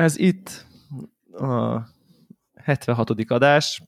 [0.00, 0.66] ez itt
[1.32, 1.80] a
[2.54, 3.10] 76.
[3.28, 3.82] adás.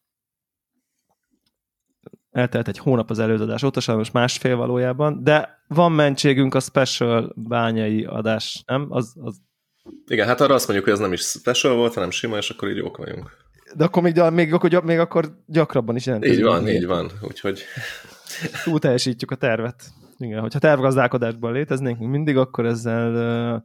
[2.31, 8.05] Eltelt egy hónap az előadás óta, sajnos másfél valójában, de van mentségünk a special bányai
[8.05, 8.87] adás, nem?
[8.89, 9.37] Az, az...
[10.07, 12.71] Igen, hát arra azt mondjuk, hogy ez nem is special volt, hanem sima, és akkor
[12.71, 13.37] így jók vagyunk.
[13.75, 16.39] De akkor még, még, akkor, még akkor gyakrabban is jelentkezik.
[16.39, 17.63] Így van, így van, úgyhogy...
[18.65, 19.93] Túl teljesítjük a tervet.
[20.19, 23.15] Igen, hogyha tervgazdálkodásban léteznénk mindig, akkor ezzel
[23.55, 23.63] uh,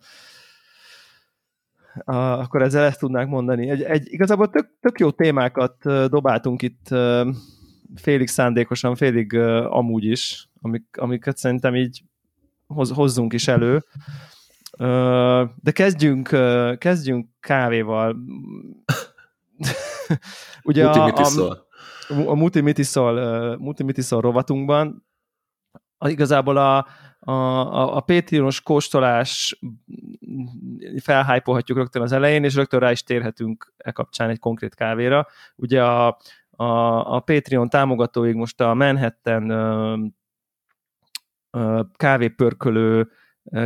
[2.06, 3.70] akkor ezzel ezt tudnánk mondani.
[3.70, 5.76] Egy, egy igazából tök, tök jó témákat
[6.10, 6.88] dobáltunk itt
[7.96, 9.34] félig szándékosan, félig
[9.70, 12.04] amúgy is, amik, amiket szerintem így
[12.68, 13.84] hoz, hozzunk is elő.
[15.56, 16.28] De kezdjünk,
[16.78, 18.16] kezdjünk kávéval.
[20.64, 21.66] Ugye a, a,
[22.26, 25.06] a Multimitiszol, Multimitiszol rovatunkban
[26.06, 26.88] igazából a,
[27.28, 29.60] a, a, a Patreonos kóstolás
[31.02, 35.28] felhájpolhatjuk rögtön az elején, és rögtön rá is térhetünk e kapcsán egy konkrét kávéra.
[35.56, 36.18] Ugye a,
[36.50, 36.66] a,
[37.16, 39.96] a Patreon támogatóig most a Manhattan ö,
[41.52, 43.10] ö, kávépörkölő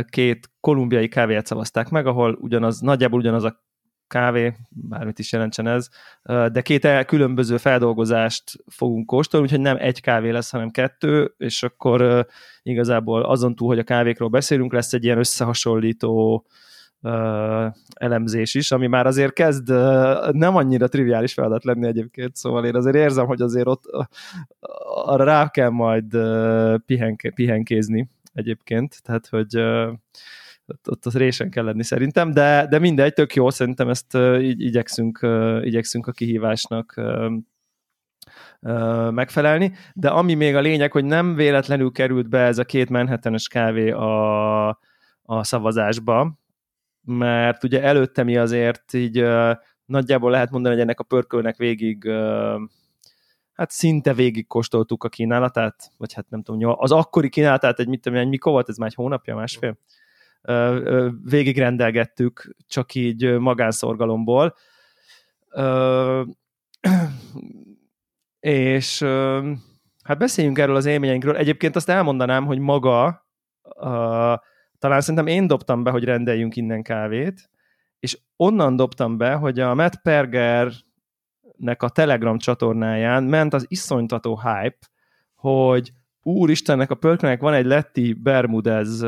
[0.08, 3.64] két kolumbiai kávéját szavazták meg, ahol ugyanaz, nagyjából ugyanaz a
[4.12, 5.88] kávé, bármit is jelentsen ez,
[6.24, 12.26] de két különböző feldolgozást fogunk kóstolni, úgyhogy nem egy kávé lesz, hanem kettő, és akkor
[12.62, 16.46] igazából azon túl, hogy a kávékról beszélünk, lesz egy ilyen összehasonlító
[17.94, 19.68] elemzés is, ami már azért kezd
[20.32, 23.84] nem annyira triviális feladat lenni egyébként, szóval én azért érzem, hogy azért ott
[25.04, 26.16] arra rá kell majd
[27.34, 29.62] pihenkézni egyébként, tehát hogy
[30.88, 35.26] ott, az résen kell lenni szerintem, de, de mindegy, tök jó, szerintem ezt így igyekszünk,
[35.62, 37.00] igyekszünk a kihívásnak
[39.10, 43.48] megfelelni, de ami még a lényeg, hogy nem véletlenül került be ez a két menhetenes
[43.48, 44.68] kávé a,
[45.22, 46.38] a szavazásba,
[47.04, 49.24] mert ugye előtte mi azért így
[49.84, 52.10] nagyjából lehet mondani, hogy ennek a pörkölnek végig
[53.52, 58.00] hát szinte végig kóstoltuk a kínálatát, vagy hát nem tudom, az akkori kínálatát egy, mit
[58.00, 59.78] tudom, egy mikor volt, ez már egy hónapja, másfél?
[61.24, 64.54] Végigrendelgettük, csak így magánszorgalomból.
[68.40, 69.02] És
[70.02, 71.36] hát beszéljünk erről az élményeinkről.
[71.36, 73.26] Egyébként azt elmondanám, hogy maga,
[74.78, 77.50] talán szerintem én dobtam be, hogy rendeljünk innen kávét,
[77.98, 80.72] és onnan dobtam be, hogy a Matt Perger
[81.56, 84.78] nek a Telegram csatornáján ment az iszonytató hype,
[85.34, 85.92] hogy
[86.22, 89.00] úristennek a pörknek van egy Letti Bermudez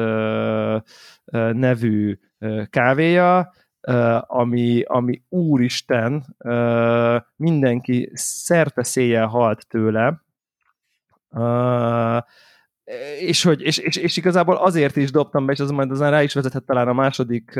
[1.53, 2.19] nevű
[2.71, 3.53] kávéja,
[4.21, 10.23] ami, ami úristen, uh, mindenki szerte halt tőle,
[13.19, 16.23] és, hogy, és, és, és igazából azért is dobtam be, és az majd aztán rá
[16.23, 17.57] is vezethet talán a második,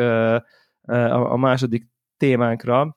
[0.87, 1.87] a, második
[2.17, 2.97] témánkra,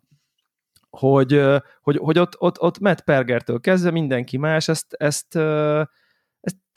[0.89, 1.41] hogy,
[1.81, 5.39] hogy, hogy ott, ott, ott Matt Pergertől kezdve mindenki más ezt ezt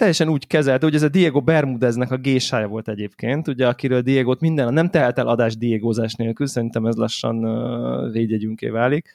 [0.00, 4.40] teljesen úgy kezelte, hogy ez a Diego Bermudeznek a gésája volt egyébként, ugye, akiről Diego-t
[4.40, 9.12] minden, nem tehet el adás Diegózás nélkül, szerintem ez lassan uh, védjegyünké válik.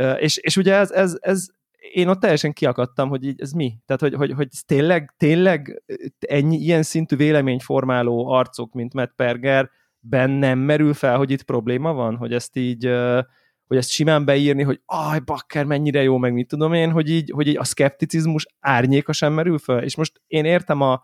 [0.00, 1.46] Uh, és, és ugye ez, ez, ez,
[1.92, 3.74] én ott teljesen kiakadtam, hogy így, ez mi?
[3.86, 5.82] Tehát, hogy, hogy, hogy tényleg, tényleg
[6.18, 9.70] ennyi, ilyen szintű véleményformáló arcok, mint Matt Perger,
[10.00, 13.18] bennem merül fel, hogy itt probléma van, hogy ezt így uh,
[13.66, 17.30] hogy ezt simán beírni, hogy aj, bakker, mennyire jó, meg mit tudom én, hogy így,
[17.30, 21.02] hogy így a szkepticizmus árnyéka sem merül fel, és most én értem a,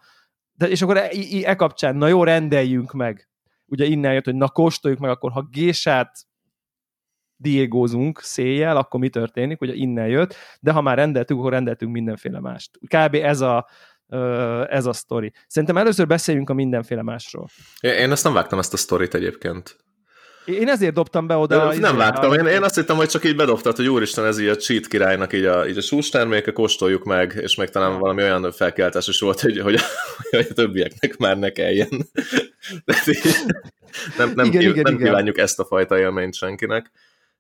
[0.53, 1.11] de és akkor e,
[1.43, 3.29] e kapcsán, na jó, rendeljünk meg.
[3.67, 6.27] Ugye innen jött, hogy na kóstoljuk meg, akkor ha gésát
[7.37, 12.41] diégózunk széjjel, akkor mi történik, ugye innen jött, de ha már rendeltük, akkor rendeltünk mindenféle
[12.41, 12.79] mást.
[12.79, 13.15] Kb.
[13.15, 13.69] ez a,
[14.69, 15.33] ez a sztori.
[15.47, 17.49] Szerintem először beszéljünk a mindenféle másról.
[17.81, 19.77] Én ezt nem vágtam ezt a sztorit egyébként.
[20.45, 21.69] Én ezért dobtam be oda.
[21.69, 24.49] De nem vágtam, én, én azt hittem, hogy csak így bedobtad, hogy úristen, ez így
[24.49, 28.53] a cheat királynak így a, így a terméke, kóstoljuk meg, és meg talán valami olyan
[28.53, 29.81] felkeltés is volt, hogy, hogy,
[30.31, 31.89] hogy a többieknek már ne kelljen.
[32.85, 32.95] De
[34.17, 35.07] nem, nem, igen, kív, igen, nem igen.
[35.07, 36.91] kívánjuk ezt a fajta élményt senkinek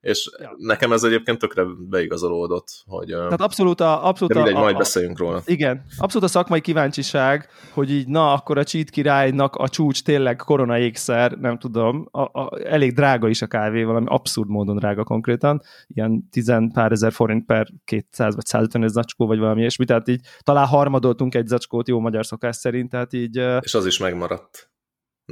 [0.00, 0.54] és ja.
[0.56, 3.06] nekem ez egyébként tökre beigazolódott, hogy...
[3.06, 4.06] Tehát abszolút a...
[4.08, 5.42] Abszolút de mindegy, a, majd a, beszéljünk róla.
[5.44, 10.36] Igen, abszolút a szakmai kíváncsiság, hogy így na, akkor a cheat királynak a csúcs tényleg
[10.36, 15.04] korona ékszer, nem tudom, a, a, elég drága is a kávé, valami abszurd módon drága
[15.04, 20.08] konkrétan, ilyen tizen pár ezer forint per 200 vagy 150 zacskó, vagy valami ilyesmi, tehát
[20.08, 23.36] így talán harmadoltunk egy zacskót jó magyar szokás szerint, tehát így...
[23.60, 24.70] És az is megmaradt.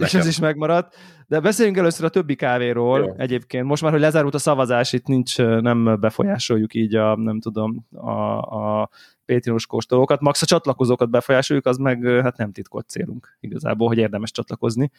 [0.01, 0.97] És ez is megmaradt.
[1.27, 3.15] De beszéljünk először a többi kávéról Jó.
[3.17, 3.67] egyébként.
[3.67, 8.11] Most már, hogy lezárult a szavazás, itt nincs, nem befolyásoljuk így a, nem tudom, a,
[8.39, 8.91] a
[9.27, 10.21] Patreonos kóstolókat.
[10.21, 14.91] Max a csatlakozókat befolyásoljuk, az meg hát nem titkot célunk igazából, hogy érdemes csatlakozni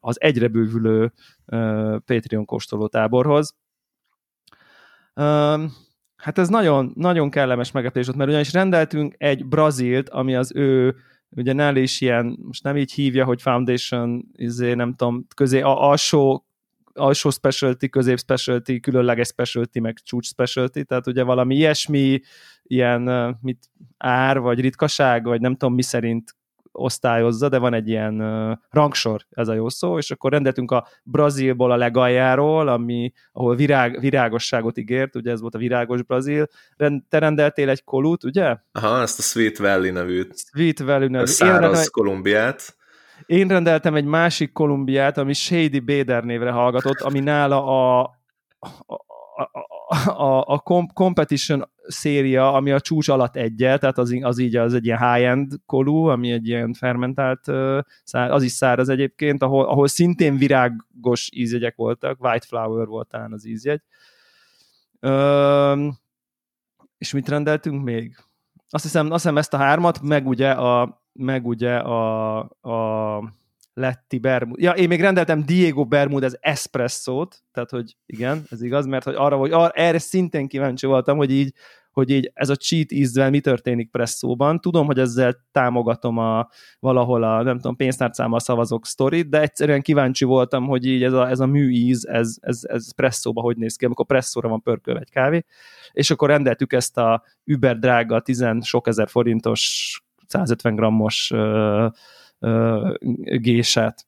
[0.00, 1.12] az egyre bővülő
[2.04, 3.54] Patreon kóstoló táborhoz.
[6.16, 10.96] Hát ez nagyon, nagyon kellemes meglepés volt, mert ugyanis rendeltünk egy brazilt, ami az ő
[11.36, 15.88] ugye nála is ilyen, most nem így hívja, hogy Foundation, izé, nem tudom, közé, a
[15.88, 16.46] alsó,
[16.92, 22.20] alsó specialty, közép specialty, különleges specialty, meg csúcs specialty, tehát ugye valami ilyesmi,
[22.62, 26.36] ilyen mit, ár, vagy ritkaság, vagy nem tudom mi szerint
[26.74, 30.86] osztályozza, de van egy ilyen uh, rangsor, ez a jó szó, és akkor rendeltünk a
[31.02, 36.46] Brazilból a legaljáról, ami, ahol virág, virágosságot ígért, ugye ez volt a virágos Brazil.
[37.08, 38.56] Te rendeltél egy kolut, ugye?
[38.72, 40.34] Aha, ezt a Sweet Valley nevűt.
[40.52, 41.24] Sweet Valley nevű.
[41.24, 41.84] A száraz rendel...
[41.90, 42.76] Kolumbiát.
[43.26, 48.00] Én rendeltem egy másik Kolumbiát, ami Shady Bader névre hallgatott, ami nála a,
[48.58, 49.73] a, a, a,
[50.46, 50.58] a
[50.94, 55.52] competition széria, ami a csúcs alatt egyel, tehát az, az így az egy ilyen high-end
[55.66, 57.48] kolú, ami egy ilyen fermentált,
[58.10, 63.46] az is száraz egyébként, ahol, ahol szintén virágos ízjegyek voltak, white flower volt talán az
[63.46, 63.80] ízjegy.
[65.00, 65.88] Ö,
[66.98, 68.16] és mit rendeltünk még?
[68.68, 73.18] Azt hiszem, azt hiszem ezt a hármat, meg ugye a, meg ugye a, a
[73.74, 74.60] Letti Bermud.
[74.60, 79.36] Ja, én még rendeltem Diego Bermudez espresszót, tehát hogy igen, ez igaz, mert hogy arra,
[79.36, 81.52] hogy arra, erre szintén kíváncsi voltam, hogy így,
[81.90, 84.60] hogy így ez a cheat ízvel mi történik presszóban.
[84.60, 86.48] Tudom, hogy ezzel támogatom a,
[86.78, 91.28] valahol a, nem tudom, pénztárcámmal szavazok sztorit, de egyszerűen kíváncsi voltam, hogy így ez a,
[91.28, 95.10] ez a műíz, ez, ez, ez presszóba hogy néz ki, amikor presszóra van pörkölve egy
[95.10, 95.44] kávé,
[95.92, 101.90] és akkor rendeltük ezt a über drága, tizen sok ezer forintos 150 grammos uh,
[103.38, 104.06] géset.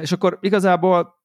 [0.00, 1.16] És akkor igazából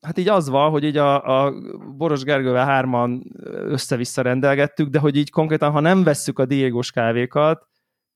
[0.00, 1.54] hát így az van, hogy így a, a
[1.96, 7.66] Boros Gergővel hárman össze-vissza rendelgettük, de hogy így konkrétan, ha nem vesszük a Diégos kávékat,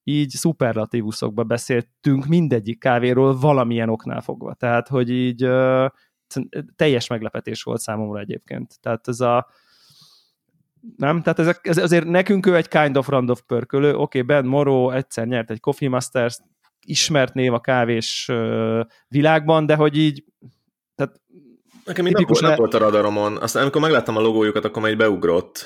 [0.04, 4.54] így szuperlatívuszokba beszéltünk mindegyik kávéról valamilyen oknál fogva.
[4.54, 5.48] Tehát, hogy így
[6.76, 8.80] teljes meglepetés volt számomra egyébként.
[8.80, 9.46] Tehát ez a
[10.96, 11.22] nem?
[11.22, 13.88] Tehát ezek, ez azért nekünk ő egy kind of random pörkölő.
[13.88, 16.38] Oké, okay, Ben Morrow egyszer nyert egy Coffee Masters,
[16.86, 18.30] ismert név a kávés
[19.08, 20.24] világban, de hogy így
[20.94, 21.20] tehát
[21.84, 23.36] Nekem így tipikus nem, volt a radaromon.
[23.36, 25.64] Aztán amikor megláttam a logójukat, akkor már beugrott.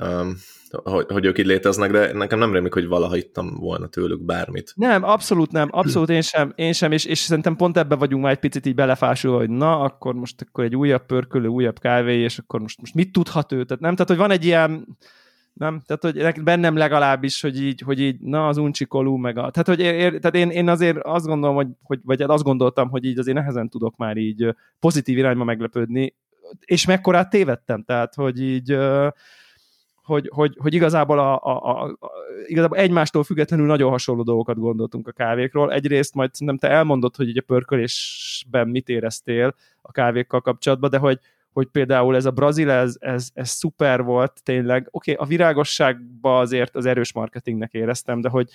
[0.00, 0.36] Um,
[0.84, 4.72] hogy, hogy ők így léteznek, de nekem nem rémlik, hogy valaha ittam volna tőlük bármit.
[4.76, 8.32] Nem, abszolút nem, abszolút én sem, én sem, és, és szerintem pont ebbe vagyunk már
[8.32, 12.38] egy picit így belefásulva, hogy na, akkor most akkor egy újabb pörkölő, újabb kávé, és
[12.38, 13.64] akkor most, most mit tudhat ő?
[13.64, 14.86] Tehát nem, tehát hogy van egy ilyen,
[15.52, 15.82] nem?
[15.86, 19.50] Tehát, hogy bennem legalábbis, hogy így, hogy így na, az uncsikolú, meg a...
[19.50, 22.88] Tehát, hogy ér, tehát én, én azért azt gondolom, hogy, hogy, vagy hát azt gondoltam,
[22.88, 26.14] hogy így azért nehezen tudok már így pozitív irányba meglepődni,
[26.60, 28.78] és mekkorát tévedtem, tehát, hogy így
[30.02, 31.96] hogy, hogy, hogy igazából, a, a, a,
[32.46, 35.72] igazából egymástól függetlenül nagyon hasonló dolgokat gondoltunk a kávékról.
[35.72, 40.98] Egyrészt majd nem te elmondod, hogy így a pörkölésben mit éreztél a kávékkal kapcsolatban, de
[40.98, 41.18] hogy,
[41.52, 44.88] hogy például ez a brazil, ez, ez, ez szuper volt tényleg.
[44.90, 48.48] Oké, okay, a virágosságban azért az erős marketingnek éreztem, de hogy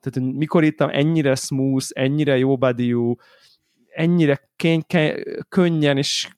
[0.00, 3.16] tehát mikor ittam ennyire smooth, ennyire jó bodyú,
[3.88, 4.82] ennyire kény,
[5.48, 6.28] könnyen és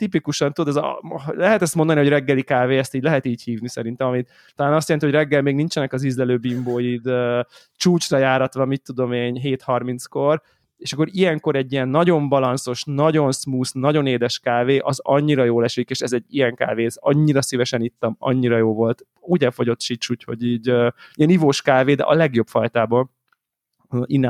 [0.00, 3.68] tipikusan, tudod, ez a, lehet ezt mondani, hogy reggeli kávé, ezt így lehet így hívni
[3.68, 7.40] szerintem, amit talán azt jelenti, hogy reggel még nincsenek az ízlelő bimbóid uh,
[7.76, 10.42] csúcsra járatva, mit tudom én, 7.30-kor,
[10.76, 15.64] és akkor ilyenkor egy ilyen nagyon balanszos, nagyon smooth, nagyon édes kávé, az annyira jól
[15.64, 19.06] esik, és ez egy ilyen kávé, ez annyira szívesen ittam, annyira jó volt.
[19.20, 23.10] Úgy elfogyott sics, úgyhogy így uh, ilyen ivós kávé, de a legjobb fajtából.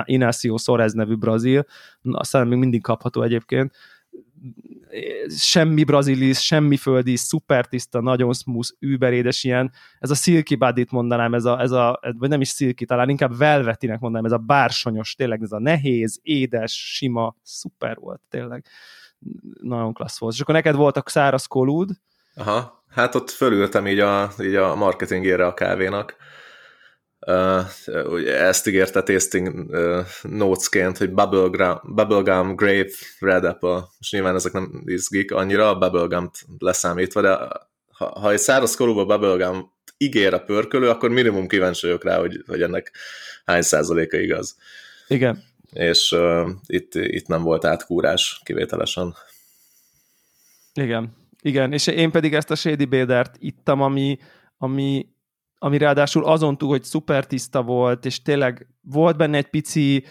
[0.05, 1.65] Inácio Sorez nevű brazil,
[2.03, 3.75] aztán még mindig kapható egyébként,
[5.37, 11.35] semmi brazilis, semmi földi, szuper tiszta, nagyon smooth, überédes ilyen, ez a silky body mondanám,
[11.35, 15.15] ez a, ez a, vagy nem is silky, talán inkább velvetinek mondanám, ez a bársonyos,
[15.15, 18.65] tényleg ez a nehéz, édes, sima, szuper volt, tényleg.
[19.61, 20.35] Nagyon klassz volt.
[20.35, 21.91] És akkor neked voltak száraz kolúd.
[22.35, 26.17] Aha, hát ott fölültem így a, így a marketingére a kávénak
[28.07, 29.77] ugye ezt ígérte tasting
[30.23, 33.85] notesként, hogy bubblegum, bubblegum, grape, red apple.
[33.99, 37.39] Most nyilván ezek nem izgik annyira, a bubblegum leszámítva, de
[37.93, 42.43] ha, ha egy száraz korúba bubblegum ígér a pörkölő, akkor minimum kíváncsi vagyok rá, hogy,
[42.47, 42.93] hogy ennek
[43.45, 44.57] hány százaléka igaz.
[45.09, 45.43] Igen.
[45.73, 49.15] És uh, itt, itt nem volt átkúrás kivételesen.
[50.75, 51.17] Igen.
[51.43, 54.19] Igen, és én pedig ezt a Shady Badert ittam, ami,
[54.59, 55.09] ami
[55.63, 60.05] ami ráadásul azon túl, hogy szuper tiszta volt, és tényleg volt benne egy pici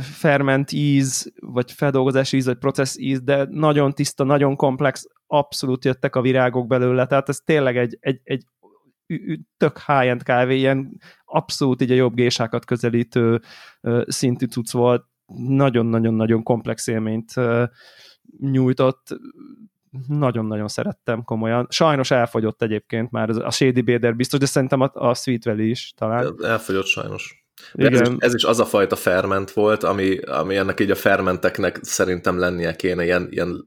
[0.00, 6.16] ferment íz, vagy feldolgozás íz, vagy processz íz, de nagyon tiszta, nagyon komplex, abszolút jöttek
[6.16, 8.44] a virágok belőle, tehát ez tényleg egy, egy, egy
[9.56, 13.40] tök high-end kávé, ilyen abszolút így a jobb gésákat közelítő
[14.06, 15.04] szintű cucc volt,
[15.46, 17.32] nagyon-nagyon-nagyon komplex élményt
[18.40, 19.16] nyújtott,
[20.06, 21.66] nagyon-nagyon szerettem komolyan.
[21.70, 25.92] Sajnos elfogyott egyébként már a Shady Bader biztos, de szerintem a, a Sweet Valley is
[25.96, 26.34] talán.
[26.42, 27.46] Elfogyott sajnos.
[27.72, 27.92] Igen.
[27.92, 31.78] Ez, is, ez is az a fajta ferment volt, ami, ami ennek így a fermenteknek
[31.82, 33.64] szerintem lennie kéne, ilyen, ilyen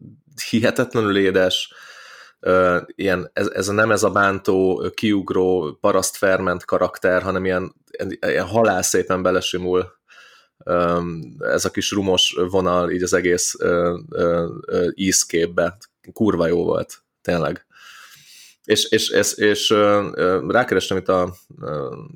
[0.49, 1.73] hihetetlenül édes,
[2.39, 7.75] uh, ilyen, ez, ez nem ez a bántó, kiugró, paraszt ferment karakter, hanem ilyen,
[8.19, 9.99] ilyen halál szépen belesimul
[10.65, 15.77] um, ez a kis rumos vonal így az egész uh, uh, uh, ízképbe.
[16.13, 17.65] Kurva jó volt, tényleg.
[18.63, 19.69] És, és, és, és
[20.47, 21.33] rákerestem itt a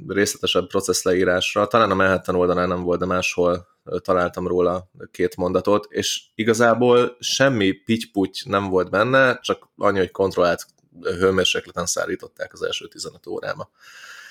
[0.07, 5.87] részletesebb processz leírásra, talán a Manhattan oldalán nem volt, de máshol találtam róla két mondatot,
[5.89, 10.65] és igazából semmi pitty nem volt benne, csak annyi, hogy kontrollált
[11.01, 13.69] hőmérsékleten szállították az első 15 órába.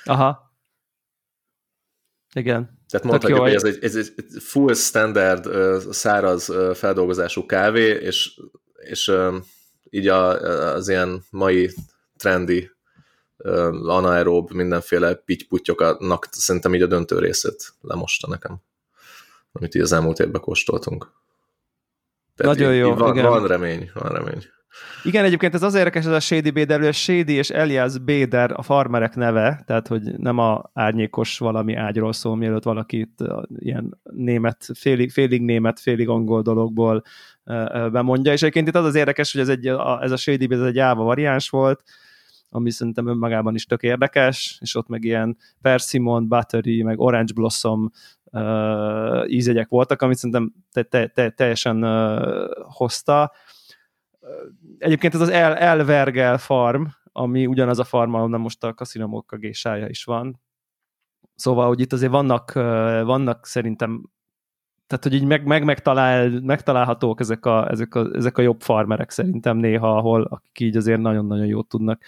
[0.05, 0.53] Aha.
[2.35, 2.79] Igen.
[2.89, 5.49] Tehát mondhatjuk, hogy ez egy, ez egy full standard
[5.93, 8.41] száraz feldolgozású kávé, és,
[8.85, 9.13] és
[9.91, 10.29] így a,
[10.75, 11.71] az ilyen mai
[12.17, 12.71] trendi
[13.87, 18.57] anaerób, mindenféle pittyputyoknak szerintem így a döntő részét lemosta nekem,
[19.53, 21.13] amit így az elmúlt évben kóstoltunk.
[22.37, 23.29] Tehát Nagyon így, jó, van, igen.
[23.29, 24.45] Van remény, van remény.
[25.03, 28.53] Igen, egyébként ez az érdekes, ez a Shady Béder, hogy a Shady és Elias Béder
[28.57, 33.19] a farmerek neve, tehát hogy nem a árnyékos valami ágyról szól, mielőtt valaki itt
[33.57, 37.03] ilyen német, félig, félig német, félig angol dologból
[37.91, 39.67] bemondja, és egyébként itt az az érdekes, hogy ez, egy,
[40.01, 41.83] ez a Shady Béder egy Java variáns volt,
[42.55, 47.91] ami szerintem önmagában is tök érdekes, és ott meg ilyen Persimmon, Battery, meg Orange Blossom
[48.25, 53.33] uh, ízegyek voltak, amit szerintem te, te, te, teljesen uh, hozta.
[54.79, 59.89] Egyébként ez az El, Elvergel farm, ami ugyanaz a farm, ahol most a kaszinomok gésája
[59.89, 60.41] is van.
[61.35, 62.53] Szóval, hogy itt azért vannak,
[63.05, 64.11] vannak szerintem
[64.97, 69.11] tehát, hogy így meg, meg megtalál, megtalálhatók ezek a, ezek, a, ezek a jobb farmerek
[69.11, 72.03] szerintem néha, ahol akik így azért nagyon-nagyon jót tudnak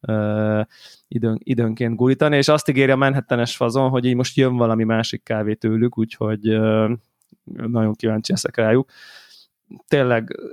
[0.00, 0.64] uh,
[1.08, 5.22] időn, időnként gurítani, és azt ígéri a Manhattanes fazon, hogy így most jön valami másik
[5.22, 6.90] kávé tőlük, úgyhogy uh,
[7.44, 8.90] nagyon kíváncsi leszek rájuk.
[9.88, 10.48] Tényleg uh,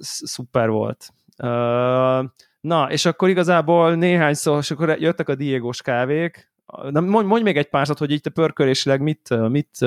[0.00, 1.08] szuper volt.
[1.38, 7.28] Uh, na, és akkor igazából néhány szó, és akkor jöttek a Diegos kávék, Na, mondj,
[7.28, 9.78] mondj még egy pár szót, hogy itt a pörkölésileg mit, mit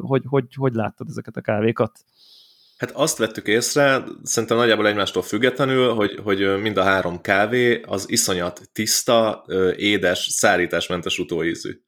[0.00, 2.04] hogy, hogy, hogy láttad ezeket a kávékat?
[2.76, 8.10] Hát azt vettük észre, szerintem nagyjából egymástól függetlenül, hogy, hogy mind a három kávé az
[8.10, 9.44] iszonyat tiszta,
[9.76, 11.80] édes, szárításmentes utóízű.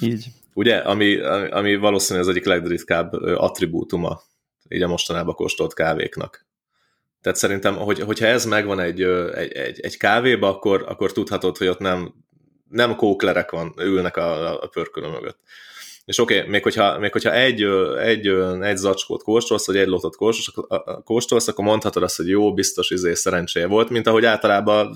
[0.00, 0.26] Így.
[0.54, 1.20] Ugye, ami,
[1.50, 4.22] ami valószínűleg az egyik legritkább attribútuma
[4.68, 6.46] így a mostanában kóstolt kávéknak.
[7.20, 11.66] Tehát szerintem, hogy, hogyha ez megvan egy, egy, egy, egy kávéba, akkor, akkor tudhatod, hogy
[11.66, 12.14] ott nem
[12.70, 15.38] nem kóklerek van, ülnek a, a pörkölő mögött.
[16.04, 17.62] És oké, okay, még hogyha, még hogyha egy,
[17.98, 18.26] egy,
[18.60, 20.16] egy zacskót kóstolsz, vagy egy lotot
[21.04, 24.94] kóstolsz, akkor mondhatod azt, hogy jó, biztos izé szerencséje volt, mint ahogy általában,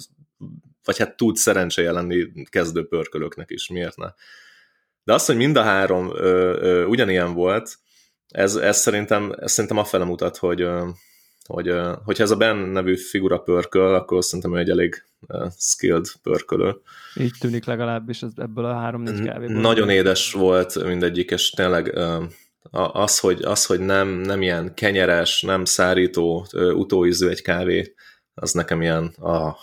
[0.84, 4.08] vagy hát tud szerencséje lenni kezdő pörkölőknek is, miért ne.
[5.04, 7.78] De az, hogy mind a három ö, ö, ugyanilyen volt,
[8.28, 10.88] ez, ez szerintem, ez szerintem afele mutat, hogy, ö,
[11.48, 11.72] hogy
[12.04, 15.04] hogyha ez a Ben nevű figura pörköl, akkor szerintem ő egy elég
[15.58, 16.76] skilled pörkölő.
[17.14, 19.60] Így tűnik legalábbis ebből a három-négy kávéből.
[19.60, 21.98] Nagyon édes volt mindegyik, és tényleg
[22.70, 27.94] az, hogy, az, hogy nem, nem ilyen kenyeres, nem szárító, utóízű egy kávé,
[28.34, 29.56] az nekem ilyen a...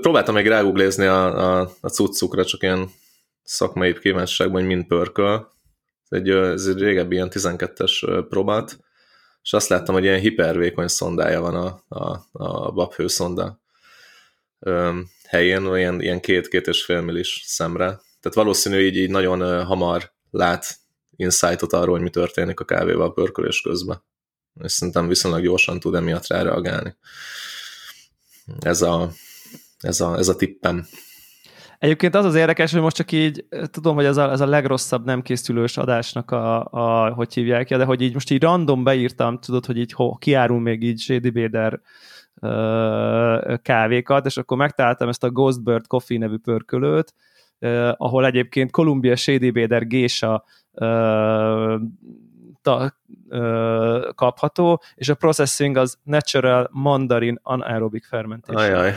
[0.00, 2.90] Próbáltam még rágooglézni a, a, a cuccukra, csak ilyen
[3.42, 5.48] szakmai kíváncsiságban, hogy mind pörköl.
[6.08, 8.78] Ez egy, ez egy régebbi ilyen 12-es próbát
[9.42, 13.60] és azt láttam, hogy ilyen hipervékony szondája van a, a, a babhőszonda
[15.28, 17.84] helyén, olyan ilyen két-két és fél millis szemre.
[18.20, 20.78] Tehát valószínű így, így nagyon hamar lát
[21.16, 24.02] insightot arról, hogy mi történik a kávéval pörkölés közben.
[24.62, 26.96] És szerintem viszonylag gyorsan tud emiatt ráreagálni.
[28.60, 29.12] Ez a,
[29.78, 30.86] ez a, ez a tippem.
[31.80, 35.04] Egyébként az az érdekes, hogy most csak így, tudom, hogy ez a, ez a legrosszabb
[35.04, 39.66] nem készülős adásnak a, a, hogy hívják, de hogy így most így random beírtam, tudod,
[39.66, 41.80] hogy így ho, kiárul még így Shady Bader
[42.40, 47.14] uh, kávékat, és akkor megtaláltam ezt a Ghostbird Coffee nevű pörkölőt,
[47.58, 50.44] uh, ahol egyébként Columbia Shady Bader gésa
[52.62, 52.94] ta,
[53.28, 58.64] uh, kapható, és a processing az Natural Mandarin Anaerobic Fermentation.
[58.64, 58.94] Ajaj.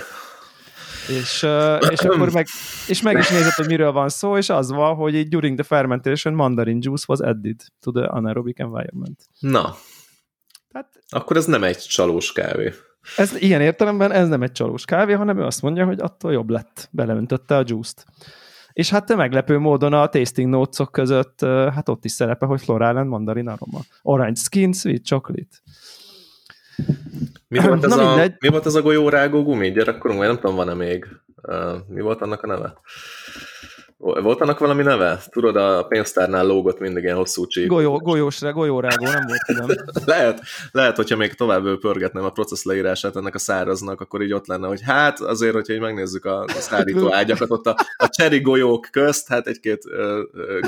[1.07, 1.45] És,
[1.89, 2.47] és akkor meg,
[2.87, 5.63] és meg is nézett, hogy miről van szó, és az van, hogy így during the
[5.63, 9.25] fermentation mandarin juice was added to the anaerobic environment.
[9.39, 9.75] Na,
[10.71, 12.73] Tehát, akkor ez nem egy csalós kávé.
[13.17, 16.49] Ez, ilyen értelemben ez nem egy csalós kávé, hanem ő azt mondja, hogy attól jobb
[16.49, 16.89] lett.
[16.91, 18.05] Beleöntötte a juice-t.
[18.73, 23.09] És hát meglepő módon a tasting notes között, hát ott is szerepe, hogy Floral and
[23.09, 23.79] Mandarin aroma.
[24.01, 25.57] Orange skin, sweet chocolate.
[27.47, 30.19] Mi volt, ez Na, a, mi volt ez a golyórágó gumi gyerekkorunk?
[30.19, 31.07] Vagy nem tudom, van-e még?
[31.41, 32.81] Uh, mi volt annak a neve?
[33.97, 35.19] Volt annak valami neve?
[35.29, 37.67] Tudod, a pénztárnál lógott mindig ilyen hosszú csík.
[37.67, 39.69] Golyó, golyósra, golyórágó, nem volt tudom.
[40.15, 44.47] lehet, lehet, hogyha még tovább pörgetném a processz leírását ennek a száraznak, akkor így ott
[44.47, 48.41] lenne, hogy hát azért, hogyha így megnézzük a, a szárító ágyakat, ott a, a cseri
[48.41, 49.83] golyók közt, hát egy-két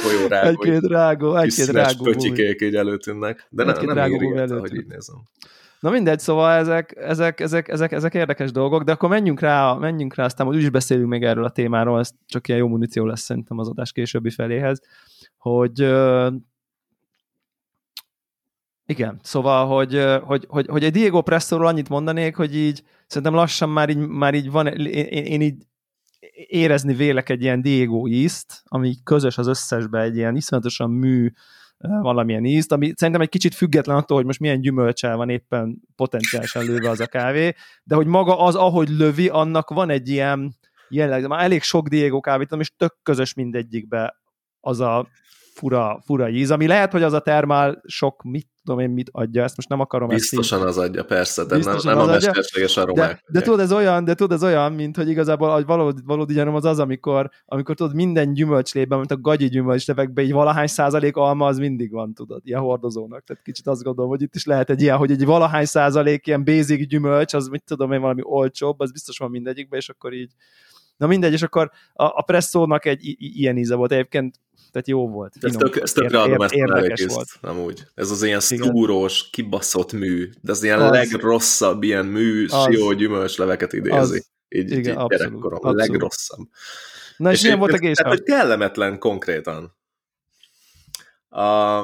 [0.03, 0.47] golyórágó.
[0.47, 2.03] Egy-két rágó, egy-két rágó.
[2.03, 3.47] Pöcsikék így előtűnnek.
[3.49, 5.15] De ne, nem ír hogy így nézem.
[5.85, 10.15] Na mindegy, szóval ezek, ezek, ezek, ezek, ezek érdekes dolgok, de akkor menjünk rá, menjünk
[10.15, 13.21] rá, aztán úgy is beszélünk még erről a témáról, ez csak ilyen jó muníció lesz
[13.21, 14.81] szerintem az adás későbbi feléhez,
[15.37, 15.79] hogy
[18.85, 23.69] igen, szóval, hogy, hogy, hogy, hogy egy Diego Presszóról annyit mondanék, hogy így szerintem lassan
[23.69, 25.65] már így, már így van, én, én így
[26.47, 31.31] érezni vélek egy ilyen Diego ízt, ami közös az összesbe, egy ilyen iszonyatosan mű,
[31.77, 36.63] valamilyen ízt, ami szerintem egy kicsit független attól, hogy most milyen gyümölcsel van éppen potenciálisan
[36.63, 37.53] lőve az a kávé,
[37.83, 40.55] de hogy maga az, ahogy lövi, annak van egy ilyen
[40.89, 44.19] jelleg, már elég sok Diego kávét, és tök közös mindegyikbe
[44.59, 45.07] az a
[45.55, 49.43] fura, fura íz, ami lehet, hogy az a termál sok, mit tudom én, mit adja,
[49.43, 53.23] ezt most nem akarom Biztosan ezt az adja, persze, de nem, nem a mesterséges aromák.
[53.25, 56.33] De, de, tudod, ez olyan, de tudod, ez olyan, mint hogy igazából a valódi, valódi
[56.33, 61.15] gyanom az az, amikor, amikor tudod, minden gyümölcslében, mint a gagyi gyümölcslevekben, egy valahány százalék
[61.15, 63.23] alma az mindig van, tudod, ilyen hordozónak.
[63.23, 66.43] Tehát kicsit azt gondolom, hogy itt is lehet egy ilyen, hogy egy valahány százalék ilyen
[66.43, 70.31] basic gyümölcs, az mit tudom én, valami olcsóbb, az biztos van mindegyikben, és akkor így
[70.97, 73.91] Na mindegy, és akkor a, a presszónak egy ilyen íze volt.
[73.91, 74.39] Egyébként
[74.75, 75.33] tehát jó volt.
[75.39, 77.27] Finom, ez tök, ez tök ér, ezt érdekes volt.
[77.41, 77.83] amúgy.
[77.93, 82.91] Ez az ilyen sztúrós, kibaszott mű, de ez ilyen az, legrosszabb ilyen mű, az, sió
[82.91, 83.95] gyümölcsleveket idézi.
[83.95, 85.87] Az, így, igen, így abszolút, gyerekkorom, abszolút.
[85.87, 86.47] legrosszabb.
[87.17, 87.97] Na és, és ilyen volt egész.
[87.97, 89.75] Tehát, hogy kellemetlen konkrétan.
[91.29, 91.83] A,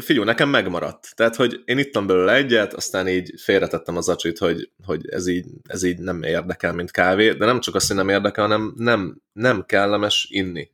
[0.00, 1.12] figyelj, nekem megmaradt.
[1.14, 5.46] Tehát, hogy én ittam belőle egyet, aztán így félretettem az acsit, hogy, hogy ez, így,
[5.62, 9.22] ez így nem érdekel, mint kávé, de nem csak azt, hogy nem érdekel, hanem nem,
[9.32, 10.70] nem kellemes inni.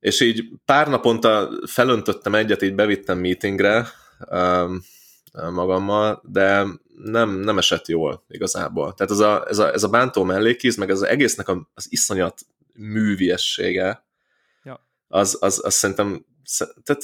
[0.00, 3.86] És így pár naponta felöntöttem egyet, így bevittem meetingre
[4.30, 4.82] um,
[5.32, 6.66] magammal, de
[7.04, 8.94] nem, nem esett jól igazából.
[8.94, 11.86] Tehát ez a, ez a, ez a bántó mellékíz, meg ez az egésznek a, az
[11.90, 12.40] iszonyat
[12.74, 14.04] műviessége,
[14.62, 14.86] ja.
[15.08, 16.24] az, az, az szerintem
[16.84, 17.02] tehát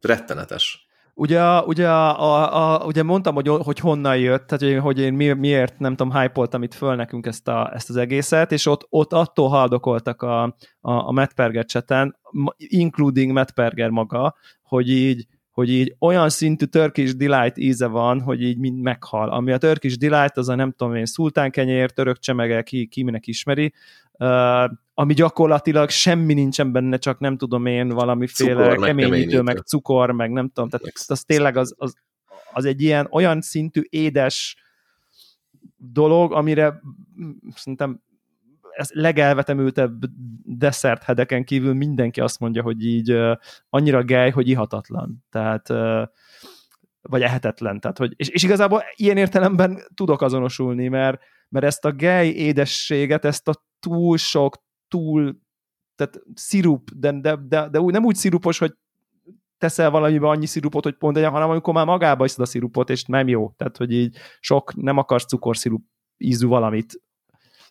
[0.00, 0.88] rettenetes.
[1.14, 5.32] Ugye, ugye, a, a, ugye mondtam, hogy, hogy honnan jött, tehát hogy, hogy én mi,
[5.32, 9.12] miért, nem tudom, hype itt föl nekünk ezt, a, ezt az egészet, és ott, ott
[9.12, 10.42] attól haldokoltak a,
[10.80, 12.16] a, a Matt Perger cseten,
[12.56, 18.42] including Matt Perger maga, hogy így, hogy így olyan szintű Turkish Delight íze van, hogy
[18.42, 19.28] így mind meghal.
[19.28, 23.26] Ami a Turkish Delight, az a nem tudom én, szultánkenyér, török csemege, ki, ki minek
[23.26, 23.72] ismeri,
[24.12, 29.58] uh, ami gyakorlatilag semmi nincsen benne, csak nem tudom én, valamiféle cukor, keményítő, keményítő, meg
[29.58, 31.94] cukor, meg nem tudom, tehát az, az tényleg az, az,
[32.52, 34.56] az egy ilyen olyan szintű édes
[35.76, 36.80] dolog, amire
[37.54, 38.00] szerintem
[38.80, 40.04] ez legelvetemültebb
[40.44, 43.16] desszerthedeken kívül mindenki azt mondja, hogy így
[43.68, 45.24] annyira gej, hogy ihatatlan.
[45.30, 45.68] Tehát
[47.00, 47.80] vagy ehetetlen.
[47.80, 53.24] Tehát, hogy, és, és igazából ilyen értelemben tudok azonosulni, mert, mert ezt a gej édességet,
[53.24, 54.56] ezt a túl sok,
[54.88, 55.38] túl,
[55.94, 58.74] tehát szirup, de, de, de, de úgy, nem úgy szirupos, hogy
[59.58, 63.04] teszel valamibe annyi szirupot, hogy pont egy, hanem amikor már magába iszod a szirupot, és
[63.04, 63.50] nem jó.
[63.56, 65.84] Tehát, hogy így sok, nem akarsz cukorszirup
[66.16, 67.02] ízű valamit.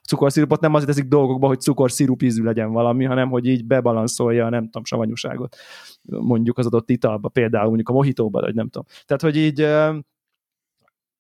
[0.10, 4.50] Cukorszirupot nem azért teszik dolgokba, hogy cukorszirup ízű legyen valami, hanem hogy így bebalanszolja a
[4.50, 5.56] nem tudom, savanyúságot
[6.02, 8.88] mondjuk az adott italba, például mondjuk a mohitóba, vagy nem tudom.
[9.06, 9.68] Tehát, hogy így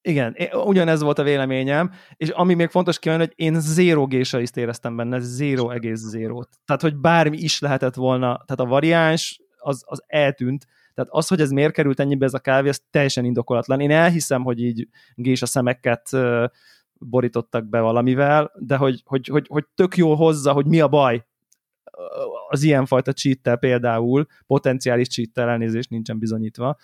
[0.01, 4.95] igen, ugyanez volt a véleményem, és ami még fontos kívánni, hogy én zéró gésaiszt éreztem
[4.95, 6.49] benne, zéró egész zérót.
[6.65, 11.41] Tehát, hogy bármi is lehetett volna, tehát a variáns az, az eltűnt, tehát az, hogy
[11.41, 13.79] ez miért került ennyibe ez a kávé, az teljesen indokolatlan.
[13.79, 16.09] Én elhiszem, hogy így gés a szemeket
[16.99, 21.25] borítottak be valamivel, de hogy, hogy, hogy, hogy tök jól hozza, hogy mi a baj
[22.49, 26.77] az ilyenfajta cheat például, potenciális cheat elnézést nincsen bizonyítva,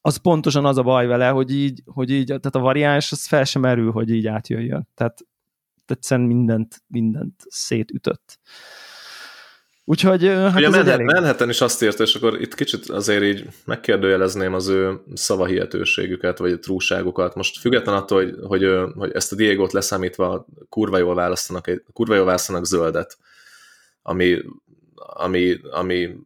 [0.00, 3.44] az pontosan az a baj vele, hogy így, hogy így tehát a variáns az fel
[3.44, 4.88] sem merül, hogy így átjöjjön.
[4.94, 5.26] Tehát
[5.86, 8.38] egyszerűen mindent, mindent szétütött.
[9.88, 11.06] Úgyhogy hát Ugye ez Manhattan, elég...
[11.06, 16.52] Manhattan is azt írta, és akkor itt kicsit azért így megkérdőjelezném az ő szavahihetőségüket, vagy
[16.52, 17.34] a trúságokat.
[17.34, 22.24] Most független attól, hogy, hogy, hogy ezt a Diego-t leszámítva kurva jól választanak, kurva jól
[22.24, 23.18] választanak zöldet,
[24.02, 24.42] ami,
[24.94, 26.16] ami, ami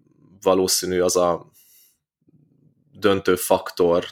[0.42, 1.50] valószínű az a
[2.92, 4.04] döntő faktor,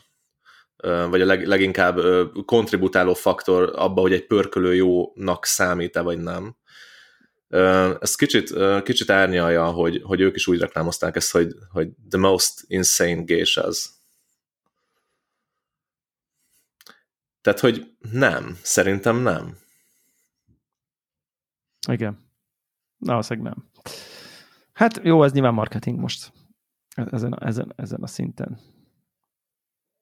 [1.11, 2.01] vagy a leg, leginkább
[2.45, 6.57] kontributáló faktor abba, hogy egy pörkölő jónak számít-e, vagy nem.
[8.01, 12.65] Ez kicsit, kicsit árnyalja, hogy, hogy ők is úgy reklámozták ezt, hogy, hogy the most
[12.67, 13.91] insane geishas.
[17.41, 18.59] Tehát, hogy nem.
[18.63, 19.57] Szerintem nem.
[21.89, 22.19] Igen.
[22.99, 23.71] Na, nem.
[24.73, 26.33] Hát jó, ez nyilván marketing most.
[26.95, 28.61] Ezen, a, ezen, ezen a szinten.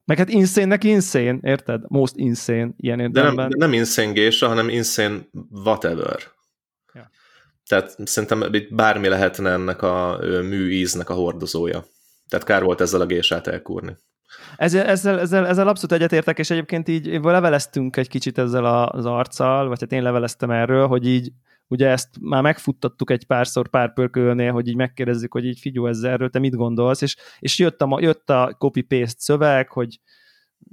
[0.05, 1.85] Meg hát insane-nek insane, érted?
[1.89, 3.35] Most insane, ilyen értelemben.
[3.37, 6.35] De nem, de nem insane gésa, hanem insane whatever.
[7.69, 11.85] Tehát szerintem bármi lehetne ennek a műíznek a hordozója.
[12.29, 13.97] Tehát kár volt ezzel a gésát elkúrni.
[14.57, 19.69] Ezzel, ezzel, ezzel, ezzel abszolút egyetértek, és egyébként így leveleztünk egy kicsit ezzel az arccal,
[19.69, 21.33] vagy hát én leveleztem erről, hogy így
[21.69, 26.11] ugye ezt már megfuttattuk egy párszor pár pörkölnél, hogy így megkérdezzük, hogy így figyelj ezzel
[26.11, 30.01] erről, te mit gondolsz, és, és jött a, jött a copy-paste szöveg, hogy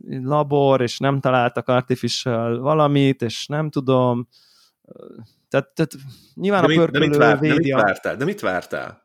[0.07, 4.27] labor, és nem találtak artificial valamit, és nem tudom,
[5.53, 5.91] tehát, tehát
[6.33, 8.15] nyilván de a pörkölő de mit, vár, de mit vártál?
[8.15, 9.02] De mit vártál?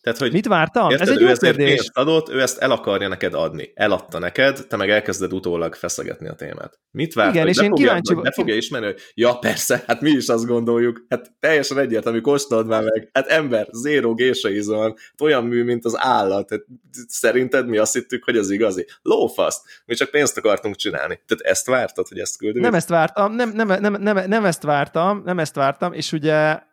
[0.00, 0.90] Tehát, hogy Mit vártam?
[0.90, 3.72] Érted, Ez egy ő ezért pénzt adott, ő ezt el akarja neked adni.
[3.74, 6.78] Eladta neked, te meg elkezded utólag feszegetni a témát.
[6.90, 7.34] Mit vártál?
[7.34, 10.46] Igen, és én fogja, kíváncsi vagy, fogja ismerni, hogy ja, persze, hát mi is azt
[10.46, 11.06] gondoljuk.
[11.08, 13.10] Hát teljesen egyértelmű, kóstold már meg.
[13.12, 16.50] Hát ember, zéró gésaizon, hát olyan mű, mint az állat.
[16.50, 16.64] Hát,
[17.08, 18.86] szerinted mi azt hittük, hogy az igazi?
[19.02, 19.62] Lófaszt.
[19.84, 21.20] Mi csak pénzt akartunk csinálni.
[21.26, 22.64] Tehát ezt vártad, hogy ezt küldünk?
[22.64, 26.68] Nem ezt vártam, nem, nem, nem, nem, nem ezt vártam, nem ezt vártam, és ugye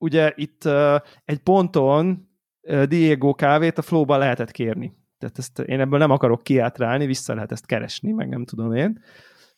[0.00, 2.28] ugye itt uh, egy ponton
[2.62, 4.98] uh, Diego kávét a flowban lehetett kérni.
[5.18, 9.02] Tehát ezt én ebből nem akarok kiátrálni, vissza lehet ezt keresni, meg nem tudom én.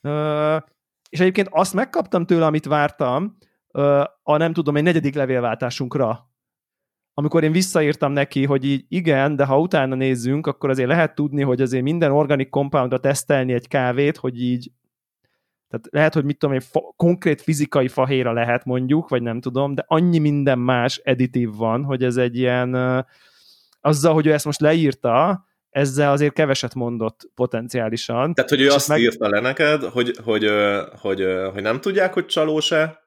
[0.03, 0.63] Uh,
[1.09, 3.37] és egyébként azt megkaptam tőle, amit vártam,
[3.73, 6.31] uh, a nem tudom, egy negyedik levélváltásunkra,
[7.15, 11.43] amikor én visszaírtam neki, hogy így igen, de ha utána nézzünk, akkor azért lehet tudni,
[11.43, 14.71] hogy azért minden organik compoundra tesztelni egy kávét, hogy így
[15.73, 19.75] tehát lehet, hogy mit tudom én, fa, konkrét fizikai fahéra lehet mondjuk, vagy nem tudom,
[19.75, 22.75] de annyi minden más editív van, hogy ez egy ilyen,
[23.81, 28.35] azzal, hogy ő ezt most leírta, ezzel azért keveset mondott potenciálisan.
[28.35, 29.01] Tehát, hogy ő azt meg...
[29.01, 30.51] írta le neked, hogy, hogy,
[31.01, 32.99] hogy, hogy, nem tudják, hogy csalós-e,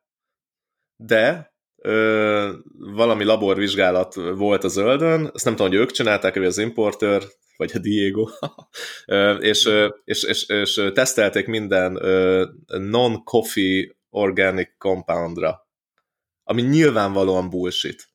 [0.95, 6.57] de ö, valami laborvizsgálat volt a zöldön, ezt nem tudom, hogy ők csinálták, vagy az
[6.57, 7.21] importer,
[7.57, 8.27] vagy a Diego,
[9.49, 9.69] és,
[10.03, 11.91] és, és, és tesztelték minden
[12.67, 15.67] non-coffee organic compoundra,
[16.43, 18.13] ami nyilvánvalóan bullshit.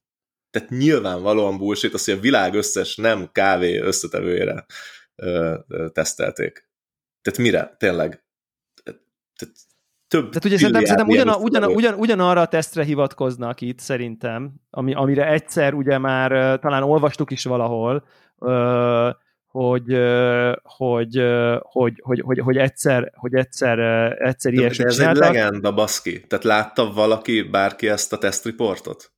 [0.50, 4.66] Tehát nyilvánvalóan bullshit, azt, hogy a világ összes nem kávé összetevőjére
[5.92, 6.68] tesztelték.
[7.22, 7.74] Tehát mire?
[7.79, 8.24] Tényleg?
[9.37, 9.55] Tehát
[10.09, 14.94] több Tehát ugye szerintem, szerintem ugyan, ugyan, ugyan, ugyanarra a tesztre hivatkoznak itt szerintem, ami,
[14.94, 18.05] amire egyszer ugye már talán olvastuk is valahol,
[19.51, 19.99] hogy,
[20.63, 21.23] hogy,
[21.63, 23.79] hogy, hogy, hogy, hogy egyszer, hogy egyszer,
[24.23, 25.25] egyszer de, de ez csináltak.
[25.25, 26.21] egy legenda, baszki.
[26.27, 29.13] Tehát látta valaki, bárki ezt a tesztriportot?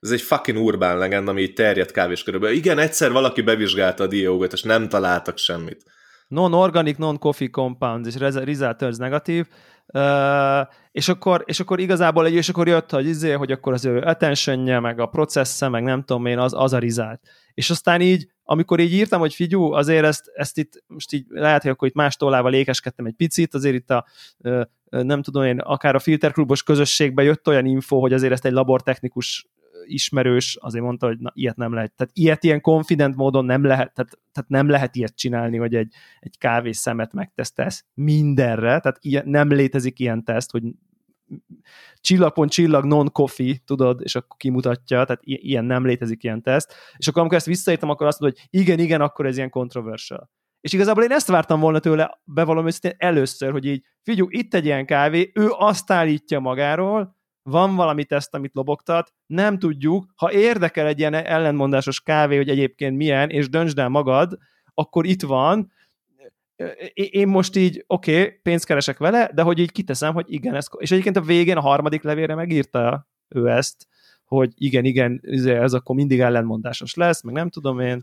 [0.00, 2.56] Ez egy fucking urbán legenda, ami így terjedt kávés körülbelül.
[2.56, 5.84] Igen, egyszer valaki bevizsgálta a diógot, és nem találtak semmit.
[6.32, 9.46] Non-organic, non-coffee compounds, és result turns negatív.
[9.86, 13.84] Uh, és, akkor, és akkor igazából egy, és akkor jött, hogy, izé, hogy akkor az
[13.84, 17.20] ő attention meg a processze, meg nem tudom én, az, az a result.
[17.54, 21.62] És aztán így, amikor így írtam, hogy figyú, azért ezt, ezt itt, most így lehet,
[21.62, 24.06] hogy akkor itt más tollával ékeskedtem egy picit, azért itt a,
[24.88, 29.46] nem tudom én, akár a filterklubos közösségbe jött olyan info, hogy azért ezt egy labortechnikus
[29.84, 31.92] ismerős azért mondta, hogy na, ilyet nem lehet.
[31.92, 35.94] Tehát ilyet ilyen confident módon nem lehet, tehát, tehát nem lehet ilyet csinálni, hogy egy,
[36.20, 40.62] egy kávés szemet megtesztesz mindenre, tehát ilyen, nem létezik ilyen teszt, hogy
[42.00, 47.20] csillagpont csillag non-coffee, tudod, és akkor kimutatja, tehát ilyen nem létezik ilyen teszt, és akkor
[47.20, 50.30] amikor ezt visszaírtam, akkor azt mondod, hogy igen, igen, akkor ez ilyen controversial.
[50.60, 54.64] És igazából én ezt vártam volna tőle, bevallom őszintén először, hogy így, figyelj, itt egy
[54.64, 60.86] ilyen kávé, ő azt állítja magáról, van valami teszt, amit lobogtat, nem tudjuk, ha érdekel
[60.86, 64.38] egy ilyen ellenmondásos kávé, hogy egyébként milyen, és döntsd el magad,
[64.74, 65.72] akkor itt van,
[66.94, 70.66] én most így, oké, okay, pénzt keresek vele, de hogy így kiteszem, hogy igen, ez,
[70.78, 73.86] és egyébként a végén a harmadik levére megírta ő ezt,
[74.24, 78.02] hogy igen, igen, izé, ez akkor mindig ellenmondásos lesz, meg nem tudom én.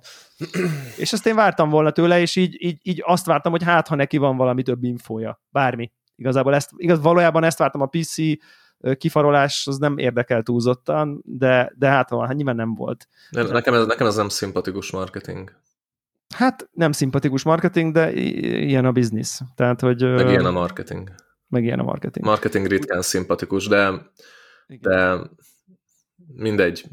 [0.97, 3.95] És ezt én vártam volna tőle, és így, így, így azt vártam, hogy hát, ha
[3.95, 5.91] neki van valami több infója, bármi.
[6.15, 8.17] Igazából ezt, igaz, valójában ezt vártam a PC
[8.97, 13.07] kifarolás az nem érdekel túlzottan, de, de hát, hát nyilván nem volt.
[13.31, 15.51] De nekem, ez, nekem ez nem szimpatikus marketing.
[16.35, 19.41] Hát nem szimpatikus marketing, de ilyen a biznisz.
[19.55, 21.11] Tehát, hogy, meg ilyen a marketing.
[21.47, 22.25] Meg ilyen a marketing.
[22.25, 24.11] Marketing ritkán szimpatikus, de,
[24.67, 25.17] de
[26.35, 26.85] mindegy.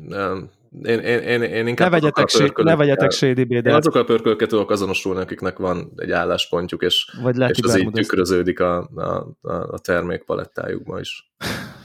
[0.83, 4.49] Én, én, én, én inkább ne vegyetek, sé, ne vegyetek shady Én azokkal a pörkölket
[4.49, 9.79] tudok azonosulni, akiknek van egy álláspontjuk, és, Vagy és az így tükröződik a, a, a
[9.79, 11.25] termékpalettájukban is.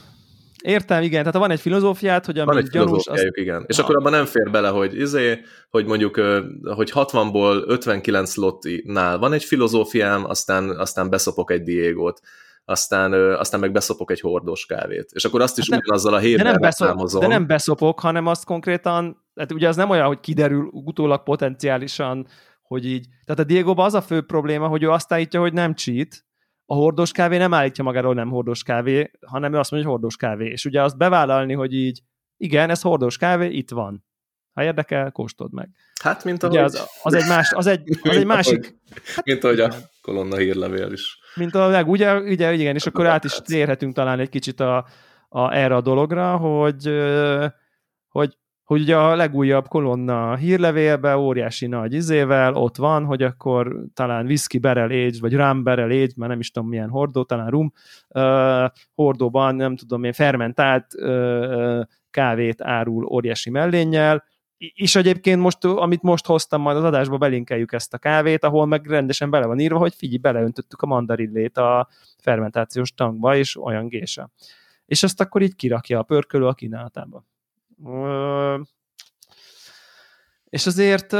[0.62, 3.06] Értem, igen, tehát van egy filozófiát, hogy ami van egy gyanús...
[3.06, 3.28] Azt...
[3.30, 3.64] igen.
[3.66, 3.82] És ha.
[3.82, 6.16] akkor abban nem fér bele, hogy izé, hogy mondjuk,
[6.62, 12.20] hogy 60-ból 59 lottinál van egy filozófiám, aztán, aztán beszopok egy Diego-t
[12.64, 15.10] aztán, aztán meg beszopok egy hordós kávét.
[15.12, 18.26] És akkor azt is hát ugyanazzal a héttel de nem, beszop, de nem beszopok, hanem
[18.26, 22.26] azt konkrétan, hát ugye az nem olyan, hogy kiderül utólag potenciálisan,
[22.62, 23.06] hogy így.
[23.24, 26.24] Tehát a diego az a fő probléma, hogy ő azt állítja, hogy nem cheat,
[26.72, 30.16] a hordós kávé nem állítja magáról nem hordós kávé, hanem ő azt mondja, hogy hordós
[30.16, 30.50] kávé.
[30.50, 32.02] És ugye azt bevállalni, hogy így,
[32.36, 34.04] igen, ez hordós kávé, itt van.
[34.52, 35.70] Ha érdekel, kóstold meg.
[36.02, 36.56] Hát, mint ahogy...
[36.56, 38.78] Ugye az, az, egy, más, az, egy, az egy másik...
[39.14, 39.70] Hát, mint ahogy a
[40.02, 41.18] kolonna hírlevél is.
[41.34, 44.86] Mint a leg, ugye, ugye, igen, és akkor át is térhetünk talán egy kicsit a,
[45.28, 46.90] a, erre a dologra, hogy,
[48.08, 48.36] hogy,
[48.72, 54.58] hogy ugye a legújabb kolonna hírlevélbe, óriási nagy izével, ott van, hogy akkor talán whisky
[54.58, 57.72] barrel aged, vagy rum barrel aged, már nem is tudom milyen hordó, talán rum,
[58.08, 61.80] uh, hordóban, nem tudom én, fermentált uh,
[62.10, 64.24] kávét árul óriási mellénnyel,
[64.56, 68.86] és egyébként most, amit most hoztam, majd az adásba belinkeljük ezt a kávét, ahol meg
[68.86, 74.30] rendesen bele van írva, hogy figyelj, beleöntöttük a mandarillét a fermentációs tankba, és olyan gése.
[74.86, 77.24] És ezt akkor így kirakja a pörkölő a kínálatába.
[80.44, 81.16] És azért,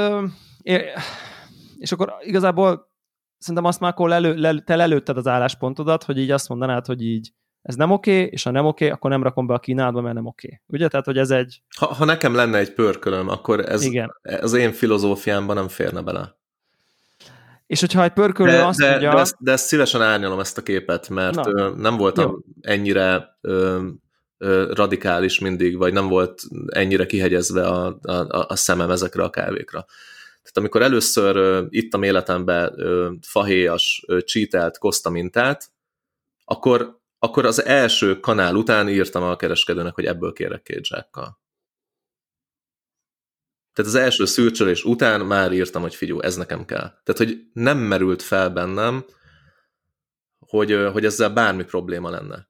[1.79, 2.91] és akkor igazából
[3.39, 7.33] szerintem azt már akkor lelő, te lelőtted az álláspontodat, hogy így azt mondanád, hogy így
[7.63, 10.01] ez nem oké, okay, és ha nem oké, okay, akkor nem rakom be a kínálatba,
[10.01, 10.47] mert nem oké.
[10.47, 10.61] Okay.
[10.67, 10.89] Ugye?
[10.89, 11.63] Tehát, hogy ez egy...
[11.77, 14.11] Ha, ha nekem lenne egy pörkölöm, akkor ez Igen.
[14.41, 16.37] az én filozófiámban nem férne bele.
[17.67, 19.15] És hogyha egy pörkölő de, azt de, mondja...
[19.15, 21.69] De ezt, de ezt szívesen árnyalom ezt a képet, mert Na.
[21.69, 22.37] nem voltam Jó.
[22.61, 23.87] ennyire ö,
[24.71, 29.85] radikális mindig, vagy nem volt ennyire kihegyezve a, a, a szemem ezekre a kávékra.
[30.43, 35.71] Tehát amikor először ö, ittam életemben ö, fahéjas, ö, csítelt Costa mintát,
[36.45, 41.41] akkor akkor az első kanál után írtam a kereskedőnek, hogy ebből kérek két zsákkal.
[43.73, 46.89] Tehát az első szürcsölés után már írtam, hogy figyú, ez nekem kell.
[47.05, 49.05] Tehát, hogy nem merült fel bennem,
[50.39, 52.49] hogy, hogy ezzel bármi probléma lenne.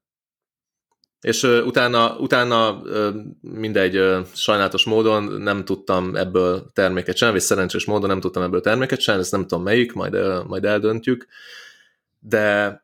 [1.22, 7.84] És utána, utána uh, mindegy uh, sajnálatos módon nem tudtam ebből terméket csinálni, vagy szerencsés
[7.84, 11.26] módon nem tudtam ebből terméket csinálni, ezt nem tudom melyik, majd, majd eldöntjük,
[12.20, 12.80] de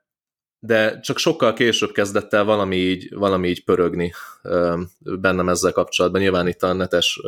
[0.61, 4.13] de csak sokkal később kezdett el valami így, valami így pörögni
[4.99, 6.21] bennem ezzel kapcsolatban.
[6.21, 7.21] Nyilván itt a netes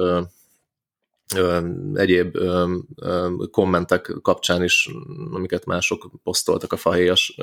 [1.94, 2.38] egyéb
[3.50, 4.90] kommentek kapcsán is,
[5.30, 7.38] amiket mások posztoltak a fahéjas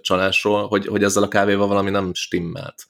[0.00, 2.86] csalásról, hogy, hogy ezzel a kávéval valami nem stimmelt.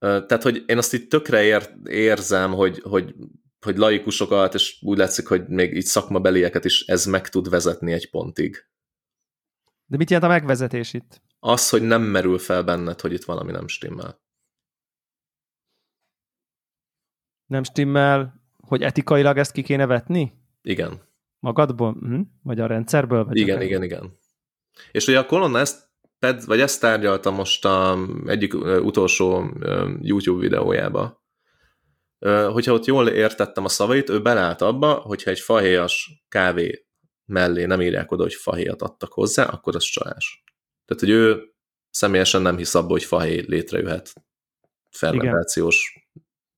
[0.00, 3.14] Tehát, hogy én azt itt tökre ér, érzem, hogy, hogy,
[3.60, 8.10] hogy laikusokat, és úgy látszik, hogy még így szakmabelieket is ez meg tud vezetni egy
[8.10, 8.70] pontig
[9.90, 11.22] de mit jelent a megvezetés itt?
[11.38, 14.20] Az, hogy nem merül fel benned, hogy itt valami nem stimmel.
[17.46, 20.32] Nem stimmel, hogy etikailag ezt ki kéne vetni?
[20.62, 21.00] Igen.
[21.38, 21.92] Magadból?
[21.92, 22.20] Hm?
[22.42, 23.24] Vagy a rendszerből?
[23.24, 24.18] Vagy igen, igen, igen.
[24.92, 25.89] És ugye a kolonna ezt,
[26.46, 29.56] vagy ezt tárgyalta most a egyik utolsó
[30.00, 31.24] YouTube videójába,
[32.52, 36.86] hogyha ott jól értettem a szavait, ő beleállt abba, hogyha egy fahéjas kávé
[37.24, 40.44] mellé nem írják oda, hogy fahéjat adtak hozzá, akkor az csalás.
[40.84, 41.54] Tehát, hogy ő
[41.90, 44.12] személyesen nem hisz abba, hogy fahéj létrejöhet
[44.90, 46.08] fermentációs.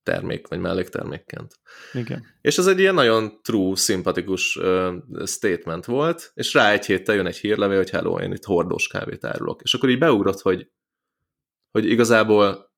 [0.03, 1.55] Termék, vagy melléktermékként.
[1.93, 2.27] Igen.
[2.41, 7.27] És ez egy ilyen nagyon true, szimpatikus uh, statement volt, és rá egy héttel jön
[7.27, 9.63] egy hírlevél, hogy hello, én itt hordós kávét árulok.
[9.63, 10.71] És akkor így beugrott, hogy,
[11.71, 12.72] hogy igazából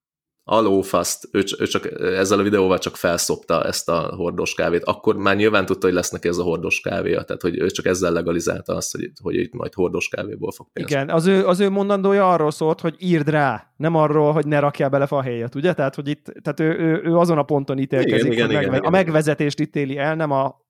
[0.47, 5.17] a lófaszt, ő, ő csak ezzel a videóval csak felszopta ezt a hordós kávét, akkor
[5.17, 8.13] már nyilván tudta, hogy lesz neki ez a hordós kávéja, tehát hogy ő csak ezzel
[8.13, 10.91] legalizálta azt, hogy, hogy itt majd hordós kávéból fog pénzt.
[10.91, 14.59] Igen, az ő, az ő mondandója arról szólt, hogy írd rá, nem arról, hogy ne
[14.59, 15.73] rakjál bele fahéjat, ugye?
[15.73, 18.77] Tehát, hogy itt, tehát ő, ő, ő azon a ponton ítélkezik, igen, igen, igen, megve-
[18.77, 20.63] igen, a megvezetést ítéli el, nem a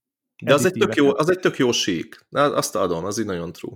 [0.42, 2.26] de az egy, tök jó, az egy tök jó sík.
[2.30, 3.74] Azt adom, az így nagyon true.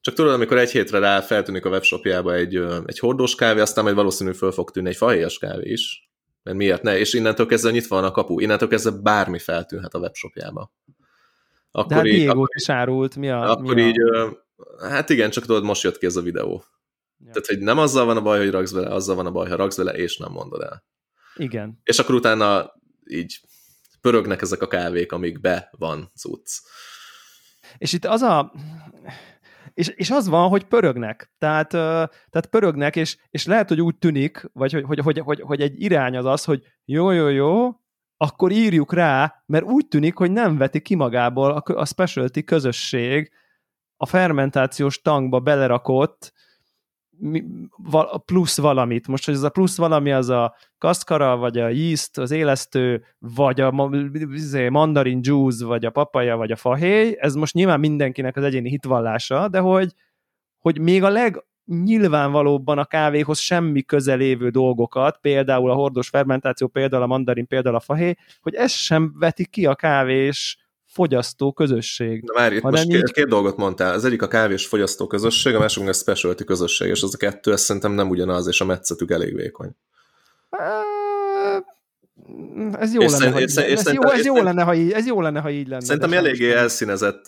[0.00, 3.96] Csak tudod, amikor egy hétre rá feltűnik a webshopjába egy, egy hordós kávé, aztán majd
[3.96, 6.10] valószínű föl fog tűnni egy fahéjas kávé is.
[6.42, 6.98] Mert miért ne?
[6.98, 8.40] És innentől kezdve nyitva van a kapu.
[8.40, 10.72] Innentől kezdve bármi feltűnhet a webshopjába.
[11.70, 13.16] Akkor De hát így, Diego akkor, is árult.
[13.16, 14.46] Mi a, akkor mi így, a...
[14.78, 16.64] hát igen, csak tudod, most jött ki ez a videó.
[17.24, 19.56] Tehát, hogy nem azzal van a baj, hogy raksz vele, azzal van a baj, ha
[19.56, 20.84] raksz vele, és nem mondod el.
[21.36, 21.80] Igen.
[21.82, 22.74] És akkor utána
[23.06, 23.40] így
[24.00, 26.50] pörögnek ezek a kávék, amik be van cucc.
[27.78, 28.52] És itt az a...
[29.80, 31.32] És, és az van, hogy pörögnek.
[31.38, 35.60] Tehát, tehát pörögnek, és, és lehet, hogy úgy tűnik, vagy hogy, hogy, hogy, hogy, hogy
[35.60, 37.68] egy irány az az, hogy jó, jó, jó,
[38.16, 43.30] akkor írjuk rá, mert úgy tűnik, hogy nem veti ki magából a, a specialty közösség
[43.96, 46.32] a fermentációs tankba belerakott
[48.24, 49.08] plusz valamit.
[49.08, 53.60] Most, hogy ez a plusz valami az a kaszkara, vagy a yeast, az élesztő, vagy
[53.60, 53.90] a
[54.32, 58.68] izé, mandarin juice, vagy a papaja, vagy a fahéj, ez most nyilván mindenkinek az egyéni
[58.68, 59.94] hitvallása, de hogy,
[60.58, 67.02] hogy még a leg nyilvánvalóbban a kávéhoz semmi közelévő dolgokat, például a hordos fermentáció, például
[67.02, 72.22] a mandarin, például a fahéj, hogy ez sem veti ki a kávés fogyasztó közösség.
[72.22, 72.90] Na már itt most így...
[72.90, 73.94] két, két dolgot mondtál.
[73.94, 77.52] Az egyik a kávés fogyasztó közösség, a másik a specialty közösség, és az a kettő,
[77.52, 79.70] ez szerintem nem ugyanaz, és a metszetük elég vékony.
[82.72, 85.40] Ez jó, lenne, ha így, ez, jó, ez, jó lenne, ha így, ez jó lenne,
[85.40, 85.84] ha így lenne.
[85.84, 87.24] Szerintem eléggé elszínezett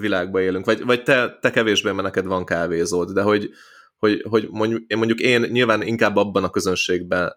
[0.00, 3.50] világba élünk, vagy, vagy te, te kevésbé, mert neked van kávézód, de hogy,
[3.98, 7.36] hogy, hogy mondjuk, én mondjuk én nyilván inkább abban a közönségben,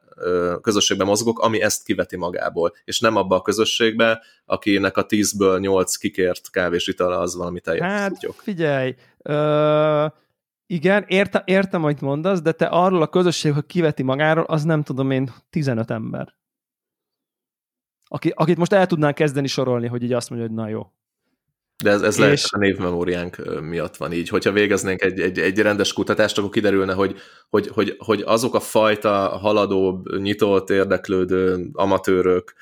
[0.61, 5.95] közösségben mozgok, ami ezt kiveti magából, és nem abban a közösségben, akinek a tízből nyolc
[5.95, 8.35] kikért kávés itala az valami teljes Hát szutyok.
[8.35, 10.05] figyelj, ö,
[10.65, 14.83] igen, érte, értem, amit mondasz, de te arról a közösség, hogy kiveti magáról, az nem
[14.83, 16.37] tudom én 15 ember.
[18.11, 20.91] Aki, akit most el tudnánk kezdeni sorolni, hogy így azt mondja, hogy na jó,
[21.83, 22.19] de ez, ez és...
[22.19, 24.29] lehet a névmemóriánk miatt van így.
[24.29, 27.15] Hogyha végeznénk egy, egy, egy rendes kutatást, akkor kiderülne, hogy,
[27.49, 32.53] hogy, hogy, hogy azok a fajta haladó, nyitott, érdeklődő amatőrök,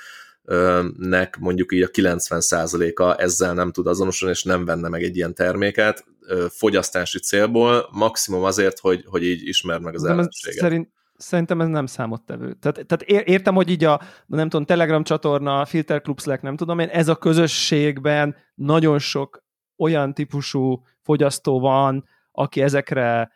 [0.98, 5.34] nek mondjuk így a 90%-a ezzel nem tud azonosulni, és nem venne meg egy ilyen
[5.34, 6.06] terméket
[6.50, 10.60] fogyasztási célból, maximum azért, hogy, hogy így ismer meg az ellenséget.
[10.60, 12.54] Szerint, Szerintem ez nem számottevő.
[12.54, 16.80] Tehát, tehát értem, hogy így a, nem tudom, Telegram csatorna, Filter Club Slack, nem tudom
[16.80, 19.44] én, ez a közösségben nagyon sok
[19.78, 23.32] olyan típusú fogyasztó van, aki ezekre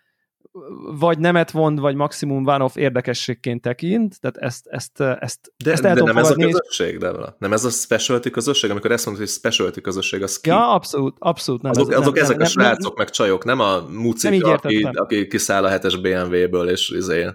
[1.00, 5.96] vagy nemet vond, vagy maximum one-off érdekességként tekint, tehát ezt, ezt, ezt, de, ezt el
[5.96, 9.32] de nem ez a közösség, de nem ez a specialty közösség, amikor ezt mondod, hogy
[9.34, 10.50] specialty közösség, az ki?
[10.50, 11.72] Ja, abszolút, abszolút nem.
[11.72, 14.90] Azok, ez, azok nem, ezek nem, a srácok, nem, meg csajok, nem a mucik, aki,
[14.92, 17.28] aki kiszáll a hetes BMW-ből, és izé,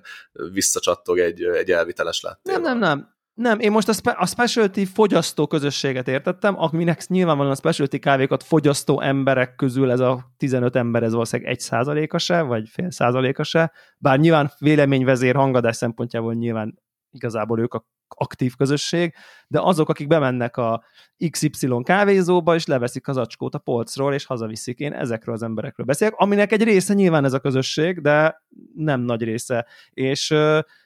[0.53, 2.61] visszacsattog egy, egy elviteles láttéval.
[2.61, 3.16] Nem, nem, nem.
[3.37, 8.42] Nem, én most a, spe- a specialty fogyasztó közösséget értettem, aminek nyilvánvalóan a specialty kávékat
[8.42, 13.42] fogyasztó emberek közül ez a 15 ember, ez valószínűleg egy százaléka se, vagy fél százaléka
[13.42, 19.14] se, bár nyilván véleményvezér hangadás szempontjából nyilván igazából ők a aktív közösség,
[19.49, 20.85] de azok, akik bemennek a
[21.31, 26.14] XY kávézóba, és leveszik az acskót a polcról, és hazaviszik, én ezekről az emberekről beszélek,
[26.16, 28.42] aminek egy része nyilván ez a közösség, de
[28.75, 29.66] nem nagy része.
[29.90, 30.35] És,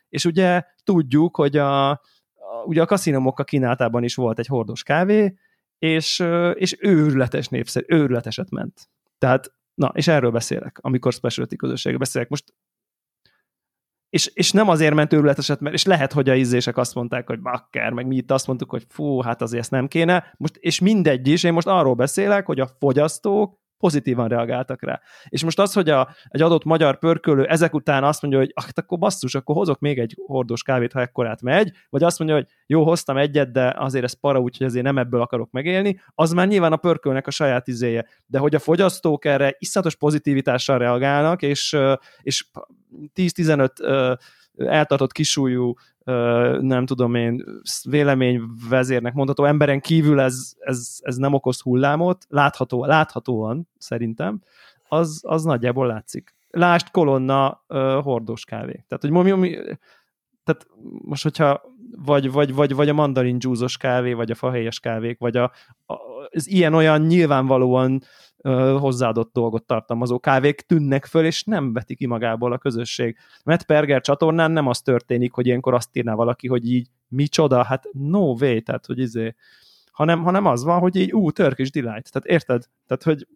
[0.09, 2.01] és ugye tudjuk, hogy a,
[2.65, 5.37] ugye a kaszinomok kínáltában is volt egy hordos kávé,
[5.79, 8.89] és, és őrületes népszerű, őrületeset ment.
[9.19, 12.29] Tehát, na, és erről beszélek, amikor specialty közösségről beszélek.
[12.29, 12.55] Most
[14.11, 17.41] és, és nem azért ment őrületeset, mert és lehet, hogy a ízések azt mondták, hogy
[17.41, 20.35] bakker, meg mi itt azt mondtuk, hogy fú, hát azért ezt nem kéne.
[20.37, 25.01] Most, és mindegy is, én most arról beszélek, hogy a fogyasztók pozitívan reagáltak rá.
[25.29, 28.65] És most az, hogy a, egy adott magyar pörkölő ezek után azt mondja, hogy ah,
[28.75, 32.47] akkor basszus, akkor hozok még egy hordós kávét, ha ekkorát megy, vagy azt mondja, hogy
[32.67, 36.49] jó, hoztam egyet, de azért ez para, úgyhogy azért nem ebből akarok megélni, az már
[36.49, 38.07] nyilván a pörkölnek a saját izéje.
[38.27, 41.77] De hogy a fogyasztók erre iszonyatos pozitivitással reagálnak, és,
[42.23, 42.47] és
[43.15, 44.19] 10-15
[44.67, 45.75] eltartott kisújú
[46.61, 47.45] nem tudom én,
[47.83, 54.41] véleményvezérnek mondható emberen kívül ez, ez, ez nem okoz hullámot, látható, láthatóan szerintem,
[54.89, 56.35] az, az nagyjából látszik.
[56.51, 58.85] Lást kolonna uh, hordós kávé.
[58.89, 59.51] Tehát, hogy mi, mi,
[60.45, 60.67] tehát
[61.05, 61.63] most, hogyha
[62.05, 63.39] vagy, vagy, vagy, vagy a mandarin
[63.79, 65.53] kávé, vagy a fahéjas kávék, vagy a,
[65.87, 65.95] a,
[66.31, 68.03] az ilyen-olyan nyilvánvalóan
[68.79, 73.17] hozzáadott dolgot tartalmazó kávék tűnnek föl, és nem veti ki magából a közösség.
[73.45, 77.89] Mert Perger csatornán nem az történik, hogy ilyenkor azt írná valaki, hogy így micsoda, hát
[77.93, 79.35] no way, tehát hogy izé,
[79.91, 82.65] hanem, hanem az van, hogy így ú, Turkish Delight, tehát érted?
[82.87, 83.27] Tehát, hogy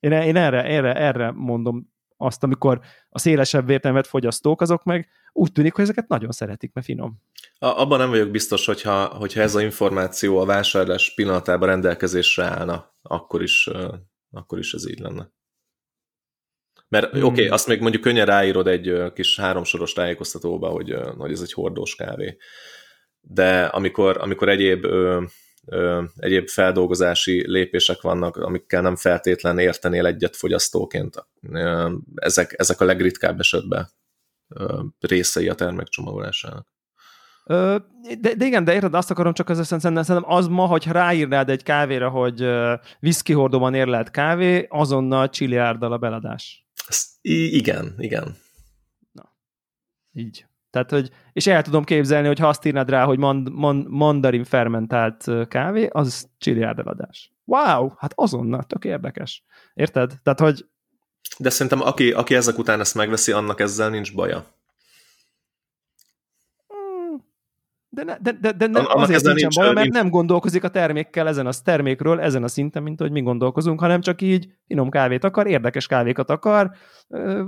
[0.00, 5.52] én, én erre, erre, erre mondom azt, amikor a szélesebb értelmet fogyasztók, azok meg úgy
[5.52, 7.22] tűnik, hogy ezeket nagyon szeretik, mert finom.
[7.58, 12.94] A, abban nem vagyok biztos, hogyha, hogyha ez a információ a vásárlás pillanatában rendelkezésre állna,
[13.02, 13.70] akkor is
[14.36, 15.30] akkor is ez így lenne.
[16.88, 17.22] Mert hmm.
[17.22, 21.52] oké, okay, azt még mondjuk könnyen ráírod egy kis háromsoros tájékoztatóba, hogy, hogy ez egy
[21.52, 22.36] hordós kávé.
[23.20, 24.84] De amikor, amikor egyéb
[25.66, 31.26] ö, egyéb feldolgozási lépések vannak, amikkel nem feltétlen értenél egyet fogyasztóként.
[31.52, 33.88] Ö, ezek, ezek a legritkább esetben
[34.48, 36.68] ö, részei a termékcsomagolásának.
[37.46, 41.50] De, de igen, de érted, azt akarom csak az szerintem, szerintem az ma, hogyha ráírnád
[41.50, 42.46] egy kávéra, hogy
[42.98, 46.66] viszki hordóban érlelt kávé, azonnal csiliárdal a beladás.
[47.22, 48.36] Igen, igen.
[49.12, 49.34] Na,
[50.12, 50.46] így.
[50.70, 54.44] Tehát, hogy, és el tudom képzelni, hogy ha azt írnád rá, hogy mand, mand, mandarin
[54.44, 57.32] fermentált kávé, az csiliárd eladás.
[57.44, 59.44] Wow, hát azonnal, tök érdekes.
[59.74, 60.12] Érted?
[60.22, 60.66] Tehát, hogy...
[61.38, 64.44] De szerintem aki, aki ezek után ezt megveszi, annak ezzel nincs baja.
[67.96, 71.46] De, ne, de, de, de nem, azért nincsen baj, mert nem gondolkozik a termékkel ezen
[71.46, 75.46] a termékről, ezen a szinten, mint hogy mi gondolkozunk, hanem csak így finom kávét akar,
[75.46, 76.70] érdekes kávékat akar,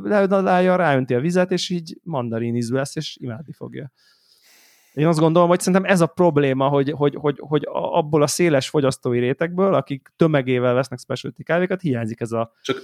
[0.02, 3.92] leadálja, ráönti a vizet, és így mandarin ízű lesz, és imádni fogja.
[4.92, 8.68] Én azt gondolom, hogy szerintem ez a probléma, hogy, hogy, hogy, hogy abból a széles
[8.68, 12.52] fogyasztói rétegből, akik tömegével vesznek specialty kávékat, hiányzik ez a...
[12.62, 12.76] Csak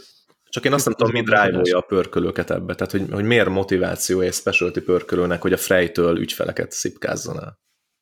[0.55, 2.75] csak én azt nem tudom, mi drive a pörkölőket ebbe.
[2.75, 7.59] Tehát, hogy, hogy miért motiváció egy specialty pörkölőnek, hogy a Frejtől ügyfeleket szipkázzon el.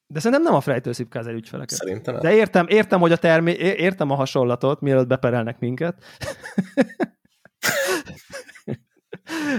[0.07, 1.79] De szerintem nem a Frejtől szipkáz el ügyfeleket.
[1.79, 6.05] Szerintem De értem, értem, hogy a termé értem a hasonlatot, mielőtt beperelnek minket.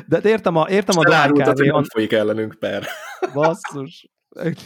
[0.08, 1.68] De értem a, értem a drágávé.
[1.68, 2.88] Nem folyik ellenünk per.
[3.34, 4.12] Basszus.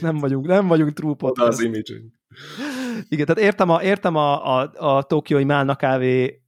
[0.02, 1.48] Nem vagyunk, nem vagyunk true podcast.
[1.48, 1.94] az image
[3.08, 6.47] Igen, tehát értem a, értem a, a, a tokiói Málna kávé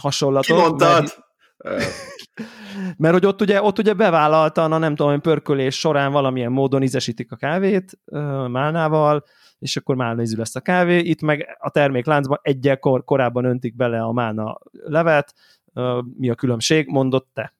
[0.00, 0.56] hasonlatot.
[0.56, 1.02] Kimondtad?
[1.56, 1.92] Mert,
[2.98, 7.32] mert hogy ott ugye, ott ugye bevállaltan a nem tudom, pörkölés során valamilyen módon ízesítik
[7.32, 7.98] a kávét
[8.48, 9.24] málnával,
[9.58, 10.98] és akkor málna ízű lesz a kávé.
[10.98, 15.34] Itt meg a termékláncban egyel kor, korábban öntik bele a málna levet.
[16.16, 16.88] Mi a különbség?
[16.88, 17.54] Mondott te.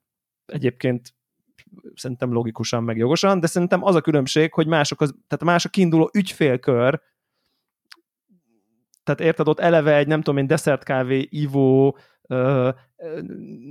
[0.47, 1.15] Egyébként
[1.95, 5.69] szerintem logikusan, meg jogosan, de szerintem az a különbség, hogy mások az, tehát más a
[5.69, 7.01] kiinduló ügyfélkör,
[9.05, 11.99] tehát érted, ott eleve egy, nem tudom én, desszertkávé ivó,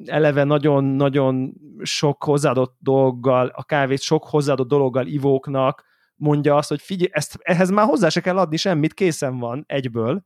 [0.05, 5.83] eleve nagyon-nagyon sok hozzáadott dologgal, a kávét sok hozzáadott dologgal ivóknak
[6.15, 10.25] mondja azt, hogy figyelj, ezt, ehhez már hozzá se kell adni semmit, készen van egyből.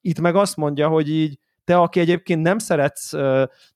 [0.00, 3.12] Itt meg azt mondja, hogy így te, aki egyébként nem szeretsz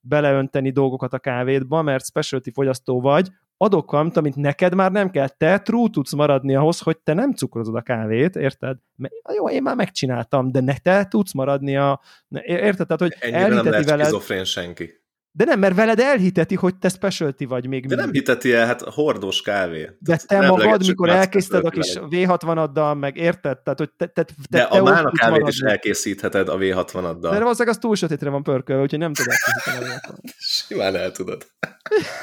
[0.00, 5.28] beleönteni dolgokat a kávédba, mert specialty fogyasztó vagy, adok valamit, amit neked már nem kell,
[5.28, 8.76] te true tudsz maradni ahhoz, hogy te nem cukrozod a kávét, érted?
[8.96, 12.00] Mert, jó, én már megcsináltam, de ne te tudsz maradni a...
[12.44, 12.86] Érted?
[12.86, 14.44] Tehát, hogy Ennyire nem veled...
[14.44, 15.06] senki.
[15.38, 18.80] De nem, mert veled elhiteti, hogy te specialty vagy még De nem hiteti el, hát
[18.80, 19.90] hordós kávé.
[19.98, 23.58] De te magad, mikor elkészíted a kis V60-addal, meg érted?
[23.58, 25.48] Tehát, hogy te, te, te, De te a mána kávét maradni.
[25.48, 27.18] is elkészítheted a V60-addal.
[27.20, 31.46] De valószínűleg az túl sötétre van pörkölve, úgyhogy nem tudod elkészíteni a Simán el tudod.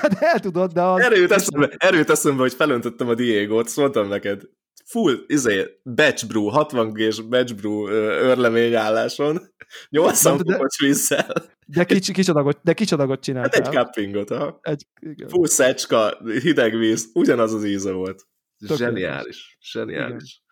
[0.01, 1.01] Hát el tudod, de az...
[1.01, 4.41] Erőt eszembe, erőt eszembe hogy felöntöttem a Diego-t, szóltam neked,
[4.86, 9.41] full, izé, batch brew, 60 g batch brew örlemény álláson,
[9.89, 11.34] 80 fokos vízzel.
[11.68, 13.63] De, kicsi, kicsadagot, de kicsadagot csináltál.
[13.63, 14.59] Hát egy cuppingot, ha.
[14.61, 15.28] Egy, igen.
[15.28, 18.24] Full szecska, hideg víz, ugyanaz az íze volt.
[18.68, 20.03] Tök zseniális, zseniális.
[20.05, 20.43] Igen.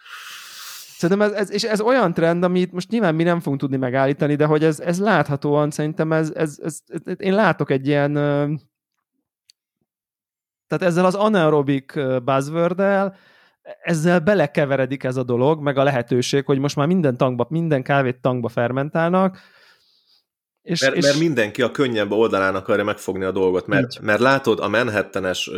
[0.97, 4.36] Szerintem ez, ez, és ez olyan trend, amit most nyilván mi nem fogunk tudni megállítani,
[4.36, 8.11] de hogy ez, ez láthatóan szerintem ez, ez, ez, ez, én látok egy ilyen
[10.78, 11.93] tehát ezzel az anaerobic
[12.24, 12.84] buzzword
[13.84, 18.21] ezzel belekeveredik ez a dolog, meg a lehetőség, hogy most már minden tankba, minden kávét
[18.21, 19.39] tankba fermentálnak,
[20.61, 21.03] és, mert, és...
[21.03, 25.51] mert mindenki a könnyebb oldalán akarja megfogni a dolgot, mert, mert látod a Manhattanes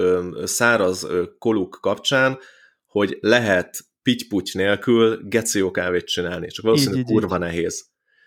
[0.43, 1.07] száraz
[1.37, 2.37] koluk kapcsán,
[2.85, 7.41] hogy lehet pitty nélkül geció kávét csinálni, csak valószínűleg így, kurva így.
[7.41, 7.85] nehéz.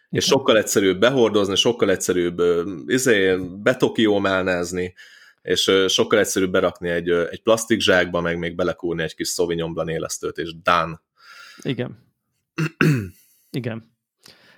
[0.09, 2.43] És sokkal egyszerűbb behordozni, sokkal egyszerűbb
[2.87, 4.95] izé, betokiómálnázni,
[5.49, 9.91] és sokkal egyszerűbb berakni egy, egy plastik zsákba, meg még belekúrni egy kis Sauvignon Blanc
[9.91, 11.01] élesztőt, és dán.
[11.63, 11.99] Igen.
[13.51, 13.97] Igen.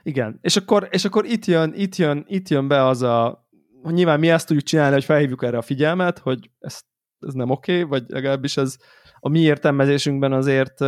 [0.02, 0.38] Igen.
[0.42, 3.48] És akkor, és akkor itt, jön, itt, jön, itt jön be az a,
[3.82, 6.80] hogy nyilván mi ezt tudjuk csinálni, hogy felhívjuk erre a figyelmet, hogy ez,
[7.18, 8.76] ez nem oké, okay, vagy legalábbis ez
[9.20, 10.78] a mi értelmezésünkben azért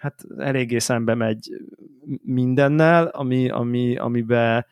[0.00, 1.50] hát eléggé szembe megy
[2.22, 4.66] mindennel, ami, ami, amiben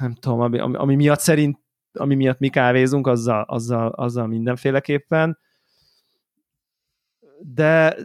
[0.00, 1.61] nem tudom, ami, ami, ami miatt szerint
[1.92, 5.38] ami miatt mi kávézunk, azzal, azzal, azzal mindenféleképpen.
[7.40, 7.96] De,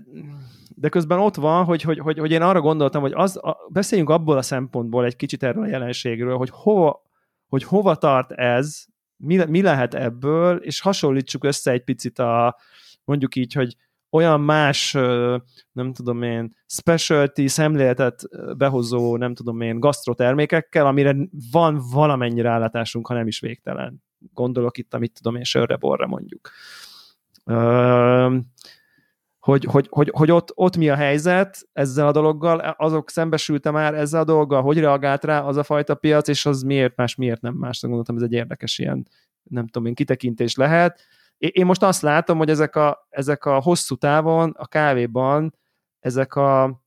[0.75, 4.09] de közben ott van, hogy, hogy, hogy, hogy én arra gondoltam, hogy az, a, beszéljünk
[4.09, 7.01] abból a szempontból egy kicsit erről a jelenségről, hogy hova,
[7.47, 8.85] hogy hova tart ez,
[9.17, 12.57] mi, mi lehet ebből, és hasonlítsuk össze egy picit a,
[13.03, 13.75] mondjuk így, hogy
[14.09, 14.91] olyan más,
[15.71, 18.23] nem tudom én, specialty szemléletet
[18.57, 21.15] behozó, nem tudom én, gasztrotermékekkel, amire
[21.51, 24.03] van valamennyi rálátásunk, ha nem is végtelen.
[24.33, 26.49] Gondolok itt, amit tudom én, sörre, borra mondjuk.
[29.39, 33.93] hogy, hogy, hogy, hogy ott, ott mi a helyzet ezzel a dologgal, azok szembesülte már
[33.93, 37.41] ezzel a dologgal, hogy reagált rá az a fajta piac, és az miért más, miért
[37.41, 37.81] nem más.
[37.81, 39.07] Gondoltam, ez egy érdekes ilyen,
[39.43, 41.01] nem tudom én, kitekintés lehet.
[41.37, 45.55] Én most azt látom, hogy ezek a, ezek a hosszú távon a kávéban,
[45.99, 46.81] ezek a,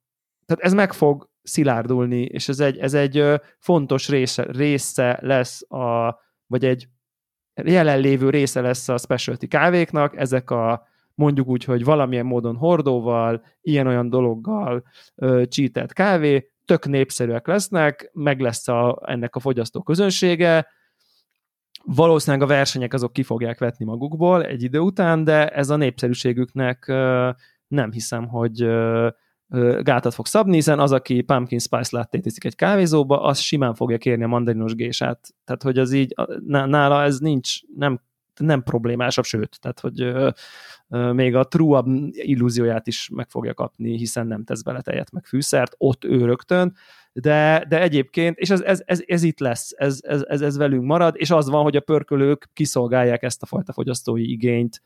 [0.47, 6.19] tehát ez meg fog szilárdulni, és ez egy, ez egy fontos része, része lesz, a,
[6.47, 6.89] vagy egy
[7.55, 14.11] jelenlévő része lesz a specialty kávéknak, ezek a mondjuk úgy, hogy valamilyen módon hordóval, ilyen-olyan
[14.11, 14.85] dologgal
[15.45, 20.67] csített kávé, tök népszerűek lesznek, meg lesz a, ennek a fogyasztó közönsége,
[21.85, 26.87] valószínűleg a versenyek azok ki fogják vetni magukból egy idő után, de ez a népszerűségüknek
[27.69, 28.67] nem hiszem, hogy
[29.81, 33.99] gátat fog szabni, hiszen az, aki pumpkin spice latte iszik egy kávézóba, az simán fogja
[33.99, 35.29] kérni a mandarinos gésát.
[35.45, 36.15] Tehát, hogy az így,
[36.47, 38.01] nála ez nincs, nem,
[38.37, 40.13] nem problémásabb, sőt, tehát, hogy
[41.15, 45.75] még a true illúzióját is meg fogja kapni, hiszen nem tesz bele tejet meg fűszert,
[45.79, 46.75] ott ő rögtön,
[47.13, 50.85] de, de egyébként, és ez, ez, ez, ez itt lesz, ez, ez, ez, ez velünk
[50.85, 54.83] marad, és az van, hogy a pörkölők kiszolgálják ezt a fajta fogyasztói igényt,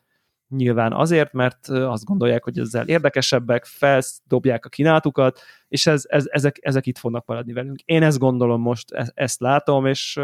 [0.49, 6.59] nyilván azért, mert azt gondolják, hogy ezzel érdekesebbek, feldobják a kínálatukat, és ez, ez, ezek,
[6.61, 7.81] ezek itt fognak maradni velünk.
[7.81, 10.20] Én ezt gondolom most, e, ezt látom, és,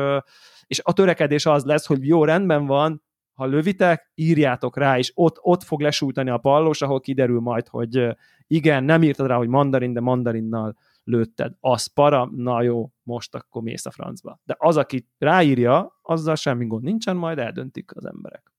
[0.66, 5.36] és a törekedés az lesz, hogy jó, rendben van, ha lövitek, írjátok rá, és ott,
[5.40, 9.92] ott fog lesújtani a pallós, ahol kiderül majd, hogy igen, nem írtad rá, hogy mandarin,
[9.92, 10.76] de mandarinnal
[11.10, 11.52] lőtted.
[11.60, 14.40] Az para, na jó, most akkor mész a francba.
[14.44, 18.52] De az, aki ráírja, azzal semmi gond nincsen, majd eldöntik az emberek.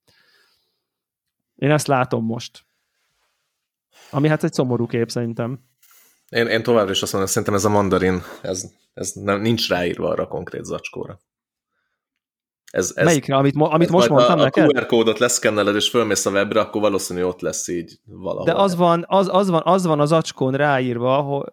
[1.55, 2.65] Én ezt látom most.
[4.11, 5.59] Ami hát egy szomorú kép szerintem.
[6.29, 10.09] Én, én továbbra is azt mondom, szerintem ez a mandarin, ez, ez nem, nincs ráírva
[10.09, 11.19] arra a konkrét zacskóra.
[12.71, 14.63] Ez, ez, Melyikre, amit, amit ez most mondtam a, neked?
[14.63, 18.45] A QR kódot leszkenneled és fölmész a webre, akkor valószínű ott lesz így valahol.
[18.45, 21.43] De az van, az, az van, az van az acskón ráírva, hogy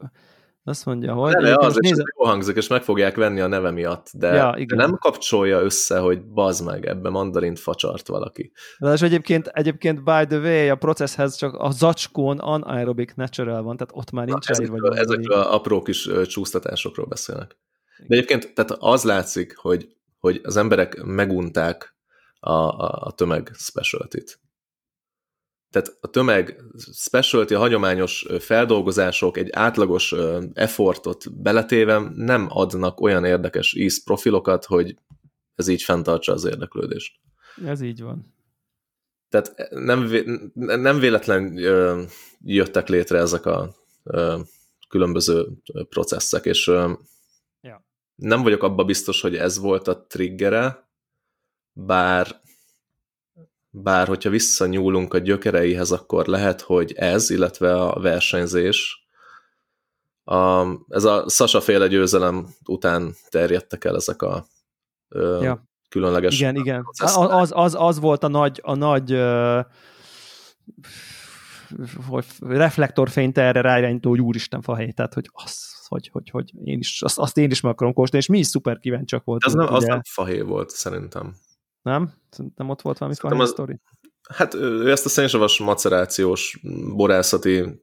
[0.69, 1.33] azt mondja, hogy...
[1.33, 2.03] De az, és nézze...
[2.19, 5.99] jó hangzik, és meg fogják venni a neve miatt, de, ja, de nem kapcsolja össze,
[5.99, 8.53] hogy bazd meg, ebbe mandarint facsart valaki.
[8.79, 13.77] De és egyébként, egyébként by the way, a processhez csak a zacskón anaerobic natural van,
[13.77, 14.97] tehát ott már nincs elírva.
[14.97, 17.57] Ezek, ezek a apró kis csúsztatásokról beszélnek.
[18.07, 19.89] De egyébként tehát az látszik, hogy,
[20.19, 21.97] hogy az emberek megunták
[22.41, 24.41] a, a, a tömeg specialty-t
[25.71, 26.63] tehát a tömeg
[26.93, 30.15] specialty, a hagyományos feldolgozások egy átlagos
[30.53, 34.97] effortot beletéve nem adnak olyan érdekes ízprofilokat, hogy
[35.55, 37.21] ez így fenntartsa az érdeklődést.
[37.65, 38.35] Ez így van.
[39.29, 40.11] Tehát nem,
[40.55, 41.59] nem véletlen
[42.41, 43.75] jöttek létre ezek a
[44.89, 45.47] különböző
[45.89, 46.67] processzek, és
[47.61, 47.87] ja.
[48.15, 50.91] nem vagyok abba biztos, hogy ez volt a triggere,
[51.73, 52.41] bár
[53.71, 59.07] bár hogyha visszanyúlunk a gyökereihez, akkor lehet, hogy ez, illetve a versenyzés,
[60.25, 64.47] a, ez a Sasa féle győzelem után terjedtek el ezek a
[65.09, 65.69] ö, ja.
[65.89, 66.85] különleges Igen, igen.
[67.03, 69.61] Az, az, az volt a nagy, a nagy ö,
[72.41, 77.19] reflektorfényt erre ráirányító, hogy úristen fahely, tehát hogy az, hogy, hogy, hogy én is, azt,
[77.19, 79.57] azt én is meg akarom kóstolni, és mi is szuper kíváncsiak voltunk.
[79.57, 81.35] Az nem, az nem fahé volt, szerintem.
[81.83, 82.13] Nem?
[82.31, 83.49] Szerintem ott volt valami az...
[83.49, 83.81] sztori.
[84.29, 86.61] Hát ő ezt a szénsavas macerációs
[86.95, 87.83] borászati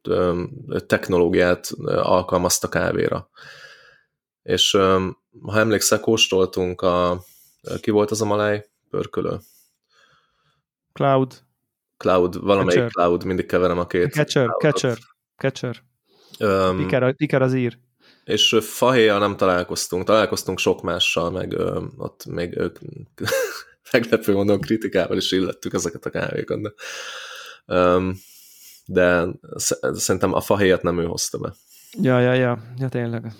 [0.86, 3.30] technológiát alkalmazta kávéra.
[4.44, 4.72] És
[5.42, 7.24] ha emlékszel, kóstoltunk a...
[7.82, 8.70] Ki volt az a maláj?
[8.90, 9.40] Pörkölő.
[10.94, 11.44] Cloud.
[11.98, 12.92] Cloud, valamelyik Catcher.
[12.92, 14.12] Cloud, mindig keverem a két.
[14.12, 14.98] Catcher, Catcher,
[15.38, 15.84] Catcher.
[16.40, 17.80] Um, Piker, Piker az ír.
[18.24, 20.04] És fahéjjal nem találkoztunk.
[20.04, 22.80] Találkoztunk sok mással, meg ö, ott még ők
[23.92, 26.72] meglepő mondom kritikával is illettük ezeket a kávékat, de,
[27.76, 28.16] um,
[28.86, 29.28] de
[29.94, 31.54] szerintem a fahéjat nem ő hozta be.
[32.02, 33.34] Ja, ja, ja, ja tényleg.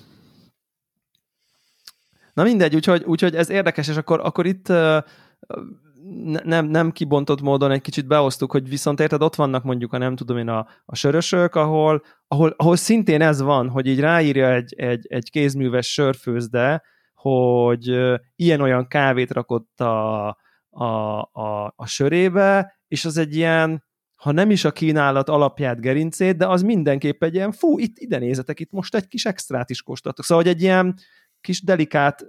[2.34, 4.68] Na mindegy, úgyhogy, úgyhogy ez érdekes, és akkor, akkor itt
[6.44, 10.16] nem, nem kibontott módon egy kicsit beosztuk, hogy viszont érted, ott vannak mondjuk a nem
[10.16, 14.74] tudom én a, a sörösök, ahol, ahol, ahol szintén ez van, hogy így ráírja egy,
[14.78, 16.84] egy, egy kézműves sörfőzde,
[17.30, 17.96] hogy
[18.36, 20.28] ilyen-olyan kávét rakott a,
[20.70, 23.84] a, a, a sörébe, és az egy ilyen,
[24.16, 28.18] ha nem is a kínálat alapját, gerincét, de az mindenképp egy ilyen, fú, itt ide
[28.18, 30.26] nézetek, itt most egy kis extrát is kóstoltok.
[30.26, 30.96] Szóval, hogy egy ilyen
[31.42, 32.26] kis delikát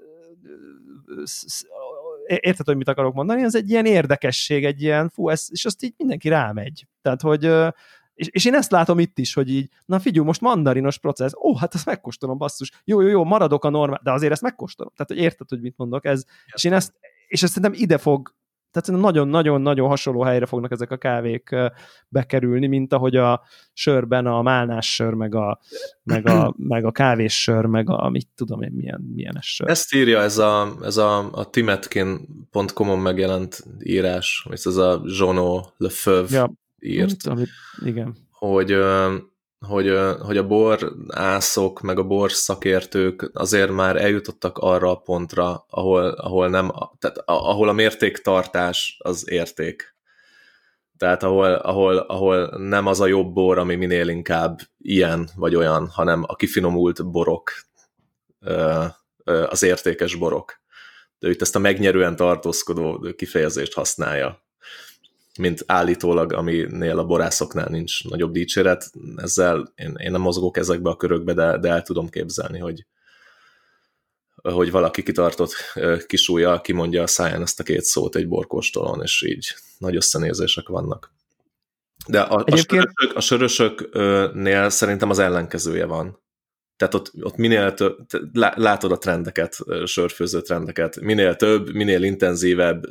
[2.27, 5.83] érted, hogy mit akarok mondani, ez egy ilyen érdekesség, egy ilyen, fú, ez, és azt
[5.83, 6.87] így mindenki rámegy.
[7.03, 7.53] Tehát, hogy
[8.17, 11.57] és, és én ezt látom itt is, hogy így, na figyelj, most mandarinos processz, ó,
[11.57, 14.93] hát ezt megkóstolom, basszus, jó, jó, jó, maradok a normál, de azért ezt megkóstolom.
[14.97, 16.55] Tehát, hogy érted, hogy mit mondok, ez, yes.
[16.55, 16.93] és én ezt,
[17.27, 18.35] és ezt szerintem ide fog,
[18.71, 21.57] tehát nagyon-nagyon-nagyon hasonló helyre fognak ezek a kávék
[22.09, 23.43] bekerülni, mint ahogy a
[23.73, 25.61] sörben a málnás sör, meg a,
[26.03, 29.71] meg a, meg a kávés sör, meg a mit tudom én, milyen, milyen sör.
[29.71, 36.53] Ezt írja ez a, ez a, a timetkin.com-on megjelent írás, ez a Jono Lefeuve ja,
[36.87, 37.27] írt.
[37.27, 37.49] Amit,
[37.85, 38.17] igen.
[38.31, 38.77] Hogy
[39.67, 46.09] hogy, hogy a borászok, meg a bor szakértők azért már eljutottak arra a pontra, ahol,
[46.09, 49.95] ahol, nem, tehát ahol a mértéktartás az érték.
[50.97, 55.89] Tehát ahol, ahol, ahol nem az a jobb bor, ami minél inkább ilyen vagy olyan,
[55.89, 57.53] hanem a kifinomult borok
[59.25, 60.61] az értékes borok.
[61.19, 64.46] De itt ezt a megnyerően tartózkodó kifejezést használja
[65.39, 68.91] mint állítólag, aminél a borászoknál nincs nagyobb dicséret.
[69.17, 72.87] Ezzel én, én nem mozgok ezekbe a körökbe, de, de el tudom képzelni, hogy,
[74.43, 75.55] hogy valaki kitartott
[76.07, 81.15] kisúja kimondja a száján ezt a két szót egy borkóstolón, és így nagy összenézések vannak.
[82.07, 82.83] De a, Egyébként...
[82.83, 86.25] a, sörösök, a sörösöknél szerintem az ellenkezője van.
[86.77, 87.99] Tehát ott, ott minél több,
[88.55, 92.87] látod a trendeket, sörfőző trendeket, minél több, minél intenzívebb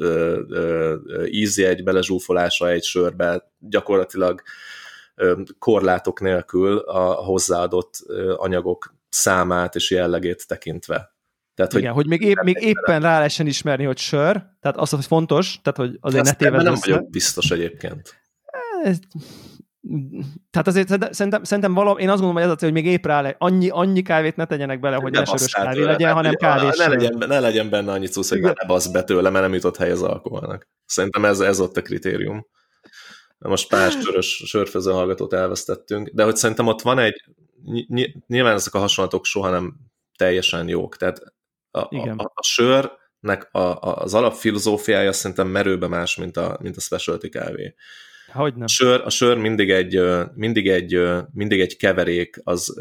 [1.26, 4.42] ízjegy belezsúfolása egy sörbe, gyakorlatilag
[5.60, 7.98] korlátok nélkül a hozzáadott
[8.36, 11.14] anyagok számát és jellegét tekintve.
[11.56, 14.90] Tehát, Igen, hogy, hogy még, épp, még éppen rá lehessen ismerni, hogy sör, tehát az,
[14.90, 18.22] hogy fontos, tehát hogy azért ne tévedj nem vagyok biztos egyébként.
[18.84, 18.98] Ez,
[20.52, 23.36] tehát azért szerintem, szerintem valami, én azt gondolom, hogy ez az, hogy még épp rá
[23.38, 26.78] annyi, annyi kávét ne tegyenek bele, hogy ne sörös kávé tőle, legyen, hát, hanem kávés.
[26.78, 29.78] Ne legyen, ne legyen benne annyi cusz, hogy ne basz be tőle, mert nem jutott
[29.78, 30.68] hely az alkoholnak.
[30.86, 32.48] Szerintem ez, ez ott a kritérium.
[33.38, 37.24] Most pár sörös sörfőző hallgatót elvesztettünk, de hogy szerintem ott van egy,
[38.28, 39.76] nyilván ezek a hasonlatok soha nem
[40.18, 41.20] teljesen jók, tehát
[41.72, 46.78] a, a, a, a sörnek a, a, az alapfilozófiája szerintem merőbe más, mint a, mint
[46.78, 47.76] a specialty kávé.
[48.36, 48.68] Hogy nem.
[48.68, 50.02] Sör, a sör mindig egy,
[50.34, 51.02] mindig egy,
[51.34, 52.74] mindig egy keverék, az,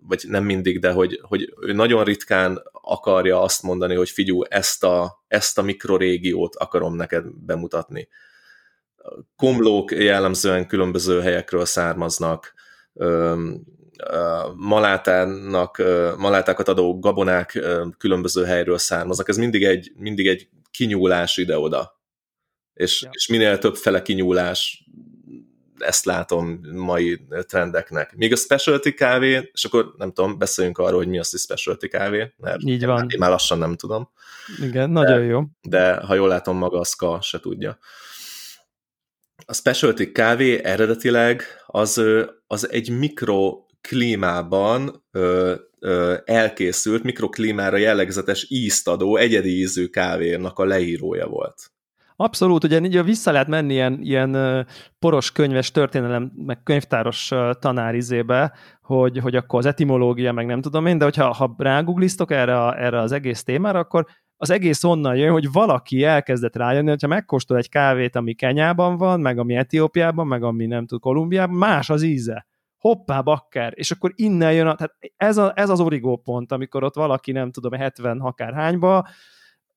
[0.00, 4.84] vagy nem mindig, de hogy, hogy ő nagyon ritkán akarja azt mondani, hogy figyú, ezt
[4.84, 8.08] a, ezt a mikrorégiót akarom neked bemutatni.
[9.36, 12.54] Komlók jellemzően különböző helyekről származnak,
[14.54, 15.82] malátának,
[16.18, 17.58] malátákat adó gabonák
[17.98, 19.28] különböző helyről származnak.
[19.28, 21.97] Ez mindig egy, mindig egy kinyúlás ide-oda
[22.78, 23.10] és, ja.
[23.12, 24.84] és minél több fele kinyúlás,
[25.78, 28.16] ezt látom mai trendeknek.
[28.16, 31.88] Míg a specialty kávé, és akkor nem tudom, beszéljünk arról, hogy mi az, hogy specialty
[31.88, 33.06] kávé, mert Így van.
[33.10, 34.10] én már lassan nem tudom.
[34.62, 35.42] Igen, nagyon de, jó.
[35.62, 37.78] De ha jól látom, maga a ska se tudja.
[39.46, 42.02] A specialty kávé eredetileg az,
[42.46, 51.26] az egy mikroklímában ö, ö, elkészült, mikroklímára jellegzetes ízt adó, egyedi ízű kávénak a leírója
[51.26, 51.70] volt.
[52.20, 54.66] Abszolút, ugye ugye vissza lehet menni ilyen, ilyen
[54.98, 58.52] poros könyves történelem, meg könyvtáros tanárizébe,
[58.82, 62.80] hogy, hogy akkor az etimológia, meg nem tudom én, de hogyha ha ráguglisztok erre, a,
[62.80, 64.06] erre az egész témára, akkor
[64.36, 69.20] az egész onnan jön, hogy valaki elkezdett rájönni, hogyha megkóstol egy kávét, ami Kenyában van,
[69.20, 72.46] meg ami Etiópiában, meg ami nem tud Kolumbiában, más az íze.
[72.76, 73.72] Hoppá, bakker!
[73.76, 77.32] És akkor innen jön, a, tehát ez, a, ez az origó pont, amikor ott valaki,
[77.32, 79.08] nem tudom, 70 akárhányba,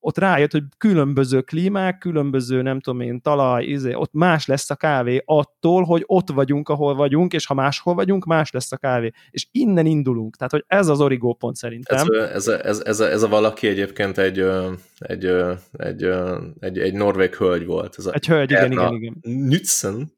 [0.04, 4.76] ott rájött, hogy különböző klímák, különböző, nem tudom én, talaj, izé, ott más lesz a
[4.76, 9.12] kávé attól, hogy ott vagyunk, ahol vagyunk, és ha máshol vagyunk, más lesz a kávé.
[9.30, 10.36] És innen indulunk.
[10.36, 11.98] Tehát, hogy ez az origó pont szerintem.
[11.98, 14.40] Ez, ez, ez, ez, a, ez a valaki egyébként egy,
[14.98, 15.26] egy,
[15.72, 16.04] egy,
[16.60, 17.96] egy, egy norvég hölgy volt.
[17.98, 19.16] Ez a egy hölgy, igen, igen, igen.
[19.22, 20.14] Nützen.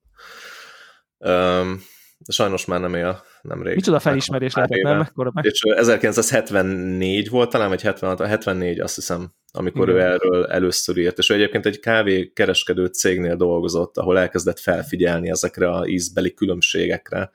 [1.18, 1.82] Um,
[2.28, 3.76] sajnos már nem él nemrég.
[3.76, 4.98] Micsoda felismerés lehetett, nem?
[4.98, 5.46] Mekkora meg...
[5.46, 10.02] És 1974 volt talán, vagy 76, 74 azt hiszem, amikor Igen.
[10.02, 15.30] ő erről először írt, és ő egyébként egy kávé kereskedő cégnél dolgozott, ahol elkezdett felfigyelni
[15.30, 17.32] ezekre a ízbeli különbségekre,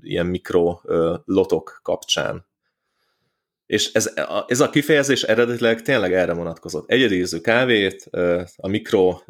[0.00, 0.80] ilyen mikro
[1.24, 2.46] lotok kapcsán.
[3.66, 6.90] És ez, a, ez a kifejezés eredetileg tényleg erre vonatkozott.
[6.90, 8.10] Egyedi ízű kávét
[8.56, 9.20] a mikro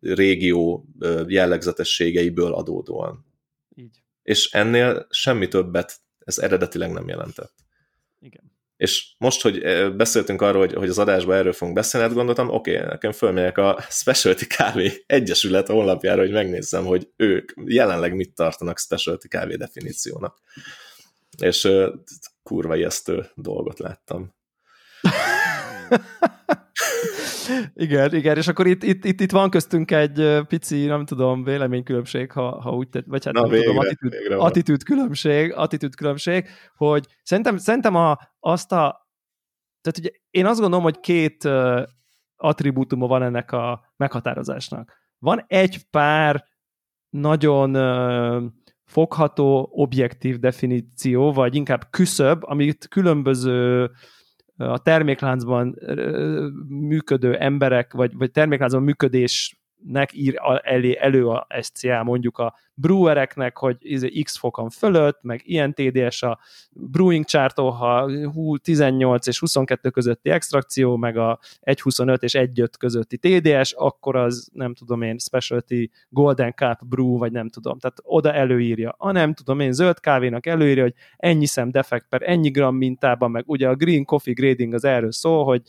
[0.00, 0.86] régió
[1.26, 3.29] jellegzetességeiből adódóan.
[4.22, 7.54] És ennél semmi többet ez eredetileg nem jelentett.
[8.20, 8.58] Igen.
[8.76, 12.48] És most, hogy eh, beszéltünk arról, hogy, hogy az adásban erről fogunk beszélni, hát gondoltam,
[12.48, 18.34] oké, okay, nekem fölmegyek a Specialty Kávé Egyesület honlapjára, hogy megnézzem, hogy ők jelenleg mit
[18.34, 20.38] tartanak Specialty Kávé definíciónak.
[21.38, 21.94] És uh,
[22.42, 24.34] kurva ijesztő dolgot láttam.
[27.74, 32.32] igen, igen, és akkor itt, itt, itt, itt van köztünk egy pici, nem tudom, véleménykülönbség,
[32.32, 36.48] ha, ha úgy tett, vagy hát Na, nem végre, tudom, attitűd, attitűd különbség, attitűd különbség,
[36.76, 39.08] hogy szerintem, szerintem a, azt a,
[39.80, 41.48] tehát ugye én azt gondolom, hogy két
[42.36, 44.98] attribútuma van ennek a meghatározásnak.
[45.18, 46.44] Van egy pár
[47.10, 47.72] nagyon
[48.84, 53.90] fogható, objektív definíció, vagy inkább küszöb, amit különböző
[54.60, 55.78] a termékláncban
[56.68, 58.82] működő emberek, vagy, vagy termékláncban
[59.82, 65.40] működésnek ír elé, elő a SCA mondjuk a brewereknek, hogy izé x fokon fölött, meg
[65.44, 66.38] ilyen TDS a
[66.70, 68.10] brewing chart ha
[68.62, 74.74] 18 és 22 közötti extrakció, meg a 1.25 és 1.5 közötti TDS, akkor az nem
[74.74, 77.78] tudom én specialty golden cup brew, vagy nem tudom.
[77.78, 78.94] Tehát oda előírja.
[78.98, 83.30] A nem tudom én zöld kávénak előírja, hogy ennyi szem defekt per ennyi gram mintában,
[83.30, 85.62] meg ugye a green coffee grading az erről szól, hogy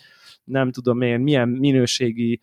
[0.43, 2.39] nem tudom én milyen minőségi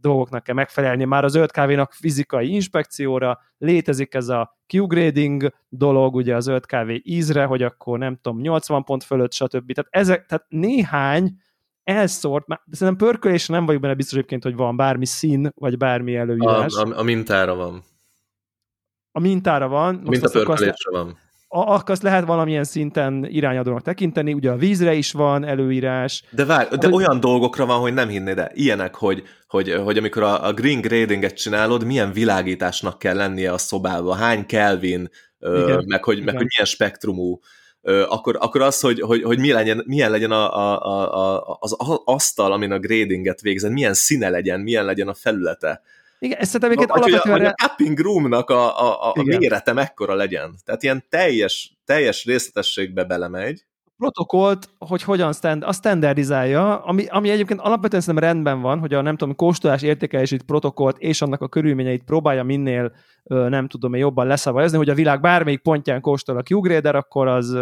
[0.00, 1.04] dolgoknak kell megfelelni.
[1.04, 7.00] Már az zöld kávénak fizikai inspekcióra létezik ez a Q-grading dolog, ugye a zöld kávé
[7.04, 9.72] ízre, hogy akkor nem tudom, 80 pont fölött, stb.
[9.72, 11.32] Tehát, ezek, tehát néhány
[11.84, 16.16] elszórt, de szerintem pörkölés nem vagyok benne biztos egyébként, hogy van bármi szín, vagy bármi
[16.16, 16.74] előírás.
[16.74, 17.82] A, a, a mintára van.
[19.12, 20.00] A mintára van.
[20.04, 21.18] A mintapörkölésre van
[21.48, 26.22] azt lehet valamilyen szinten irányadónak tekinteni, ugye a vízre is van előírás.
[26.30, 26.92] De várj, de hogy...
[26.92, 28.50] olyan dolgokra van, hogy nem hinnéd el.
[28.54, 33.58] Ilyenek, hogy, hogy, hogy amikor a, a green gradinget csinálod, milyen világításnak kell lennie a
[33.58, 35.08] szobában, hány Kelvin,
[35.40, 36.26] igen, meg, hogy, igen.
[36.26, 37.40] meg hogy milyen spektrumú,
[38.08, 41.76] akkor, akkor az, hogy, hogy, hogy milyen legyen, milyen legyen a, a, a, a, az
[42.04, 45.82] asztal, amin a gradinget végzel, milyen színe legyen, milyen legyen a felülete
[46.18, 47.36] igen, ezt szerintem egyébként alapvetően...
[47.38, 50.54] Hogy a, a cupping roomnak a, a, a, a mérete mekkora legyen.
[50.64, 53.66] Tehát ilyen teljes, teljes részletességbe belemegy.
[53.96, 59.00] Protokollt, hogy hogyan stand, a standardizálja, ami, ami egyébként alapvetően szerintem rendben van, hogy a
[59.00, 62.92] nem tudom, kóstolás értékelését protokollt és annak a körülményeit próbálja minél
[63.24, 67.56] nem tudom én jobban leszavazni, hogy a világ bármelyik pontján kóstol a Q-grader, akkor az,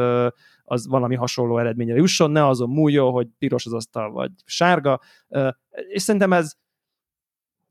[0.65, 5.01] az valami hasonló eredményre jusson, ne azon múljon, hogy piros az asztal, vagy sárga.
[5.89, 6.53] És szerintem ez,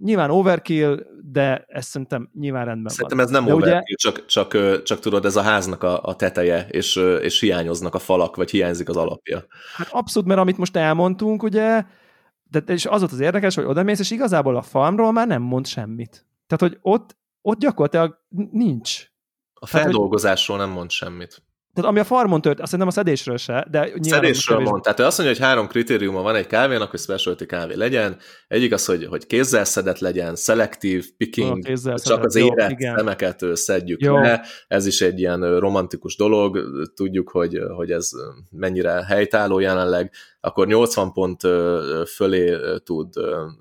[0.06, 3.26] Nyilván overkill, de ez szerintem nyilván rendben szerintem van.
[3.26, 3.96] ez nem de overkill, ugye...
[3.96, 8.36] csak, csak, csak tudod, ez a háznak a, a teteje, és, és hiányoznak a falak,
[8.36, 9.46] vagy hiányzik az alapja.
[9.76, 11.84] Hát abszolút, mert amit most elmondtunk, ugye,
[12.44, 15.68] de, és az volt az érdekes, hogy odamész, és igazából a farmról már nem mond
[15.68, 16.26] semmit.
[16.48, 18.20] Tehát, hogy ott, ott gyakorlatilag
[18.52, 19.08] nincs.
[19.54, 20.68] A feldolgozásról Tehát, hogy...
[20.68, 21.44] nem mond semmit.
[21.76, 24.82] Tehát ami a farmon tört, azt szerintem a szedésről se, de Szedésről mond.
[24.82, 28.18] Tehát ő azt mondja, hogy három kritériuma van egy kávénak, hogy specialty kávé legyen.
[28.48, 32.24] Egyik az, hogy, hogy kézzel szedett legyen, szelektív, picking, csak szedett.
[32.24, 34.18] az érett Jó, szemeket szedjük Jó.
[34.18, 34.46] le.
[34.68, 36.60] Ez is egy ilyen romantikus dolog.
[36.94, 38.10] Tudjuk, hogy, hogy ez
[38.50, 40.12] mennyire helytálló jelenleg.
[40.40, 41.42] Akkor 80 pont
[42.08, 43.14] fölé tud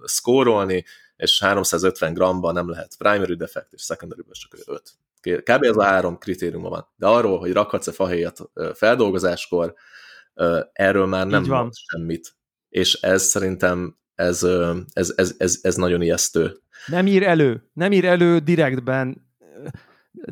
[0.04, 0.84] szkórolni,
[1.16, 4.82] és 350 gramban nem lehet primary defect, és secondary csak 5.
[5.24, 5.62] Kb.
[5.62, 6.88] ez a három kritériuma van.
[6.96, 8.38] De arról, hogy rakhatsz-e fahéjat
[8.74, 9.74] feldolgozáskor,
[10.72, 12.36] erről már nem van semmit.
[12.68, 14.42] És ez szerintem ez,
[14.92, 16.56] ez, ez, ez, ez nagyon ijesztő.
[16.86, 19.32] Nem ír elő, nem ír elő direktben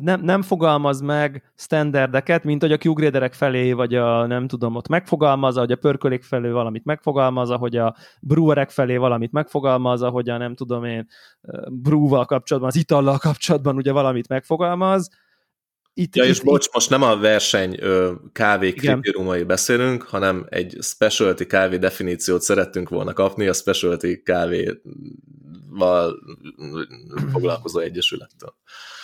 [0.01, 4.87] nem, nem fogalmaz meg standardeket, mint hogy a Q-graderek felé, vagy a nem tudom, ott
[4.87, 10.37] megfogalmazza, hogy a pörkölék felé valamit megfogalmazza, hogy a brewerek felé valamit megfogalmazza, hogy a
[10.37, 11.07] nem tudom én
[11.69, 15.09] brúval kapcsolatban, az itallal kapcsolatban ugye valamit megfogalmaz.
[15.95, 17.79] Itt, ja, itt, és itt, bocs, most nem a verseny
[18.31, 24.81] kávé kritériumai beszélünk, hanem egy specialty kávé definíciót szerettünk volna kapni a specialty kávé
[25.73, 26.19] val
[27.31, 28.55] foglalkozó egyesülettől.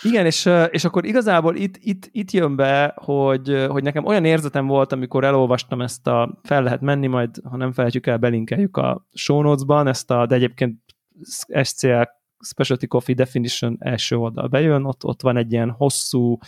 [0.02, 4.66] Igen, és, és akkor igazából itt, itt, itt jön be, hogy, hogy nekem olyan érzetem
[4.66, 9.06] volt, amikor elolvastam ezt a, fel lehet menni, majd ha nem felejtjük el, belinkeljük a
[9.12, 10.78] show notes-ban, ezt a, de egyébként
[11.62, 12.02] SCL
[12.44, 16.38] Specialty Coffee Definition első oldal bejön, ott, ott van egy ilyen hosszú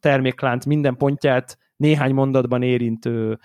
[0.00, 3.38] terméklánc minden pontját néhány mondatban érintő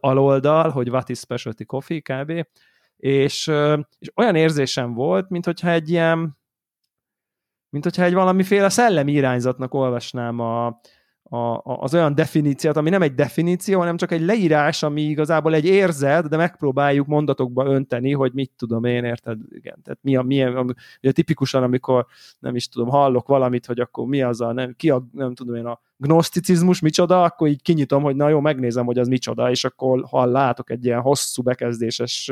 [0.00, 2.46] aloldal, hogy what is specialty coffee kb
[3.00, 3.46] és,
[3.98, 6.38] és olyan érzésem volt, mint hogyha egy ilyen,
[7.68, 10.66] mint hogyha egy valamiféle szellemi irányzatnak olvasnám a,
[11.22, 15.64] a, az olyan definíciót, ami nem egy definíció, hanem csak egy leírás, ami igazából egy
[15.64, 19.38] érzet, de megpróbáljuk mondatokba önteni, hogy mit tudom én, érted?
[19.48, 22.06] Igen, tehát mi a, milyen, ugye tipikusan, amikor
[22.38, 25.54] nem is tudom, hallok valamit, hogy akkor mi az a, nem, ki a, nem tudom
[25.54, 29.64] én, a gnoszticizmus micsoda, akkor így kinyitom, hogy na jó, megnézem, hogy az micsoda, és
[29.64, 32.30] akkor ha látok egy ilyen hosszú bekezdéses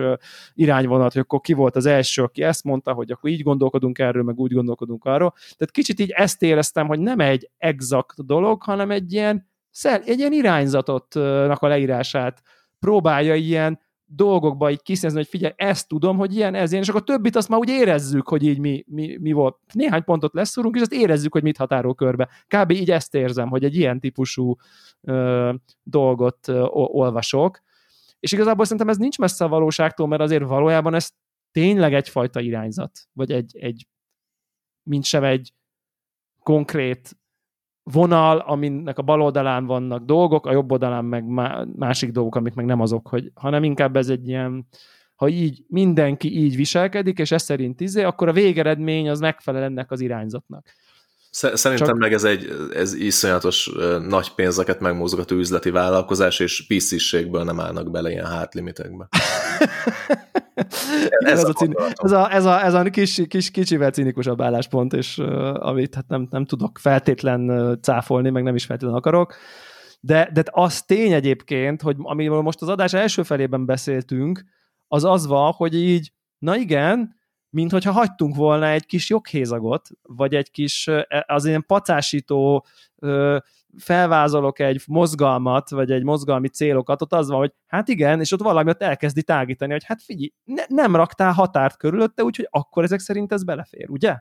[0.54, 4.22] irányvonat, hogy akkor ki volt az első, aki ezt mondta, hogy akkor így gondolkodunk erről,
[4.22, 5.34] meg úgy gondolkodunk arról.
[5.56, 9.48] Tehát kicsit így ezt éreztem, hogy nem egy exakt dolog, hanem egy ilyen,
[9.82, 12.42] egy ilyen irányzatotnak a leírását
[12.78, 17.04] próbálja ilyen dolgokba így kiszínzni, hogy figyelj, ezt tudom, hogy ilyen, ez ilyen, és akkor
[17.04, 19.56] többit azt már úgy érezzük, hogy így mi, mi, mi volt.
[19.72, 22.28] Néhány pontot leszúrunk, és azt érezzük, hogy mit határol körbe.
[22.46, 22.70] Kb.
[22.70, 24.56] így ezt érzem, hogy egy ilyen típusú
[25.00, 25.52] ö,
[25.82, 27.60] dolgot ö, olvasok.
[28.20, 31.14] És igazából szerintem ez nincs messze a valóságtól, mert azért valójában ezt
[31.52, 33.86] tényleg egyfajta irányzat, vagy egy, egy
[34.82, 35.52] mint sem egy
[36.42, 37.16] konkrét
[37.92, 41.24] vonal, aminek a bal oldalán vannak dolgok, a jobb oldalán meg
[41.76, 44.68] másik dolgok, amik meg nem azok, hogy, hanem inkább ez egy ilyen,
[45.14, 49.90] ha így mindenki így viselkedik, és ez szerint izé, akkor a végeredmény az megfelel ennek
[49.90, 50.66] az irányzatnak.
[51.30, 51.96] Szerintem Csak...
[51.96, 53.70] meg ez egy ez iszonyatos
[54.08, 59.08] nagy pénzeket megmozgató üzleti vállalkozás, és piszisségből nem állnak bele ilyen hátlimitekbe.
[61.18, 65.18] ez, a, cini, ez, a, ez, a, ez a kis, kis, kicsivel cinikusabb álláspont, és
[65.18, 69.34] uh, amit hát nem, nem tudok feltétlen uh, cáfolni, meg nem is feltétlen akarok.
[70.00, 74.44] De, de az tény egyébként, hogy amiről most az adás első felében beszéltünk,
[74.88, 77.16] az az van, hogy így, na igen,
[77.50, 80.90] mint hogyha hagytunk volna egy kis joghézagot, vagy egy kis
[81.26, 82.66] az ilyen pacásító
[83.78, 88.40] felvázolok egy mozgalmat, vagy egy mozgalmi célokat, ott az van, hogy hát igen, és ott
[88.40, 92.98] valami ott elkezdi tágítani, hogy hát figyelj, ne, nem raktál határt körülötte, úgyhogy akkor ezek
[92.98, 94.18] szerint ez belefér, ugye?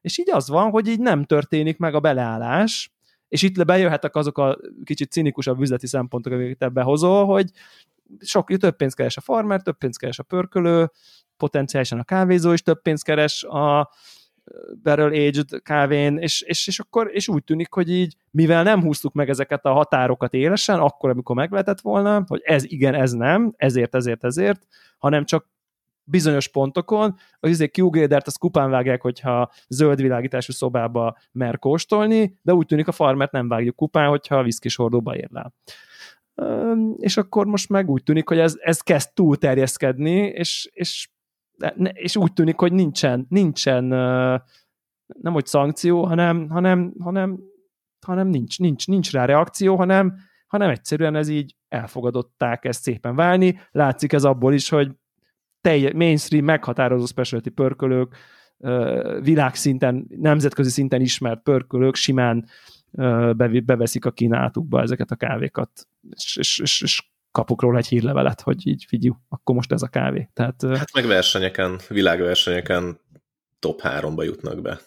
[0.00, 2.90] És így az van, hogy így nem történik meg a beleállás,
[3.28, 7.50] és itt bejöhetek azok a kicsit cinikusabb üzleti szempontok, amiket ebbe hozol, hogy
[8.20, 10.90] sok, több pénzt keres a farmer, több pénzt keres a pörkölő,
[11.36, 13.90] potenciálisan a kávézó is több pénzt keres a
[14.82, 19.12] barrel aged kávén, és, és, és akkor és úgy tűnik, hogy így, mivel nem húztuk
[19.12, 23.54] meg ezeket a határokat élesen, akkor, amikor meg lehetett volna, hogy ez igen, ez nem,
[23.56, 24.66] ezért, ezért, ezért,
[24.98, 25.46] hanem csak
[26.04, 32.54] bizonyos pontokon, az izé Q-gradert azt kupán vágják, hogyha zöld világítású szobába mer kóstolni, de
[32.54, 35.52] úgy tűnik a farmert nem vágjuk kupán, hogyha a viszkis hordóba ér le.
[36.96, 41.08] És akkor most meg úgy tűnik, hogy ez, ez kezd túlterjeszkedni, és, és,
[41.92, 43.84] és úgy tűnik, hogy nincsen, nincsen
[45.06, 47.38] nem hogy szankció, hanem, hanem, hanem,
[48.06, 50.14] hanem nincs, nincs, nincs rá reakció, hanem,
[50.46, 53.60] hanem egyszerűen ez így elfogadották ezt szépen válni.
[53.70, 54.90] Látszik ez abból is, hogy
[55.60, 58.16] teljes, mainstream meghatározó specialty pörkölők,
[59.20, 62.46] világszinten, nemzetközi szinten ismert pörkölők simán
[63.64, 65.70] beveszik a kínálatukba ezeket a kávékat,
[66.10, 69.88] és, és, és, és kapok róla egy hírlevelet, hogy így figyelj, akkor most ez a
[69.88, 70.30] kávé.
[70.32, 73.00] Tehát, hát meg versenyeken, világversenyeken
[73.58, 74.80] top háromba jutnak be.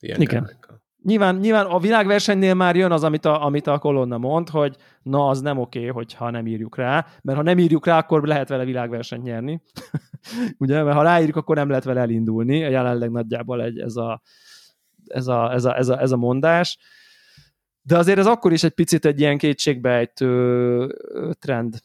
[0.00, 0.42] Ilyen igen.
[0.42, 0.82] Kávékkal.
[1.02, 5.28] Nyilván, nyilván a világversenynél már jön az, amit a, amit a kolonna mond, hogy na,
[5.28, 8.48] az nem oké, okay, hogyha nem írjuk rá, mert ha nem írjuk rá, akkor lehet
[8.48, 9.62] vele világversenyt nyerni.
[10.58, 12.56] Ugye, mert ha ráírjuk, akkor nem lehet vele elindulni.
[12.56, 14.22] Jelenleg nagyjából egy, ez, a,
[15.06, 16.78] ez, a, ez, a, ez, a, ez a mondás
[17.88, 20.96] de azért ez akkor is egy picit egy ilyen kétségbejtő
[21.38, 21.82] trend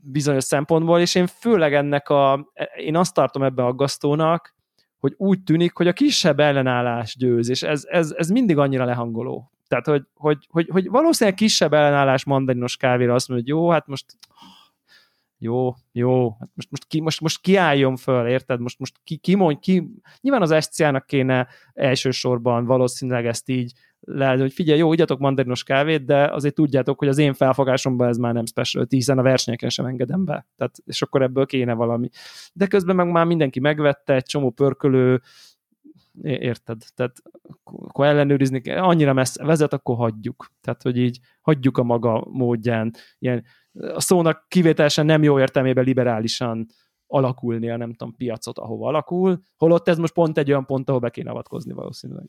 [0.00, 4.54] bizonyos szempontból, és én főleg ennek a, én azt tartom ebbe aggasztónak,
[4.98, 9.50] hogy úgy tűnik, hogy a kisebb ellenállás győz, és ez, ez, ez mindig annyira lehangoló.
[9.68, 13.86] Tehát, hogy, hogy, hogy, hogy valószínűleg kisebb ellenállás mandarinos kávéra azt mondja, hogy jó, hát
[13.86, 14.04] most
[15.38, 18.60] jó, jó, hát most, most, ki, most, most kiálljon föl, érted?
[18.60, 19.90] Most, most ki, ki mondj, ki,
[20.20, 23.72] nyilván az SCA-nak kéne elsősorban valószínűleg ezt így
[24.10, 28.16] lehet, hogy figyelj, jó, igyatok mandarinos kávét, de azért tudjátok, hogy az én felfogásomban ez
[28.16, 30.46] már nem special, hiszen a versenyeken sem engedem be.
[30.56, 32.08] Tehát, és akkor ebből kéne valami.
[32.52, 35.20] De közben meg már mindenki megvette, egy csomó pörkölő,
[36.22, 36.82] érted?
[36.94, 37.16] Tehát
[37.64, 40.46] akkor ellenőrizni kell, annyira messze vezet, akkor hagyjuk.
[40.60, 42.92] Tehát, hogy így hagyjuk a maga módján.
[43.18, 46.66] Ilyen, a szónak kivételesen nem jó értelmében liberálisan
[47.06, 51.00] alakulni a nem tudom, piacot, ahova alakul, holott ez most pont egy olyan pont, ahol
[51.00, 52.28] be kéne avatkozni valószínűleg.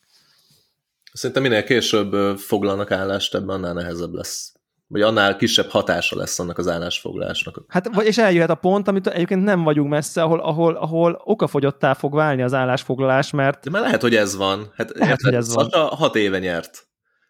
[1.11, 4.53] Szerintem minél később foglalnak állást, ebben annál nehezebb lesz.
[4.87, 7.63] Vagy annál kisebb hatása lesz annak az állásfoglalásnak.
[7.67, 12.13] Hát, és eljöhet a pont, amit egyébként nem vagyunk messze, ahol, ahol, ahol okafogyottá fog
[12.13, 13.63] válni az állásfoglalás, mert...
[13.63, 14.71] De már lehet, hogy ez van.
[14.75, 15.69] Hát, lehet, hogy ez van.
[15.71, 16.89] hat éve nyert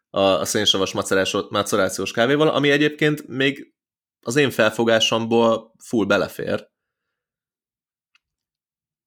[0.10, 0.94] a, a szénsavas
[1.50, 3.74] macerációs kávéval, ami egyébként még
[4.22, 6.70] az én felfogásomból full belefér.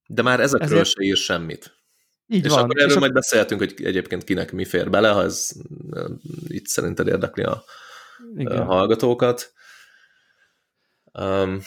[0.06, 0.88] De már ezekről Ezért...
[0.88, 1.81] se ír semmit.
[2.32, 2.58] Így és van.
[2.58, 5.50] akkor erről és majd beszélhetünk, hogy egyébként kinek mi fér bele, ha ez
[6.46, 7.64] itt szerinted érdekli a,
[8.36, 8.58] Igen.
[8.58, 9.52] a hallgatókat.
[11.12, 11.60] Um,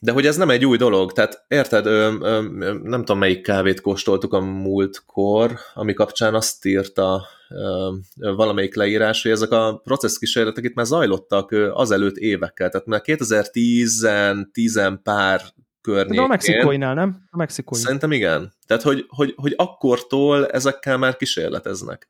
[0.00, 2.42] de hogy ez nem egy új dolog, tehát érted, ö, ö,
[2.82, 9.30] nem tudom melyik kávét kóstoltuk a múltkor, ami kapcsán azt írta ö, valamelyik leírás, hogy
[9.30, 15.42] ezek a processzkísérletek itt már zajlottak azelőtt évekkel, tehát már 2010-10 pár
[15.88, 16.16] környékén.
[16.16, 17.26] De a mexikóinál, nem?
[17.30, 17.80] A mexikói.
[17.80, 18.52] Szerintem igen.
[18.66, 22.08] Tehát, hogy, hogy, hogy akkortól ezekkel már kísérleteznek.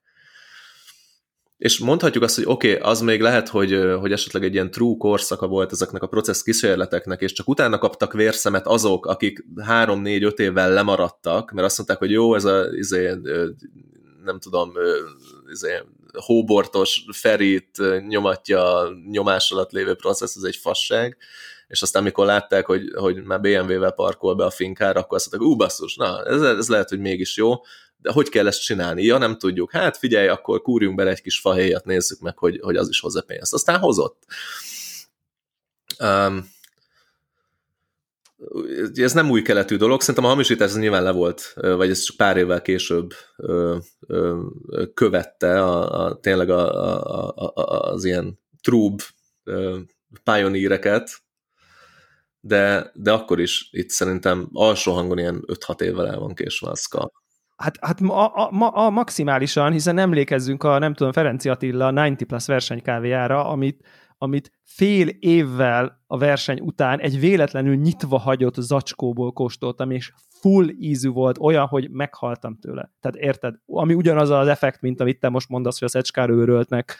[1.57, 4.97] És mondhatjuk azt, hogy oké, okay, az még lehet, hogy, hogy esetleg egy ilyen true
[4.99, 10.73] korszaka volt ezeknek a processz kísérleteknek, és csak utána kaptak vérszemet azok, akik három-négy-öt évvel
[10.73, 13.15] lemaradtak, mert azt mondták, hogy jó, ez a izé,
[14.25, 14.73] nem tudom,
[15.51, 21.17] izé, hóbortos ferit nyomatja nyomás alatt lévő processz, ez egy fasság,
[21.69, 25.51] és aztán amikor látták, hogy, hogy már BMW-vel parkol be a finkára, akkor azt mondták,
[25.51, 27.55] ú, basszus, na, ez, ez lehet, hogy mégis jó,
[27.97, 29.05] de hogy kell ezt csinálni?
[29.05, 29.73] Ja, nem tudjuk.
[29.73, 33.23] Hát figyelj, akkor kúrjunk bele egy kis fahéjat, nézzük meg, hogy, hogy az is hozza
[33.23, 33.55] pénzt.
[33.55, 34.23] Aztán hozott.
[35.99, 36.51] Um,
[38.95, 42.17] ez nem új keletű dolog, szerintem a hamisítás ez nyilván le volt, vagy ez csak
[42.17, 43.15] pár évvel később
[44.95, 49.03] követte a, a, tényleg a, a, a, az ilyen trúb
[50.25, 51.23] pioneereket,
[52.49, 56.75] de, de akkor is itt szerintem alsó hangon ilyen 5-6 évvel el van késve a
[56.75, 57.11] ska.
[57.57, 62.47] Hát, hát a, a, a, maximálisan, hiszen emlékezzünk a, nem tudom, Ferenci Attila 90 plus
[62.47, 63.85] versenykávéjára, amit
[64.21, 71.09] amit fél évvel a verseny után egy véletlenül nyitva hagyott zacskóból kóstoltam, és full ízű
[71.09, 72.93] volt, olyan, hogy meghaltam tőle.
[73.01, 73.55] Tehát érted?
[73.67, 76.97] Ami ugyanaz az effekt, mint amit te most mondasz, hogy a szecskár őröltnek,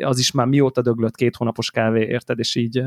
[0.00, 2.38] az is már mióta döglött két hónapos kávé, érted?
[2.38, 2.82] És így,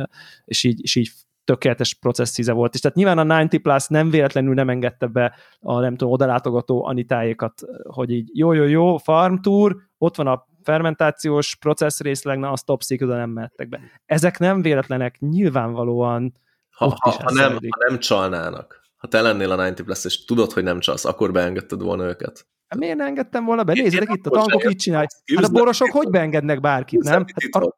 [0.46, 1.12] és így, és így
[1.46, 2.74] tökéletes processzíze volt.
[2.74, 6.86] És tehát nyilván a 90 Plus nem véletlenül nem engedte be a nem tudom, odalátogató
[6.86, 12.52] anitájékat, hogy így jó, jó, jó, farm tour, ott van a fermentációs processz részleg, na,
[12.52, 13.80] az top secret, nem mehettek be.
[14.06, 16.34] Ezek nem véletlenek, nyilvánvalóan
[16.76, 20.52] ha, ha, ha, nem, ha nem csalnának, ha te lennél a 90 Plus, és tudod,
[20.52, 22.48] hogy nem csalsz, akkor beengedted volna őket.
[22.68, 23.74] Hát miért ne engedtem volna be?
[23.74, 25.10] Nézzétek itt, a tankok így csinálják.
[25.36, 27.26] Hát a borosok hogy beengednek bárkit, nem?
[27.52, 27.78] Hát a,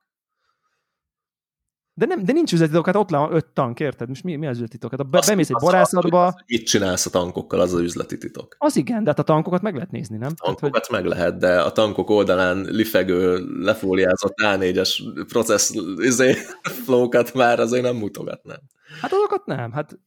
[1.98, 4.08] de, nem, de nincs üzletitok, hát ott van öt tank, érted?
[4.08, 4.92] Most mi, mi az üzletitok?
[4.92, 6.34] Hát a be, bemész egy borászatba...
[6.46, 8.56] Mit csinálsz a tankokkal, az az üzleti titok.
[8.58, 10.32] Az igen, de hát a tankokat meg lehet nézni, nem?
[10.36, 11.00] A tankokat hát, hogy...
[11.00, 16.36] meg lehet, de a tankok oldalán lifegő, lefóliázott A4-es processz izé,
[16.86, 18.60] flókat már azért nem mutogatnám.
[19.02, 20.00] Hát azokat nem, hát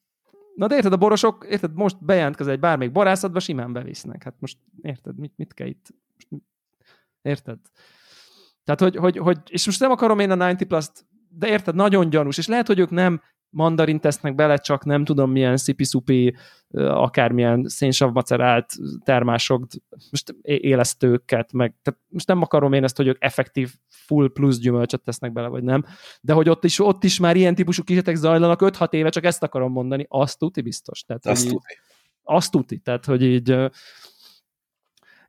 [0.54, 4.22] Na de érted, a borosok, érted, most bejelentkezel egy bármelyik borászatba, simán bevisznek.
[4.22, 5.86] Hát most érted, mit, mit kell itt?
[6.14, 6.42] Most,
[7.22, 7.58] érted?
[8.64, 10.86] Tehát, hogy, hogy, hogy, és most nem akarom én a 90 plus
[11.30, 13.20] de érted, nagyon gyanús, és lehet, hogy ők nem
[13.50, 16.36] mandarin tesznek bele, csak nem tudom milyen szipi-szupi,
[16.74, 18.72] akármilyen szénsavmacerált
[19.04, 19.66] termások,
[20.10, 25.02] most élesztőket, meg, tehát most nem akarom én ezt, hogy ők effektív full plusz gyümölcsöt
[25.02, 25.84] tesznek bele, vagy nem,
[26.20, 29.42] de hogy ott is, ott is már ilyen típusú kísérletek zajlanak 5-6 éve, csak ezt
[29.42, 31.02] akarom mondani, azt tuti biztos.
[31.02, 31.78] Tehát, azt tuti.
[32.22, 33.70] Azt tuti, tehát hogy így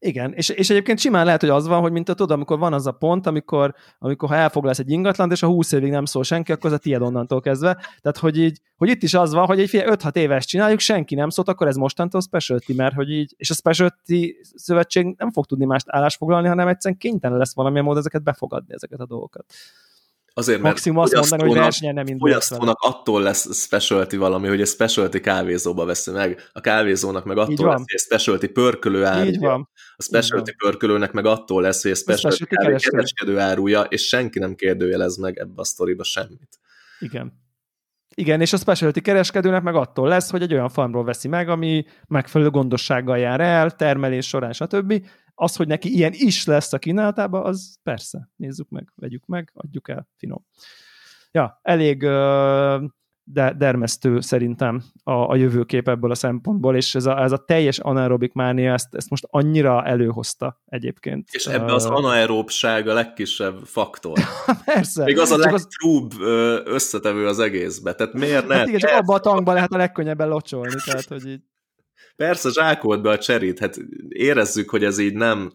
[0.03, 2.73] igen, és, és egyébként simán lehet, hogy az van, hogy mint a tudod, amikor van
[2.73, 6.23] az a pont, amikor, amikor ha elfoglalsz egy ingatlant, és a 20 évig nem szól
[6.23, 7.73] senki, akkor az a tiéd onnantól kezdve.
[7.73, 11.29] Tehát, hogy így, hogy itt is az van, hogy egy 5-6 éves csináljuk, senki nem
[11.29, 15.65] szólt, akkor ez mostantól specialty, mert hogy így, és a specialty szövetség nem fog tudni
[15.65, 19.45] mást állásfoglalni, hanem egyszerűen kénytelen lesz valamilyen módon ezeket befogadni, ezeket a dolgokat.
[20.33, 22.29] Azért, mert Maximum azt mondani, hogy versenyen nem indul.
[22.29, 26.49] Fogyasztónak attól lesz specialty valami, hogy egy specialty kávézóba veszi meg.
[26.51, 29.69] A kávézónak meg attól lesz, hogy egy specialty pörkölő árulja.
[29.95, 34.55] A specialty pörkölőnek meg attól lesz, hogy egy specialty, specialty kereskedő árulja, és senki nem
[34.55, 36.59] kérdőjelez meg ebbe a sztoriba semmit.
[36.99, 37.39] Igen.
[38.15, 41.85] Igen, és a specialty kereskedőnek meg attól lesz, hogy egy olyan farmról veszi meg, ami
[42.07, 45.05] megfelelő gondossággal jár el, termelés során, stb
[45.41, 49.89] az, hogy neki ilyen is lesz a kínálatában, az persze, nézzük meg, vegyük meg, adjuk
[49.89, 50.45] el, finom.
[51.31, 52.83] Ja, elég uh,
[53.23, 57.79] de dermesztő szerintem a, a jövőkép ebből a szempontból, és ez a, ez a teljes
[57.79, 61.27] anaerobik mánia ezt, ezt most annyira előhozta egyébként.
[61.31, 64.19] És ebben az anaeróbság a legkisebb faktor.
[64.65, 65.03] Persze.
[65.03, 66.61] Még az a legtrúbb az...
[66.65, 68.55] összetevő az egészbe, tehát miért ne?
[68.55, 71.41] Hát igen, csak abban a tankban lehet a legkönnyebben locsolni, tehát hogy így
[72.15, 73.77] Persze, zsákolt be a cserét, hát
[74.09, 75.51] érezzük, hogy ez így nem,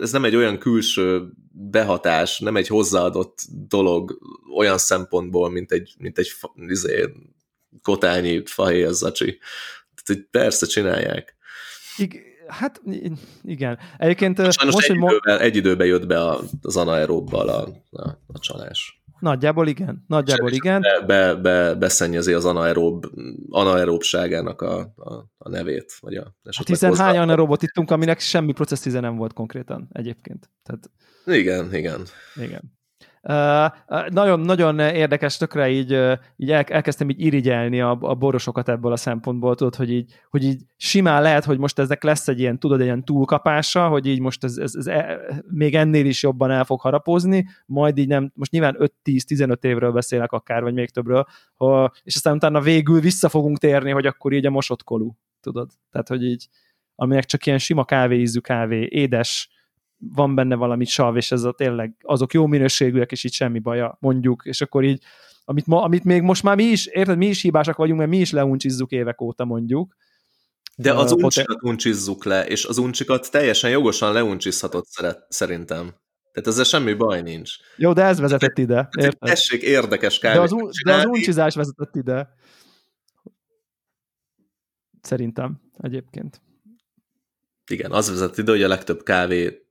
[0.00, 3.38] ez nem egy olyan külső behatás, nem egy hozzáadott
[3.68, 4.18] dolog
[4.56, 7.08] olyan szempontból, mint egy, mint egy izé,
[7.82, 9.38] kotányi fahéjazzacsi.
[10.04, 11.36] Tehát, persze csinálják.
[11.96, 12.82] Igen, Hát
[13.42, 13.78] igen.
[13.98, 18.38] Egyébként Sajnos most, egy, hogy időben, egy időben jött be az anaeróbbal a, a, a
[18.38, 18.97] csalás.
[19.20, 20.04] Nagyjából igen.
[20.06, 20.80] Nagyjából igen.
[20.80, 23.10] Be, be, be, beszennyezi az anaerób,
[23.48, 25.92] anaeróbságának a, a, a nevét.
[26.00, 30.50] Vagy a, hát hiszen hány anaeróbot ittunk, aminek semmi processzíze nem volt konkrétan egyébként.
[30.62, 30.90] Tehát...
[31.40, 32.00] Igen, igen.
[32.34, 32.77] Igen.
[34.08, 35.90] Nagyon-nagyon érdekes, tökre így,
[36.36, 40.44] így el, elkezdtem így irigyelni a, a borosokat ebből a szempontból, tudod, hogy így, hogy
[40.44, 44.20] így simán lehet, hogy most ezek lesz egy ilyen, tudod, egy ilyen túlkapása, hogy így
[44.20, 48.32] most ez, ez, ez e, még ennél is jobban el fog harapózni, majd így nem,
[48.34, 51.26] most nyilván 5-10-15 évről beszélek akár, vagy még többről,
[52.02, 55.70] és aztán utána végül vissza fogunk térni, hogy akkor így a mosott kolú, tudod?
[55.90, 56.48] Tehát, hogy így,
[56.94, 59.57] aminek csak ilyen sima kávéízű kávé, édes,
[59.98, 63.96] van benne valami sav, és ez a tényleg azok jó minőségűek, és így semmi baja,
[64.00, 65.02] mondjuk, és akkor így,
[65.44, 68.18] amit, ma, amit még most már mi is, érted, mi is hibásak vagyunk, mert mi
[68.18, 69.96] is leuncsizzuk évek óta mondjuk.
[70.76, 74.86] De az uh, uncsikat uncsizzuk le, és az uncsikat teljesen jogosan leuncsizhatott
[75.28, 75.94] szerintem.
[76.32, 77.50] Tehát ezzel semmi baj nincs.
[77.76, 78.88] Jó, de ez vezetett ide.
[78.98, 79.18] Érted?
[79.18, 82.28] Tessék érdekes kávét de az, de az uncsizás vezetett ide.
[85.00, 86.40] Szerintem egyébként.
[87.70, 89.66] Igen, az vezet ide, hogy a legtöbb kávét,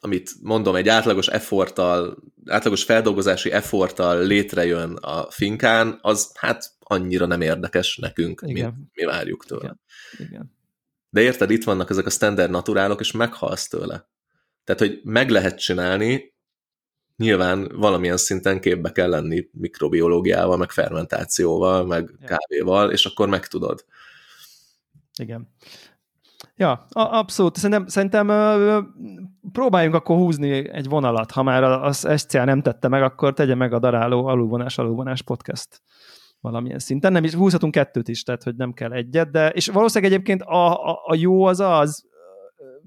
[0.00, 7.40] amit mondom, egy átlagos efforttal, átlagos feldolgozási efforttal létrejön a finkán, az hát annyira nem
[7.40, 9.60] érdekes nekünk, mint mi várjuk tőle.
[9.62, 10.28] Igen.
[10.28, 10.56] Igen.
[11.10, 14.08] De érted, itt vannak ezek a standard naturálok, és meghalsz tőle.
[14.64, 16.34] Tehát, hogy meg lehet csinálni,
[17.16, 22.26] nyilván valamilyen szinten képbe kell lenni mikrobiológiával, meg fermentációval, meg ja.
[22.26, 23.84] kávéval, és akkor megtudod.
[25.20, 25.48] Igen.
[26.58, 27.56] Ja, abszolút.
[27.56, 28.26] Szerintem, szerintem
[29.52, 31.30] próbáljunk akkor húzni egy vonalat.
[31.30, 35.82] Ha már az SCA nem tette meg, akkor tegye meg a daráló alulvonás, alulvonás podcast
[36.40, 37.12] valamilyen szinten.
[37.12, 40.90] Nem is húzhatunk kettőt is, tehát hogy nem kell egyet, de és valószínűleg egyébként a,
[40.90, 42.06] a, a jó az az,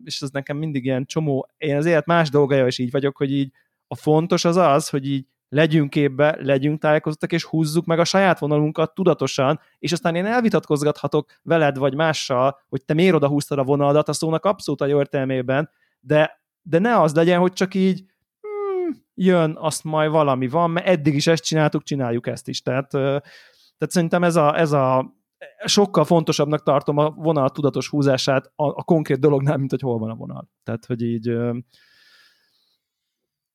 [0.04, 3.32] és ez nekem mindig ilyen csomó, én az élet más dolgaja is így vagyok, hogy
[3.32, 3.52] így
[3.88, 8.40] a fontos az az, hogy így legyünk képbe, legyünk tájékozottak, és húzzuk meg a saját
[8.40, 13.64] vonalunkat tudatosan, és aztán én elvitatkozgathatok veled vagy mással, hogy te miért oda húztad a
[13.64, 18.04] vonaladat, a szónak abszolút a jó értelmében, de, de ne az legyen, hogy csak így
[18.42, 22.62] hmm, jön, azt majd valami van, mert eddig is ezt csináltuk, csináljuk ezt is.
[22.62, 25.14] Tehát, tehát szerintem ez a, ez a
[25.66, 30.10] sokkal fontosabbnak tartom a vonal tudatos húzását a, a konkrét dolognál, mint hogy hol van
[30.10, 30.50] a vonal.
[30.64, 31.38] Tehát, hogy így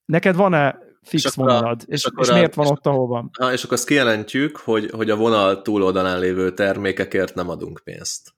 [0.04, 3.30] neked van-e fix és vonalad, és, és, és miért van ott, ahol van?
[3.38, 8.34] Ha, és akkor azt kijelentjük, hogy, hogy a vonal túloldalán lévő termékekért nem adunk pénzt.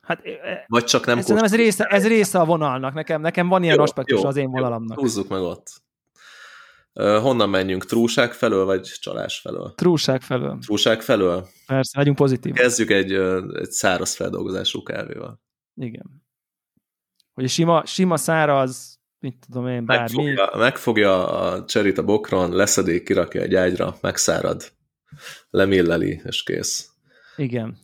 [0.00, 0.22] Hát,
[0.66, 3.82] Vagy csak nem ez, ez, része, ez része a vonalnak, nekem, nekem van ilyen jó,
[3.82, 4.96] aspektus jó, az én vonalamnak.
[4.96, 5.82] Jó, húzzuk meg ott.
[6.92, 7.84] Honnan menjünk?
[7.84, 9.72] Trúság felől, vagy csalás felől?
[9.74, 10.58] Trúság felől.
[10.58, 11.48] Trúság felől?
[11.66, 12.52] Persze, legyünk pozitív.
[12.52, 15.40] Kezdjük egy, egy száraz feldolgozású kávéval.
[15.74, 16.22] Igen.
[17.32, 20.24] Hogy sima, sima száraz, mit tudom én, bármi.
[20.24, 24.72] Megfogja, megfogja a cserit a bokron, leszedik, kirakja egy ágyra, megszárad,
[25.50, 26.90] lemilleli, és kész.
[27.36, 27.78] Igen.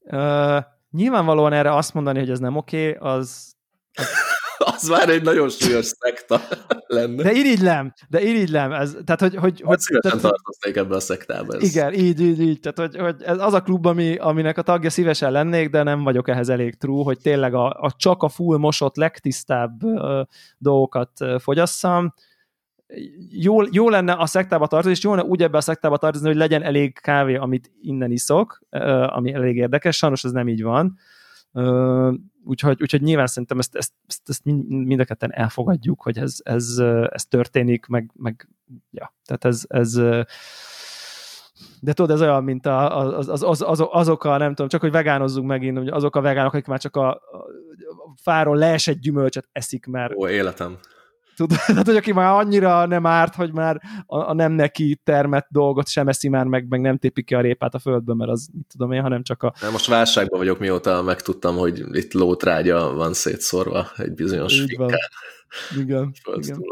[0.00, 3.54] Uh, nyilvánvalóan erre azt mondani, hogy ez nem oké, okay, az,
[3.92, 4.31] az
[4.64, 6.40] az már egy nagyon súlyos szekta
[6.86, 7.22] lenne.
[7.22, 8.72] De irigylem, de irigylem.
[8.72, 11.54] Ez, tehát, hogy, hogy, hogy szívesen tehát, tartoznék ebbe a szektába.
[11.54, 11.62] Ez.
[11.62, 12.60] Igen, így, így, így.
[12.60, 16.02] Tehát, hogy, hogy ez az a klub, ami, aminek a tagja szívesen lennék, de nem
[16.02, 20.20] vagyok ehhez elég true, hogy tényleg a, a csak a full mosott, legtisztább uh,
[20.58, 22.14] dolgokat uh, fogyasszam.
[23.30, 26.36] Jó, jó lenne a szektába tartozni, és jó lenne úgy ebbe a szektába tartozni, hogy
[26.36, 28.60] legyen elég kávé, amit innen iszok,
[29.06, 30.98] ami elég érdekes, sajnos ez nem így van.
[32.44, 36.78] Úgyhogy, úgyhogy nyilván szerintem ezt, ezt, ezt, ezt mind a ketten elfogadjuk, hogy ez, ez,
[37.08, 38.48] ez történik, meg, meg
[38.90, 40.00] ja, tehát ez, ez
[41.80, 44.90] de tudod, ez olyan, mint a, az, az, az, azok a, nem tudom, csak hogy
[44.90, 47.20] vegánozzunk megint, hogy azok a vegánok, akik már csak a, a
[48.22, 50.14] fáról leesett gyümölcsöt eszik, mert...
[50.16, 50.78] Ó, életem.
[51.36, 55.46] Tudod, tehát, hogy aki már annyira nem árt, hogy már a, a nem neki termett
[55.50, 58.48] dolgot sem eszi már meg, meg nem tépi ki a répát a földbe, mert az,
[58.52, 59.54] mit tudom én, hanem csak a...
[59.60, 64.98] Na, most válságban vagyok, mióta megtudtam, hogy itt lótrágya van szétszórva egy bizonyos finkán.
[65.78, 66.12] Igen.
[66.34, 66.64] igen.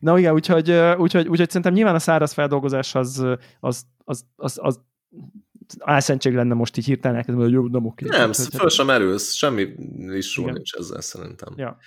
[0.00, 3.24] Na igen, úgyhogy, úgyhogy, úgyhogy szerintem nyilván a száraz feldolgozás az,
[3.60, 4.80] az, az, az, az
[5.78, 8.06] álszentség lenne most így hirtelen elkezdeni, hogy jó, nem oké.
[8.08, 9.74] Nem, föl sem erősz, semmi
[10.12, 11.54] is nincs ezzel szerintem.
[11.56, 11.78] Ja.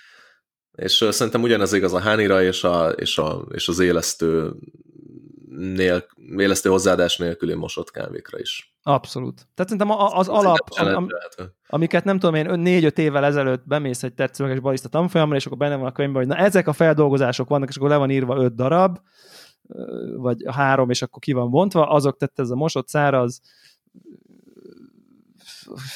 [0.79, 4.53] És szerintem ugyanez igaz a hánira és, a, és, a, és az élesztő,
[5.49, 6.05] nél,
[6.37, 8.73] élesztő hozzáadás nélküli mosott kávékra is.
[8.83, 9.35] Abszolút.
[9.35, 11.07] Tehát szerintem az alap, am,
[11.67, 15.75] amiket nem tudom én, négy-öt évvel ezelőtt bemész egy tetszőleges barista tanfolyamra, és akkor benne
[15.75, 18.55] van a könyvben, hogy na ezek a feldolgozások vannak, és akkor le van írva öt
[18.55, 18.99] darab,
[20.15, 23.41] vagy három, és akkor ki van bontva, azok tette ez a mosott száraz,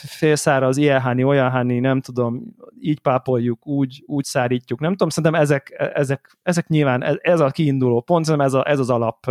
[0.05, 5.41] félszáraz, ilyen háni, olyan háni, nem tudom, így pápoljuk, úgy, úgy szárítjuk, nem tudom, szerintem
[5.41, 9.25] ezek, ezek, ezek nyilván, ez, a kiinduló pont, szerintem ez, a, ez az alap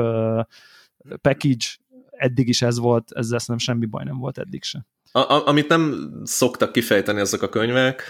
[1.21, 1.67] package,
[2.11, 4.87] eddig is ez volt, ezzel szerintem semmi baj nem volt eddig se.
[5.13, 8.03] A, amit nem szoktak kifejteni ezek a könyvek,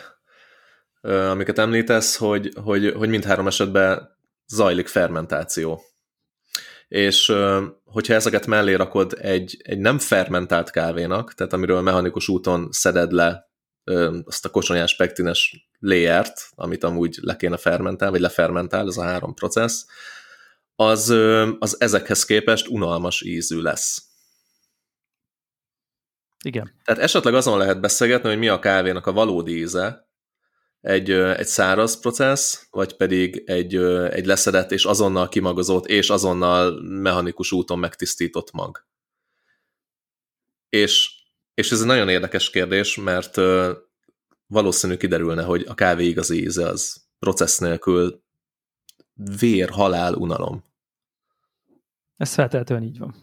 [1.30, 4.08] amiket említesz, hogy, hogy, hogy mindhárom esetben
[4.46, 5.82] zajlik fermentáció
[6.92, 7.32] és
[7.84, 13.50] hogyha ezeket mellé rakod egy, egy nem fermentált kávénak, tehát amiről mechanikus úton szeded le
[14.24, 19.34] azt a kocsonyás pektines léjert, amit amúgy le kéne fermentál, vagy lefermentál, ez a három
[19.34, 19.84] processz,
[20.74, 21.08] az,
[21.58, 24.02] az ezekhez képest unalmas ízű lesz.
[26.44, 26.72] Igen.
[26.84, 30.08] Tehát esetleg azon lehet beszélgetni, hogy mi a kávénak a valódi íze,
[30.82, 33.76] egy, egy száraz processz, vagy pedig egy,
[34.10, 38.86] egy leszedett és azonnal kimagozott és azonnal mechanikus úton megtisztított mag.
[40.68, 41.10] És,
[41.54, 43.36] és ez egy nagyon érdekes kérdés, mert
[44.46, 48.22] valószínű kiderülne, hogy a kávé igazi íze az processz nélkül
[49.38, 50.64] vér, halál, unalom.
[52.16, 53.14] Ez feltétlenül így van.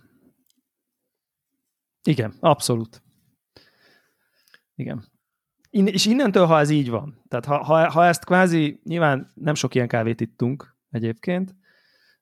[2.04, 3.02] Igen, abszolút.
[4.76, 5.19] Igen.
[5.70, 9.56] In, és innentől, ha ez így van, tehát ha, ha, ha ezt kvázi, nyilván nem
[9.56, 11.56] sok ilyen kávét ittunk egyébként,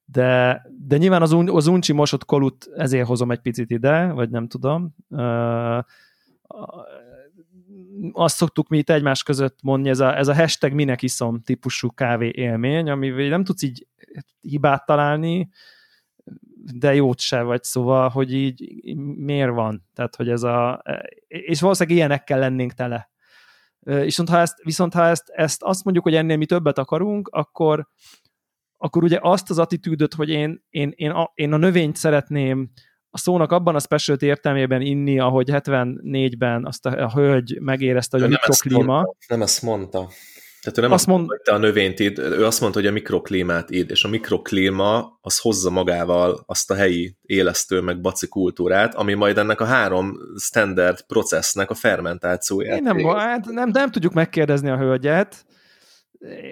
[0.05, 4.29] de, de nyilván az, un, az uncsi mosott kolut ezért hozom egy picit ide, vagy
[4.29, 4.95] nem tudom.
[5.07, 5.79] Uh,
[8.11, 11.89] azt szoktuk mi itt egymás között mondani, ez a, ez a hashtag minek iszom típusú
[11.89, 13.87] kávé élmény, amivel nem tudsz így
[14.41, 15.49] hibát találni,
[16.73, 19.85] de jót se vagy, szóval, hogy így miért van?
[19.93, 20.83] Tehát, hogy ez a...
[21.27, 23.09] És valószínűleg ilyenekkel lennénk tele.
[23.87, 27.87] Viszont ha ezt, viszont ha ezt, ezt azt mondjuk, hogy ennél mi többet akarunk, akkor,
[28.77, 32.71] akkor ugye azt az attitűdöt, hogy én, én, én, a, én a növényt szeretném
[33.09, 38.25] a szónak abban a specialty értelmében inni, ahogy 74-ben azt a, a hölgy megérezte, hogy
[38.25, 39.13] a mikroklíma.
[39.27, 40.09] nem ezt mondta.
[40.61, 42.87] Tehát ő nem azt, azt mondta, hogy te a növényt id, ő azt mondta, hogy
[42.87, 48.27] a mikroklímát id, és a mikroklíma az hozza magával azt a helyi élesztő meg baci
[48.27, 52.77] kultúrát, ami majd ennek a három standard processznek a fermentációját.
[52.77, 55.45] Én nem, hát nem, nem tudjuk megkérdezni a hölgyet,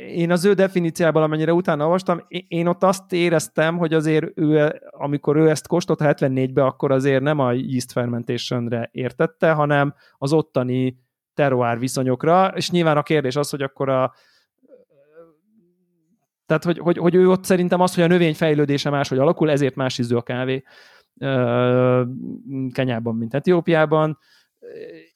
[0.07, 5.35] én az ő definíciában, amennyire utána olvastam, én ott azt éreztem, hogy azért ő, amikor
[5.35, 11.04] ő ezt kóstolta 74-be, akkor azért nem a yeast fermentationre értette, hanem az ottani
[11.35, 14.13] terroár viszonyokra, és nyilván a kérdés az, hogy akkor a
[16.45, 19.75] tehát, hogy, hogy, hogy ő ott szerintem az, hogy a növény fejlődése máshogy alakul, ezért
[19.75, 20.63] más ízű a kávé
[22.71, 24.17] Kenyában, mint Etiópiában,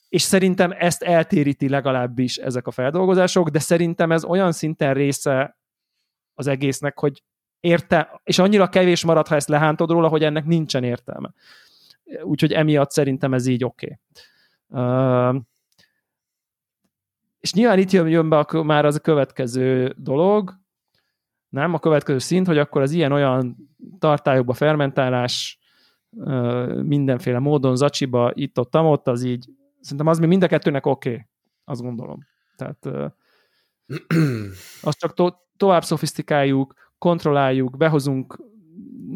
[0.10, 5.58] és szerintem ezt eltéríti legalábbis ezek a feldolgozások, de szerintem ez olyan szinten része
[6.34, 7.24] az egésznek, hogy
[7.60, 11.34] érte, és annyira kevés marad, ha ezt lehántod róla, hogy ennek nincsen értelme.
[12.22, 14.00] Úgyhogy emiatt szerintem ez így oké.
[14.68, 15.42] Okay.
[17.40, 20.60] És nyilván itt jön, jön be a, már az a következő dolog,
[21.50, 21.74] nem?
[21.74, 23.58] A következő szint, hogy akkor az ilyen-olyan
[24.00, 25.60] tartályokba fermentálás
[26.84, 29.50] mindenféle módon, zacsiba, itt-ott, ott, az így
[29.82, 31.26] szerintem az még mind a kettőnek oké, okay,
[31.64, 32.20] azt gondolom.
[32.56, 33.12] Tehát
[34.82, 38.44] azt csak to- tovább szofisztikáljuk, kontrolláljuk, behozunk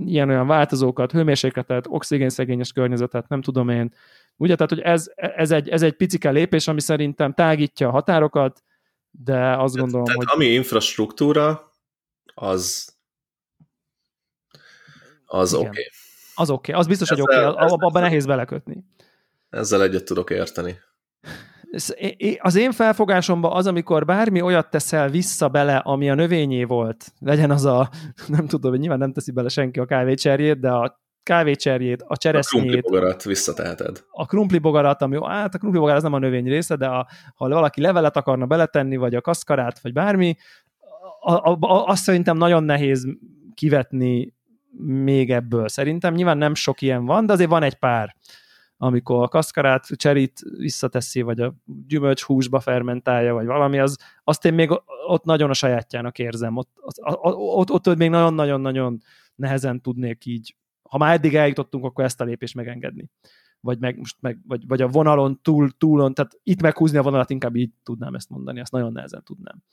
[0.05, 3.93] ilyen-olyan változókat, hőmérsékletet, oxigénszegényes környezetet, nem tudom én.
[4.37, 8.63] Ugye, tehát, hogy ez, ez, egy, ez egy picike lépés, ami szerintem tágítja a határokat,
[9.11, 10.33] de azt gondolom, tehát, hogy...
[10.33, 11.71] ami infrastruktúra,
[12.33, 12.93] az
[15.25, 15.67] az oké.
[15.67, 15.83] Okay.
[16.35, 16.81] Az oké, okay.
[16.81, 17.67] az biztos, ezzel, hogy oké, okay.
[17.69, 18.83] abban nehéz belekötni.
[19.49, 20.77] Ezzel egyet tudok érteni.
[22.39, 27.51] Az én felfogásomban az, amikor bármi olyat teszel vissza bele, ami a növényé volt, legyen
[27.51, 27.89] az a,
[28.27, 32.63] nem tudom, hogy nyilván nem teszi bele senki a kávécserjét, de a kávécserjét, a cseresznyét.
[32.63, 34.03] A krumplibogarat visszateheted.
[34.11, 37.81] A krumplibogarat, ami, hát a krumplibogarat az nem a növény része, de a, ha valaki
[37.81, 40.35] levelet akarna beletenni, vagy a kaszkarát, vagy bármi,
[41.19, 43.07] a, a, a, azt szerintem nagyon nehéz
[43.53, 44.33] kivetni
[45.03, 45.67] még ebből.
[45.67, 48.15] Szerintem nyilván nem sok ilyen van, de azért van egy pár
[48.83, 51.55] amikor a kaszkarát, cserit visszateszi, vagy a
[51.87, 54.69] gyümölcs húsba fermentálja, vagy valami, az, azt én még
[55.07, 56.57] ott nagyon a sajátjának érzem.
[56.57, 59.01] Ott, ott, ott, ott még nagyon-nagyon-nagyon
[59.35, 60.55] nehezen tudnék így,
[60.93, 63.09] ha már eddig eljutottunk, akkor ezt a lépést megengedni.
[63.59, 67.29] Vagy, meg, most meg, vagy, vagy a vonalon túl, túlon, tehát itt meghúzni a vonalat,
[67.29, 69.63] inkább így tudnám ezt mondani, azt nagyon nehezen tudnám.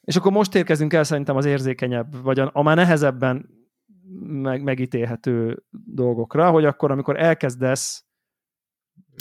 [0.00, 3.48] És akkor most érkezünk el szerintem az érzékenyebb, vagy a, a már nehezebben
[4.18, 8.04] meg, megítélhető dolgokra, hogy akkor, amikor elkezdesz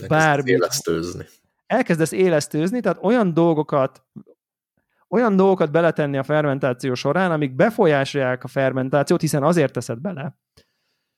[0.07, 0.51] bármi...
[0.51, 1.25] Élesztőzni.
[1.65, 4.05] Elkezdesz élesztőzni, tehát olyan dolgokat
[5.09, 10.37] olyan dolgokat beletenni a fermentáció során, amik befolyásolják a fermentációt, hiszen azért teszed bele,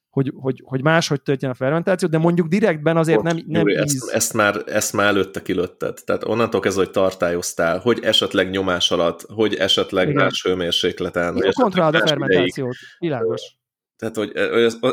[0.09, 4.03] hogy, hogy, hogy máshogy történjen a fermentáció, de mondjuk direktben azért nem, nem Júri, íz.
[4.03, 5.97] Ezt, ezt, már, ezt már előtte kilőtted.
[6.05, 10.23] Tehát onnantól kezdve, hogy tartályoztál, hogy esetleg nyomás alatt, hogy esetleg Igen.
[10.23, 11.35] más hőmérsékleten.
[11.35, 12.97] Jó, kontrollálod a fermentációt, ideig.
[12.99, 13.41] világos.
[13.97, 14.31] Tehát, hogy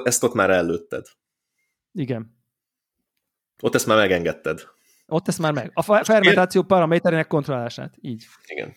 [0.04, 1.06] ezt ott már előtted.
[1.92, 2.36] Igen.
[3.62, 4.60] Ott ezt már megengedted.
[5.06, 5.70] Ott ezt már meg.
[5.74, 7.94] A fermentáció paraméterének kontrollálását.
[8.00, 8.24] Így.
[8.46, 8.74] Igen.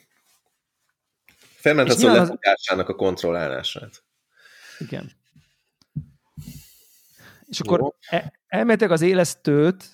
[1.68, 2.94] Fermentáció lefogásának az...
[2.94, 4.04] a kontrollálását.
[4.80, 5.12] Igen.
[7.46, 7.74] És Jó.
[7.74, 9.86] akkor e- elméletileg az élesztőt,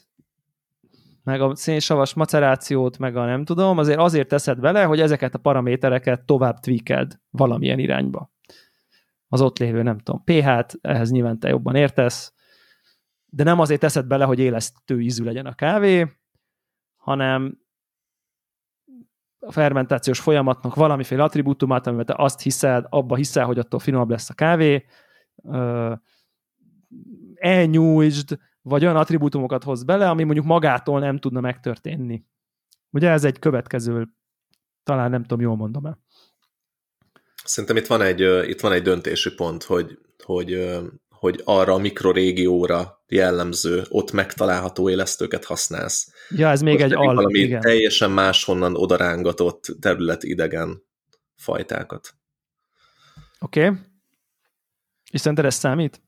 [1.23, 5.37] meg a szénsavas macerációt, meg a nem tudom, azért azért teszed bele, hogy ezeket a
[5.37, 8.31] paramétereket tovább tweaked valamilyen irányba
[9.33, 12.33] az ott lévő, nem tudom, pH-t, ehhez nyilván te jobban értesz,
[13.25, 16.07] de nem azért teszed bele, hogy élesztő ízű legyen a kávé,
[16.95, 17.57] hanem
[19.45, 24.29] a fermentációs folyamatnak valamiféle attribútumát, amivel te azt hiszed, abba hiszel, hogy attól finomabb lesz
[24.29, 24.85] a kávé,
[27.35, 32.25] elnyújtsd, vagy olyan attribútumokat hoz bele, ami mondjuk magától nem tudna megtörténni.
[32.89, 34.07] Ugye ez egy következő,
[34.83, 35.97] talán nem tudom, jól mondom-e.
[37.43, 40.51] Szerintem itt van egy, itt van egy döntési pont, hogy, hogy,
[41.23, 46.13] hogy arra a mikrorégióra jellemző, ott megtalálható élesztőket használsz.
[46.29, 47.61] Ja, ez még Most egy al, valami igen.
[47.61, 50.83] teljesen máshonnan odarángatott terület idegen
[51.35, 52.13] fajtákat.
[53.39, 53.65] Oké.
[53.65, 53.79] Okay.
[55.11, 56.01] És szerinted ez számít?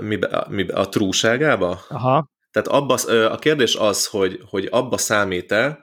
[0.00, 1.84] Mibe, mibe, a trúságába?
[1.88, 2.30] Aha.
[2.50, 2.94] Tehát abba,
[3.30, 5.78] a kérdés az, hogy, hogy abba számít-e,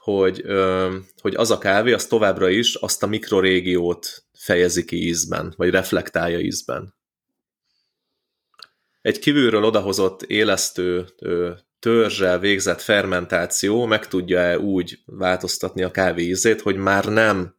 [0.00, 0.44] hogy,
[1.20, 6.38] hogy az a kávé az továbbra is azt a mikrorégiót fejezi ki ízben, vagy reflektálja
[6.38, 6.94] ízben.
[9.00, 11.06] Egy kívülről odahozott élesztő
[11.78, 17.54] törzsel végzett fermentáció meg tudja-e úgy változtatni a kávé ízét, hogy már nem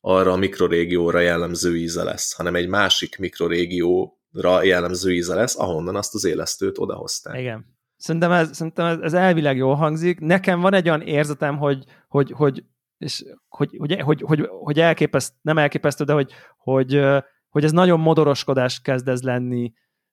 [0.00, 6.14] arra a mikrorégióra jellemző íze lesz, hanem egy másik mikrorégióra jellemző íze lesz, ahonnan azt
[6.14, 7.40] az élesztőt odahozták.
[7.40, 7.73] Igen.
[8.04, 10.20] Szerintem ez, szerintem ez, ez elvileg jól hangzik.
[10.20, 12.64] Nekem van egy olyan érzetem, hogy, hogy, hogy
[12.98, 17.00] és hogy, hogy, hogy, hogy, hogy elképeszt, nem elképesztő, de hogy, hogy,
[17.48, 19.72] hogy ez nagyon modoroskodás kezd ez lenni,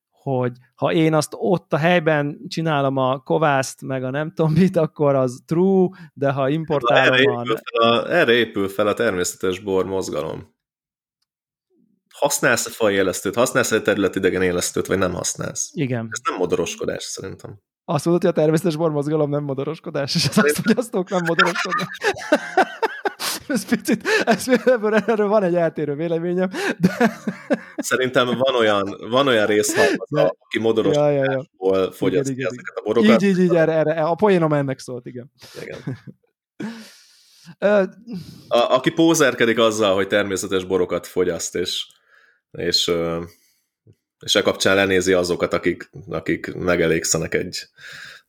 [0.09, 4.77] hogy ha én azt ott a helyben csinálom a kovászt, meg a nem tudom mit,
[4.77, 7.13] akkor az true, de ha importálom...
[7.13, 10.55] Erre épül, fel a, erre épül fel a természetes bor mozgalom.
[12.13, 15.69] Használsz-e fajélesztőt, használsz-e területidegen élesztőt, vagy nem használsz?
[15.73, 16.07] Igen.
[16.11, 17.59] Ez nem modoroskodás szerintem.
[17.85, 21.87] Azt mondod, hogy a természetes bormozgalom nem modoroskodás, és az azt fogyasztók nem modoroskodnak.
[23.47, 26.49] ez picit, ez, erről, erről van egy eltérő véleményem,
[26.79, 27.11] de...
[27.75, 30.09] Szerintem van olyan, van olyan részhalmaz,
[30.39, 31.91] aki modoroskodásból ja, ja, ja.
[31.91, 33.21] fogyasztja igen, ezeket a borokat.
[33.21, 35.31] Így, így, így, erre, erre, a poénom ennek szólt, igen.
[35.61, 35.97] Igen.
[38.47, 41.87] a, aki pózerkedik azzal, hogy természetes borokat fogyaszt, és,
[42.51, 42.91] és
[44.22, 47.68] és e kapcsán lenézi azokat, akik, akik megelégszenek egy,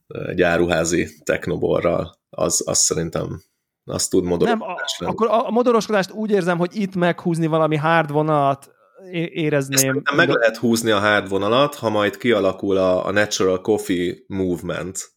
[0.06, 3.43] egy áruházi technoborral, az, az szerintem
[3.85, 8.10] azt tud modoroskodás Nem, a, akkor a modoroskodást úgy érzem, hogy itt meghúzni valami hard
[8.10, 8.70] vonalat
[9.10, 10.02] érezném.
[10.05, 15.10] Ezt meg lehet húzni a hard vonalat, ha majd kialakul a, a Natural Coffee Movement,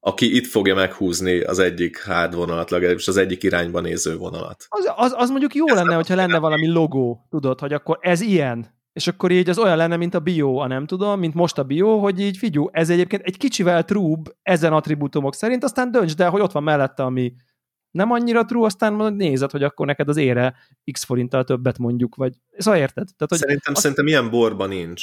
[0.00, 4.66] aki itt fogja meghúzni az egyik hard vonalat, legalábbis az egyik irányba néző vonalat.
[4.68, 8.20] Az, az, az mondjuk jó ez lenne, hogyha lenne valami logó, tudod, hogy akkor ez
[8.20, 11.58] ilyen, és akkor így az olyan lenne, mint a bio, a nem tudom, mint most
[11.58, 16.20] a bio, hogy így figyú, ez egyébként egy kicsivel trúbb ezen attribútumok szerint, aztán döntsd
[16.20, 17.34] el, hogy ott van mellette, ami
[17.90, 20.54] nem annyira true, aztán nézed, hogy akkor neked az ére
[20.92, 23.04] x forinttal többet mondjuk, vagy szóval érted?
[23.04, 23.82] Tehát, hogy szerintem, azt...
[23.82, 25.02] szerintem ilyen borban nincs.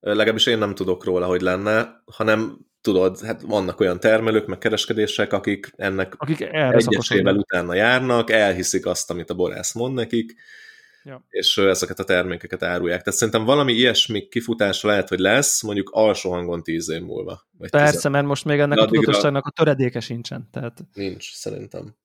[0.00, 5.32] Legalábbis én nem tudok róla, hogy lenne, hanem tudod, hát vannak olyan termelők, meg kereskedések,
[5.32, 10.34] akik ennek akik egyesével utána járnak, elhiszik azt, amit a borász mond nekik,
[11.08, 11.24] ja.
[11.28, 13.02] és ezeket a termékeket árulják.
[13.02, 17.46] Tehát szerintem valami ilyesmi kifutása lehet, hogy lesz, mondjuk alsó hangon tíz év múlva.
[17.58, 18.12] Vagy Persze, tizen...
[18.12, 20.48] mert most még ennek a tudatosságnak a töredéke sincsen.
[20.52, 20.84] Tehát...
[20.94, 21.96] Nincs, szerintem.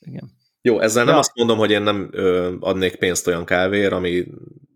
[0.00, 0.30] Igen.
[0.60, 1.10] Jó, ezzel ja.
[1.10, 4.26] nem azt mondom, hogy én nem ö, adnék pénzt olyan kávér, ami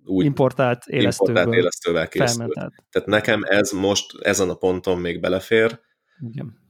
[0.04, 2.52] úgy importált élesztővel, importált élesztővel készül.
[2.90, 5.80] Tehát nekem ez most ezen a ponton még belefér.
[6.20, 6.67] Igen.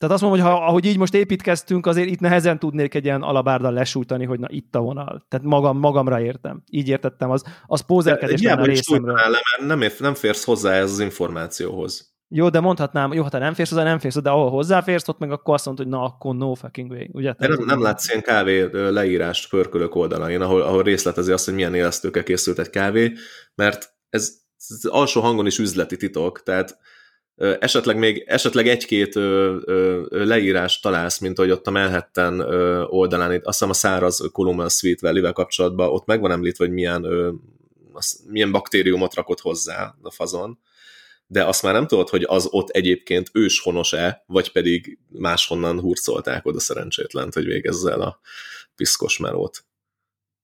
[0.00, 3.22] Tehát azt mondom, hogy ha, ahogy így most építkeztünk, azért itt nehezen tudnék egy ilyen
[3.22, 5.24] alabárdal lesújtani, hogy na itt a vonal.
[5.28, 6.62] Tehát magam, magamra értem.
[6.70, 9.14] Így értettem, az, az pózerkedés lenne a részemről.
[9.14, 12.14] Le, mert nem, nem férsz hozzá ez az információhoz.
[12.28, 15.18] Jó, de mondhatnám, jó, ha te nem férsz hozzá, nem férsz de ahol hozzáférsz, ott
[15.18, 17.06] meg akkor azt mondod, hogy na, akkor no fucking way.
[17.12, 17.34] Ugye?
[17.38, 21.74] De nem, nem látsz ilyen kávé leírást pörkölök oldalain, ahol, ahol részletezi azt, hogy milyen
[21.74, 23.12] élesztőkkel készült egy kávé,
[23.54, 24.32] mert ez,
[24.68, 26.78] ez alsó hangon is üzleti titok, tehát
[27.40, 29.14] esetleg még esetleg egy-két
[30.08, 32.40] leírás találsz, mint hogy ott a Manhattan
[32.90, 36.74] oldalán, itt azt hiszem a száraz Column Sweet valley kapcsolatban ott meg van említve, hogy
[36.74, 37.06] milyen,
[37.92, 40.58] az, milyen baktériumot rakott hozzá a fazon,
[41.26, 46.60] de azt már nem tudod, hogy az ott egyébként őshonos-e, vagy pedig máshonnan hurcolták oda
[46.60, 48.20] szerencsétlent, hogy végezze el a
[48.76, 49.64] piszkos melót.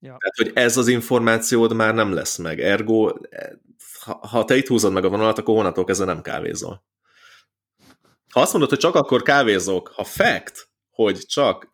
[0.00, 0.16] Ja.
[0.18, 2.60] Tehát, hogy ez az információd már nem lesz meg.
[2.60, 3.12] Ergo,
[4.04, 6.84] ha, ha te itt húzod meg a vonalat, akkor onnantól kezdve nem kávézol.
[8.32, 11.72] Ha azt mondod, hogy csak akkor kávézok, ha fact, hogy csak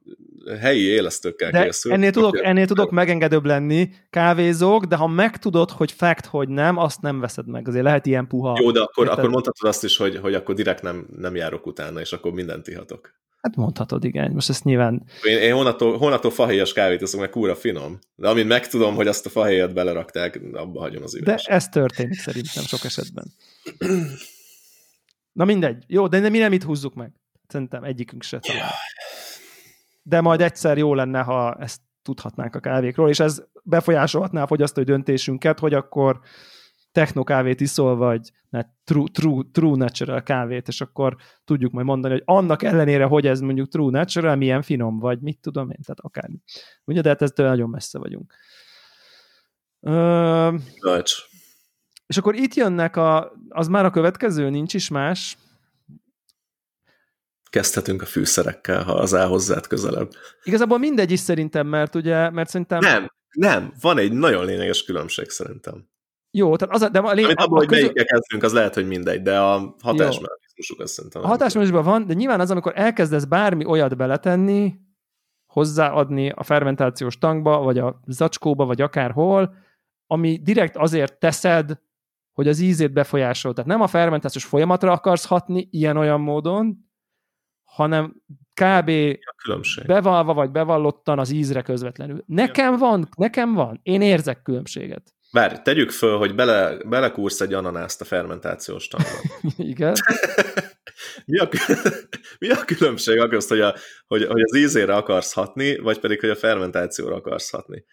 [0.61, 1.93] helyi élesztőkkel de készül.
[1.93, 7.01] Ennél tudok, ennél tudok megengedőbb lenni, kávézók, de ha megtudod, hogy fact, hogy nem, azt
[7.01, 7.69] nem veszed meg.
[7.69, 8.59] Azért lehet ilyen puha.
[8.61, 12.01] Jó, de akkor, akkor mondhatod azt is, hogy, hogy akkor direkt nem, nem járok utána,
[12.01, 13.22] és akkor mindent ihatok.
[13.43, 14.33] Hát mondhatod, igen.
[14.33, 15.05] Most ezt nyilván...
[15.23, 17.99] Én, én hónaptól fahéjas kávét iszom, meg kúra finom.
[18.15, 21.47] De amint megtudom, hogy azt a fahéjat belerakták, abba hagyom az üvest.
[21.47, 23.25] De ez történik szerintem sok esetben.
[25.33, 25.85] Na mindegy.
[25.87, 27.13] Jó, de mi nem itt húzzuk meg.
[27.47, 28.71] Szerintem egyikünk se talán.
[30.03, 34.85] De majd egyszer jó lenne, ha ezt tudhatnánk a kávékról, és ez befolyásolhatná a fogyasztói
[34.85, 36.21] döntésünket, hogy akkor
[36.93, 38.33] technokávét iszol, vagy
[38.85, 43.41] true, true, true natural kávét, és akkor tudjuk majd mondani, hogy annak ellenére, hogy ez
[43.41, 46.39] mondjuk true natural, milyen finom, vagy mit tudom én, tehát akármi.
[46.85, 48.35] Ugye, de hát eztől nagyon messze vagyunk.
[49.81, 50.57] Ö,
[52.07, 55.37] és akkor itt jönnek a, az már a következő, nincs is más.
[57.51, 60.11] Kezdhetünk a fűszerekkel, ha az áll hozzád közelebb.
[60.43, 62.79] Igazából mindegy is szerintem, mert ugye, mert szerintem...
[62.79, 65.91] Nem, nem, van egy nagyon lényeges különbség szerintem.
[66.35, 67.83] Jó, tehát az a, de a, lény, Amit abban, hogy közül...
[67.83, 71.23] melyikkel kezdünk, az lehet, hogy mindegy, de a hatásmechanizmusuk azt szerintem.
[71.23, 74.75] A hatásmechanizmusban van, de nyilván az, amikor elkezdesz bármi olyat beletenni,
[75.47, 79.55] hozzáadni a fermentációs tankba, vagy a zacskóba, vagy akárhol,
[80.07, 81.81] ami direkt azért teszed,
[82.33, 83.53] hogy az ízét befolyásol.
[83.53, 86.91] Tehát nem a fermentációs folyamatra akarsz hatni ilyen-olyan módon,
[87.65, 88.23] hanem
[88.55, 88.91] kb.
[89.87, 92.25] bevalva vagy bevallottan az ízre közvetlenül.
[92.27, 93.81] Nekem van, nekem van.
[93.83, 95.15] Én érzek különbséget.
[95.33, 99.19] Várj, tegyük föl, hogy bele, belekúrsz egy ananászt a fermentációs tankba.
[99.73, 99.95] Igen.
[101.27, 101.49] mi, a,
[102.41, 103.75] mi a különbség akkor, hogy, a,
[104.07, 107.85] hogy, hogy az ízére akarsz hatni, vagy pedig, hogy a fermentációra akarsz hatni?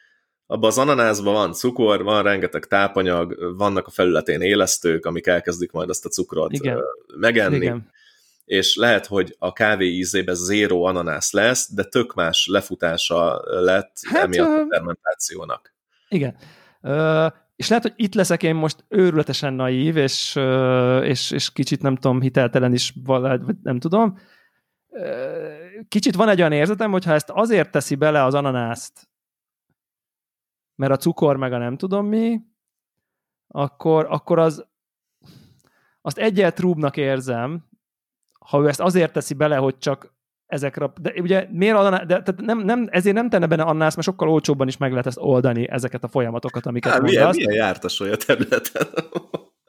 [0.45, 5.89] Abban az ananászban van cukor, van rengeteg tápanyag, vannak a felületén élesztők, amik elkezdik majd
[5.89, 6.79] azt a cukrot Igen.
[7.17, 7.55] megenni.
[7.55, 7.91] Igen.
[8.45, 14.23] És lehet, hogy a kávé ízében zéró ananász lesz, de tök más lefutása lett hát,
[14.23, 15.73] emiatt a fermentációnak.
[16.09, 16.35] Igen.
[17.55, 20.35] És lehet, hogy itt leszek én most őrületesen naív, és,
[21.01, 24.17] és, és kicsit nem tudom, hiteltelen is, vagy nem tudom.
[25.87, 29.09] Kicsit van egy olyan érzetem, hogyha ezt azért teszi bele az ananászt,
[30.75, 32.39] mert a cukor meg a nem tudom mi,
[33.47, 34.67] akkor, akkor az
[36.01, 37.69] azt egyet trúbnak érzem,
[38.39, 40.13] ha ő ezt azért teszi bele, hogy csak
[40.49, 44.01] ezekre, de ugye miért adná, de tehát nem, nem, ezért nem tenne benne annál, mert
[44.01, 47.35] sokkal olcsóbban is meg lehet ezt oldani, ezeket a folyamatokat, amiket hát, mondasz.
[47.35, 48.87] Milyen, milyen jártas olyan területen?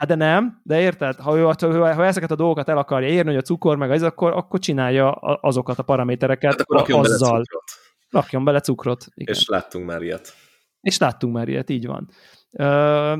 [0.00, 3.30] Hát de nem, de érted, ha ő, ha, ha ezeket a dolgokat el akarja érni,
[3.30, 7.30] hogy a cukor meg ez, akkor, akkor csinálja azokat a paramétereket hát akkor rakjon azzal.
[7.30, 7.64] Bele cukrot.
[8.10, 9.06] Rakjon bele cukrot.
[9.14, 9.34] Igen.
[9.34, 10.34] És láttunk már ilyet.
[10.80, 12.08] És láttunk már ilyet, így van.
[12.50, 13.16] Ö,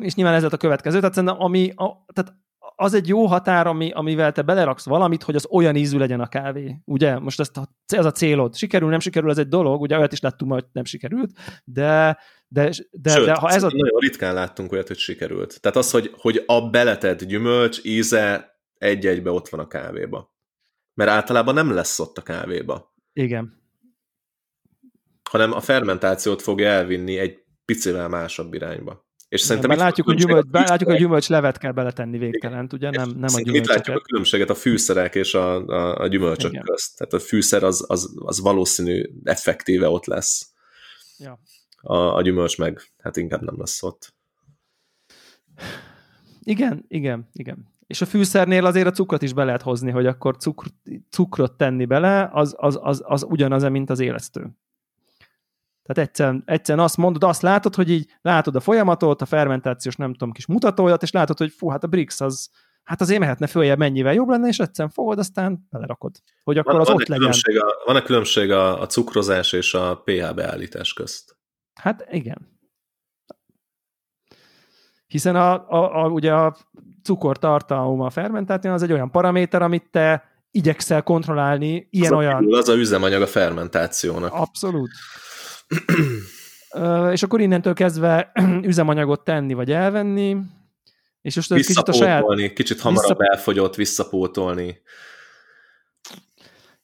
[0.00, 2.34] és nyilván ez lett a következő, tehát szerintem ami, a, tehát
[2.82, 6.26] az egy jó határ, ami, amivel te beleraksz valamit, hogy az olyan ízű legyen a
[6.26, 6.76] kávé.
[6.84, 7.18] Ugye?
[7.18, 7.40] Most
[7.86, 8.56] ez a célod.
[8.56, 9.80] Sikerül, nem sikerül, ez egy dolog.
[9.80, 11.30] Ugye olyat is láttunk, hogy nem sikerült,
[11.64, 12.18] de,
[12.48, 13.66] de, de, Sőt, de ha ez a...
[13.66, 15.60] nagyon ritkán láttunk olyat, hogy sikerült.
[15.60, 20.34] Tehát az, hogy, hogy a beletett gyümölcs íze egy-egybe ott van a kávéba.
[20.94, 22.94] Mert általában nem lesz ott a kávéba.
[23.12, 23.60] Igen.
[25.30, 29.10] Hanem a fermentációt fogja elvinni egy picivel másabb irányba.
[29.32, 32.90] És szerintem Igen, látjuk, hogy gyümölcs, látjuk, hogy gyümölcs levet kell beletenni végtelen, ugye?
[32.90, 33.54] Nem, nem a gyümölcsöket.
[33.54, 36.64] Itt látjuk a különbséget a fűszerek és a, a, a gyümölcsök Igen.
[36.64, 36.96] közt.
[36.96, 40.52] Tehát a fűszer az, az, az valószínű effektíve ott lesz.
[41.18, 41.38] Ja.
[41.80, 44.14] A, a gyümölcs meg hát inkább nem lesz ott.
[46.42, 47.68] Igen, igen, igen.
[47.86, 50.66] És a fűszernél azért a cukrot is be lehet hozni, hogy akkor cukr,
[51.10, 54.50] cukrot tenni bele, az, az, az, az ugyanaz, mint az élesztő.
[55.82, 60.12] Tehát egyszerűen, egyszerűen azt mondod, azt látod, hogy így látod a folyamatot, a fermentációs nem
[60.12, 62.50] tudom kis mutatóját, és látod, hogy fú, hát a Brix az,
[62.82, 66.16] hát azért mehetne följebb mennyivel jobb lenne, és egyszerűen fogod, aztán belerakod.
[66.42, 67.30] Hogy akkor van, az van ott legyen.
[67.30, 71.36] A, van-e különbség a, a cukrozás és a pH beállítás közt?
[71.74, 72.60] Hát igen.
[75.06, 76.56] Hiszen a, a, a, ugye a
[77.02, 82.46] cukortartalma a fermentáció az egy olyan paraméter, amit te igyekszel kontrollálni, ilyen-olyan...
[82.52, 84.32] Az, az a üzemanyag a fermentációnak.
[84.32, 84.90] Abszolút
[87.12, 88.32] és akkor innentől kezdve
[88.62, 90.36] üzemanyagot tenni vagy elvenni,
[91.20, 92.52] és most kicsit a saját...
[92.54, 93.32] Kicsit hamarabb vissza...
[93.32, 94.80] elfogyott, visszapótolni.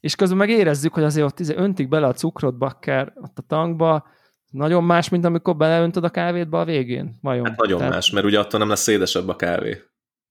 [0.01, 3.43] És közben meg érezzük, hogy azért ott izé öntik bele a cukrot bakker ott a
[3.47, 4.07] tankba,
[4.51, 7.19] nagyon más, mint amikor beleöntöd a kávétba a végén.
[7.21, 7.47] Vajon?
[7.47, 7.93] Hát nagyon Tehát...
[7.93, 9.83] más, mert ugye attól nem lesz édesebb a kávé.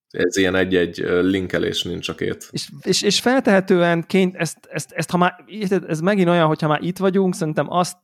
[0.09, 2.47] Ez ilyen egy-egy linkelés nincs a két.
[2.51, 5.45] És, és, és feltehetően ként ezt, ezt, ezt, ha már,
[5.87, 7.97] ez megint olyan, hogyha már itt vagyunk, szerintem azt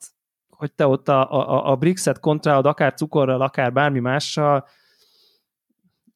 [0.57, 4.67] hogy te ott a, a, a Brixet kontrálod akár cukorral, akár bármi mással,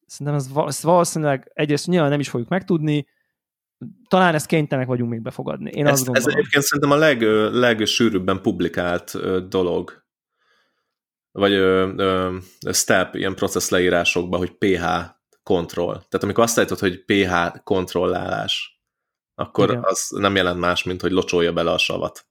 [0.06, 3.06] szerintem ez, ez valószínűleg egyrészt nyilván nem is fogjuk megtudni,
[4.08, 5.70] talán ezt kénytelenek vagyunk még befogadni.
[5.70, 6.28] Én ez, azt gondolom.
[6.28, 10.04] Ez egyébként szerintem a leg, legsűrűbben publikált dolog,
[11.32, 12.36] vagy ö, ö,
[12.72, 14.84] step ilyen processz leírásokban, hogy pH
[15.42, 15.94] kontroll.
[15.94, 18.82] Tehát amikor azt állítod, hogy pH kontrollálás,
[19.34, 19.84] akkor Igen.
[19.84, 22.26] az nem jelent más, mint hogy locsolja bele a savat.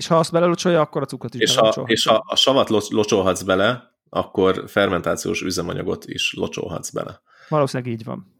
[0.00, 3.42] És ha azt belelocsolja, akkor a cukrot is És, a, és ha a savat locsolhatsz
[3.42, 7.20] bele, akkor fermentációs üzemanyagot is locsolhatsz bele.
[7.48, 8.34] Valószínűleg így van.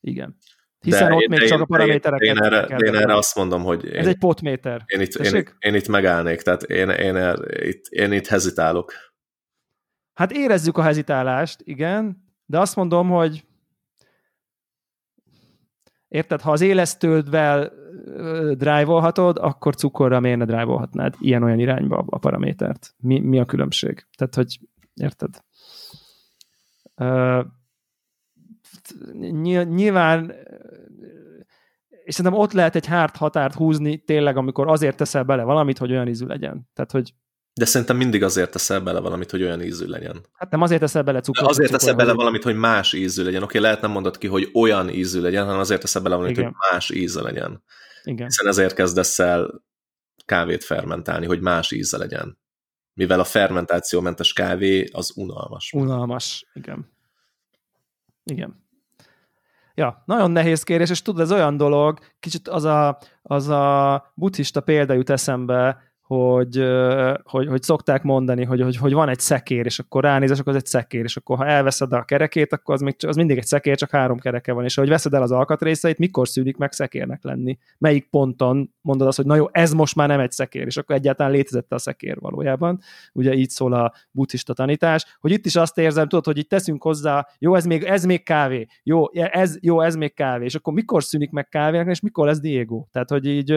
[0.00, 0.36] Igen.
[0.80, 3.62] Hiszen de ott én, még csak a paramétereket én, én, erre, én erre azt mondom,
[3.62, 4.82] hogy én, ez egy potméter.
[4.86, 8.92] Én itt, én, én itt megállnék, tehát én, én, én, itt, én itt hezitálok.
[10.14, 13.44] Hát érezzük a hezitálást, igen, de azt mondom, hogy
[16.08, 17.72] érted, ha az élesztődvel
[18.54, 22.94] drive-olhatod, akkor cukorra miért ne drive ilyen-olyan irányba a paramétert?
[22.98, 24.06] Mi, mi a különbség?
[24.16, 24.60] Tehát, hogy
[24.94, 25.44] érted?
[26.96, 27.44] Uh,
[29.64, 30.32] nyilván
[32.04, 35.90] és szerintem ott lehet egy hárt határt húzni tényleg, amikor azért teszel bele valamit, hogy
[35.90, 36.68] olyan ízű legyen.
[36.74, 37.14] Tehát, hogy
[37.54, 40.26] de szerintem mindig azért teszel bele valamit, hogy olyan ízű legyen.
[40.32, 41.44] Hát nem azért teszel bele cukrot.
[41.44, 42.18] De azért teszel bele hogy...
[42.18, 43.42] valamit, hogy más ízű legyen.
[43.42, 46.50] Oké, lehet nem mondod ki, hogy olyan ízű legyen, hanem azért teszel bele valamit, Igen.
[46.50, 47.62] hogy más íze legyen.
[48.06, 48.26] Igen.
[48.26, 49.64] Hiszen ezért kezdesz el
[50.24, 52.38] kávét fermentálni, hogy más íze legyen.
[52.92, 55.72] Mivel a fermentációmentes kávé az unalmas.
[55.72, 56.92] Unalmas, igen.
[58.24, 58.64] Igen.
[59.74, 64.60] Ja, nagyon nehéz kérés, és tudod, ez olyan dolog, kicsit az a, az a buddhista
[64.60, 66.64] példa jut eszembe, hogy,
[67.24, 70.58] hogy, hogy szokták mondani, hogy, hogy, hogy van egy szekér, és akkor ránézes, akkor az
[70.58, 73.76] egy szekér, és akkor ha elveszed a kerekét, akkor az, még, az mindig egy szekér,
[73.76, 77.58] csak három kereke van, és ha veszed el az alkatrészeit, mikor szűnik meg szekérnek lenni?
[77.78, 80.96] Melyik ponton mondod azt, hogy na jó, ez most már nem egy szekér, és akkor
[80.96, 82.80] egyáltalán létezett a szekér valójában.
[83.12, 86.82] Ugye így szól a buddhista tanítás, hogy itt is azt érzem, tudod, hogy itt teszünk
[86.82, 90.72] hozzá, jó, ez még, ez még kávé, jó, ez, jó, ez még kávé, és akkor
[90.72, 92.86] mikor szűnik meg kávének, és mikor lesz Diego?
[92.92, 93.54] Tehát, hogy így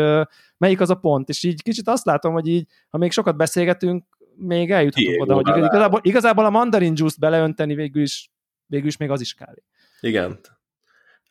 [0.59, 4.05] melyik az a pont, és így kicsit azt látom, hogy így, ha még sokat beszélgetünk,
[4.35, 8.31] még eljuthatunk oda, hogy igazából, igazából a mandarin juice beleönteni végül is,
[8.65, 9.63] végül is még az is kávé.
[9.99, 10.39] Igen.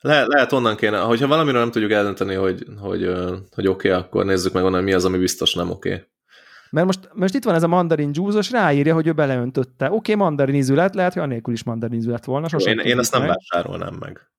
[0.01, 3.11] Le, lehet onnan kéne, hogyha valamiről nem tudjuk eldönteni, hogy, hogy,
[3.51, 5.93] hogy oké, okay, akkor nézzük meg onnan, mi az, ami biztos nem oké.
[5.93, 6.05] Okay.
[6.69, 9.85] Mert most, most itt van ez a mandarin juice ráírja, hogy ő beleöntötte.
[9.85, 12.47] Oké, okay, mandarin ízű lett, lehet, hogy anélkül is mandarin ízű lett volna.
[12.57, 13.29] Én, én ezt nem meg.
[13.29, 14.31] vásárolnám meg.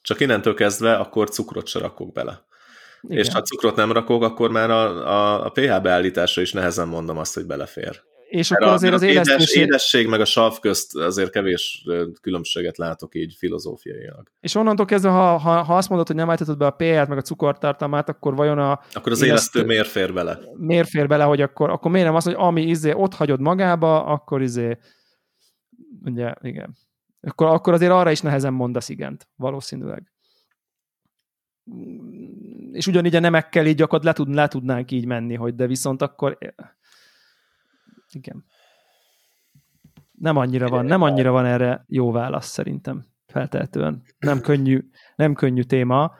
[0.00, 2.44] Csak innentől kezdve akkor cukrot se rakok bele.
[3.02, 3.18] Igen.
[3.18, 7.18] És ha cukrot nem rakok, akkor már a, a, a pH beállításra is nehezen mondom
[7.18, 8.02] azt, hogy belefér.
[8.32, 9.62] És akkor a, azért az élesztőség...
[9.62, 11.84] édesség meg a sav közt azért kevés
[12.20, 14.32] különbséget látok így filozófiailag.
[14.40, 17.18] És onnantól kezdve, ha, ha, ha azt mondod, hogy nem állítod be a pH-t meg
[17.18, 18.80] a cukortartalmát, akkor vajon a...
[18.92, 20.38] Akkor az élesztő miért fér bele?
[20.56, 24.04] Miért fér bele, hogy akkor, akkor miért nem az, hogy ami izé ott hagyod magába,
[24.04, 24.78] akkor izé...
[26.04, 26.76] Ugye, igen.
[27.20, 30.12] Akkor, akkor azért arra is nehezen mondasz igent, valószínűleg
[32.72, 36.02] és ugyanígy a nemekkel így akkor le, tud, le tudnánk így menni, hogy de viszont
[36.02, 36.38] akkor
[38.12, 38.44] igen.
[40.12, 44.02] Nem annyira van, nem annyira van erre jó válasz szerintem, feltehetően.
[44.18, 46.14] Nem könnyű, nem könnyű téma.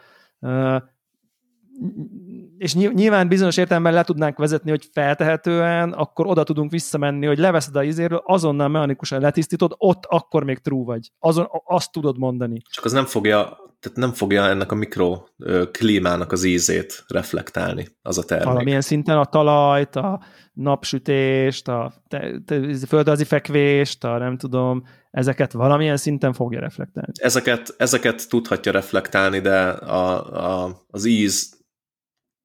[2.62, 7.76] És nyilván bizonyos értelemben le tudnánk vezetni, hogy feltehetően, akkor oda tudunk visszamenni, hogy leveszed
[7.76, 11.10] a izéről, azonnal mechanikusan letisztítod, ott akkor még true vagy.
[11.18, 12.62] Azon, azt tudod mondani.
[12.70, 18.22] Csak az nem fogja tehát nem fogja ennek a mikroklímának az ízét reflektálni az a
[18.22, 18.46] termék.
[18.46, 20.20] Valamilyen szinten a talajt, a
[20.52, 27.12] napsütést, a te, te, földrajzi fekvést, a nem tudom, ezeket valamilyen szinten fogja reflektálni.
[27.20, 31.60] Ezeket, ezeket tudhatja reflektálni, de a, a, az íz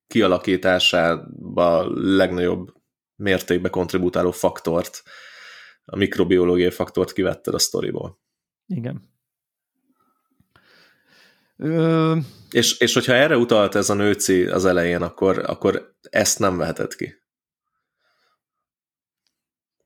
[0.08, 2.74] kialakításába legnagyobb
[3.16, 5.04] mértékben kontribútáló faktort,
[5.86, 8.20] a mikrobiológiai faktort kivetted a sztoriból.
[8.66, 9.16] Igen.
[11.58, 12.18] Ö...
[12.52, 16.96] És, és hogyha erre utalt ez a nőci az elején, akkor, akkor ezt nem veheted
[16.96, 17.14] ki.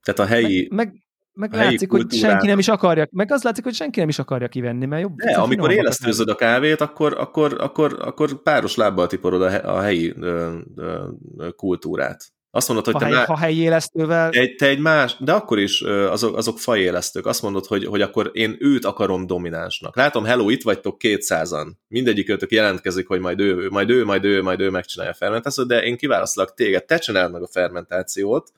[0.02, 0.68] Tehát a helyi...
[0.72, 1.04] Meg, meg,
[1.34, 4.48] meg látszik, hogy senki nem is akarja, meg az látszik, hogy senki nem is akarja
[4.48, 5.16] kivenni, mert jobb.
[5.16, 10.14] De, amikor élesztőzöd a kávét, akkor, akkor, akkor, akkor páros lábbal tiporod a, a helyi
[10.20, 11.08] ö, ö,
[11.56, 12.32] kultúrát.
[12.54, 13.26] Azt mondod, hogy ha te hely, má...
[13.26, 14.30] ha helyi élesztővel...
[14.30, 17.26] Egy, te egy más, de akkor is azok, azok fajélesztők.
[17.26, 19.96] Azt mondod, hogy, hogy akkor én őt akarom dominánsnak.
[19.96, 21.80] Látom, hello, itt vagytok kétszázan.
[21.88, 25.68] Mindegyik őtök jelentkezik, hogy majd ő, majd ő, majd ő, majd ő megcsinálja a fermentációt,
[25.68, 28.52] de én kiválasztalak téged, te csináld meg a fermentációt,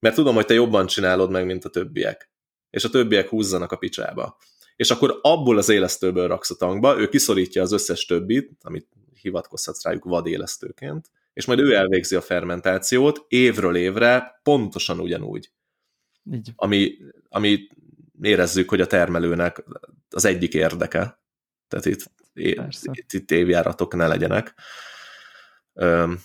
[0.00, 2.30] mert tudom, hogy te jobban csinálod meg, mint a többiek.
[2.70, 4.36] És a többiek húzzanak a picsába.
[4.76, 8.88] És akkor abból az élesztőből raksz a tankba, ő kiszorítja az összes többit, amit
[9.20, 15.52] hivatkozhatsz rájuk vadélesztőként, és majd ő elvégzi a fermentációt évről évre pontosan ugyanúgy.
[16.32, 16.52] Így.
[16.56, 16.96] Ami,
[17.28, 17.68] ami
[18.22, 19.64] érezzük, hogy a termelőnek
[20.10, 21.20] az egyik érdeke.
[21.68, 24.54] Tehát itt, itt, itt évjáratok ne legyenek.
[25.74, 26.20] Öm,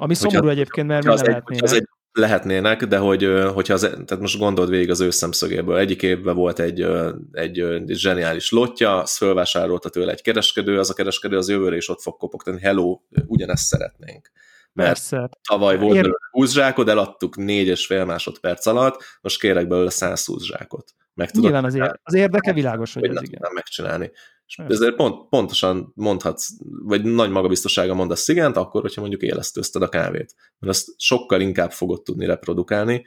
[0.00, 3.80] ami szomorú hogyha, egyébként, mert mi az, egy, az egy lehetnének, de hogy, hogyha az,
[3.80, 5.76] tehát most gondold végig az ő szemszögéből.
[5.76, 6.86] Egyik évben volt egy,
[7.32, 11.88] egy, egy zseniális lotja, azt fölvásárolta tőle egy kereskedő, az a kereskedő az jövőre is
[11.88, 14.30] ott fog kopogtani, hello, ugyanezt szeretnénk.
[14.72, 15.28] Mert Persze.
[15.48, 16.00] tavaly volt Ér...
[16.00, 20.94] belőle 20 zsákot, eladtuk 4,5 másodperc alatt, most kérek belőle 120 zsákot.
[21.14, 23.40] Meg tudod, Nyilván az, ér- az érdeke világos, hogy, hogy ez igen.
[23.42, 24.10] Nem megcsinálni.
[24.48, 26.48] És ezért pont, pontosan mondhatsz,
[26.82, 30.34] vagy nagy magabiztossága mondasz igent, akkor, hogyha mondjuk élesztőzted a kávét.
[30.58, 33.04] Mert azt sokkal inkább fogod tudni reprodukálni,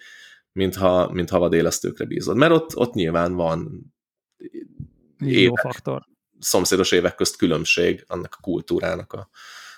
[0.51, 2.35] mint ha, mint ha vadélesztőkre bízod.
[2.35, 3.85] Mert ott, ott nyilván van
[5.17, 6.07] évek, faktor.
[6.39, 9.29] szomszédos évek közt különbség annak a kultúrának a,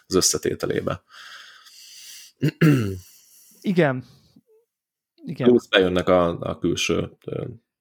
[0.05, 1.03] az összetételébe.
[3.61, 4.05] Igen.
[5.25, 5.47] Igen.
[5.47, 7.17] Plusz bejönnek a, a külső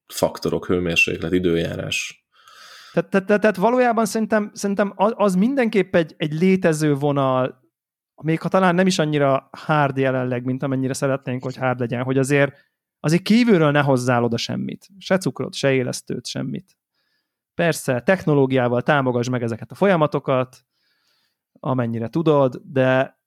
[0.06, 2.22] faktorok, hőmérséklet, időjárás.
[2.93, 7.60] Tehát, tehát, tehát, tehát valójában szerintem, szerintem az, mindenképp egy, egy létező vonal,
[8.23, 12.19] még ha talán nem is annyira hard jelenleg, mint amennyire szeretnénk, hogy hard legyen, hogy
[12.19, 12.56] azért,
[13.01, 14.89] azért kívülről ne hozzál oda semmit.
[14.98, 16.77] Se cukrot, se élesztőt, semmit.
[17.55, 20.64] Persze, technológiával támogass meg ezeket a folyamatokat,
[21.60, 23.20] amennyire tudod, de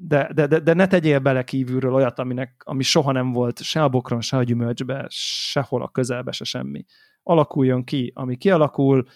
[0.00, 3.82] de, de, de, de ne tegyél bele kívülről olyat, aminek, ami soha nem volt se
[3.82, 6.84] a bokron, se a gyümölcsbe, sehol a közelbe, se semmi.
[7.22, 9.06] Alakuljon ki, ami kialakul,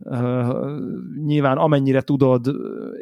[0.00, 0.80] Uh,
[1.24, 2.46] nyilván amennyire tudod,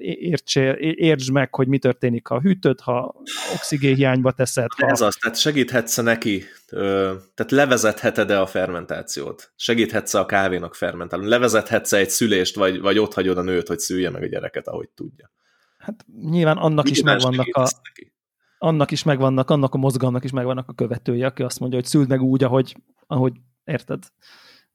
[0.01, 3.15] értsél, értsd meg, hogy mi történik, ha a hűtöd, ha
[3.55, 4.67] oxigénhiányba teszed.
[4.77, 4.87] Ha...
[4.87, 6.43] Ez az, tehát segíthetsz neki,
[7.35, 9.53] tehát levezetheted-e a fermentációt?
[9.57, 11.29] Segíthetsz a kávénak fermentálni?
[11.29, 14.89] Levezethetsz egy szülést, vagy, vagy ott hagyod a nőt, hogy szülje meg a gyereket, ahogy
[14.89, 15.33] tudja?
[15.79, 17.69] Hát nyilván annak is megvannak a,
[18.59, 22.09] annak is megvannak, annak a mozgalomnak is megvannak a követői, aki azt mondja, hogy szüld
[22.09, 22.77] meg úgy, ahogy,
[23.07, 23.33] ahogy
[23.65, 24.03] érted,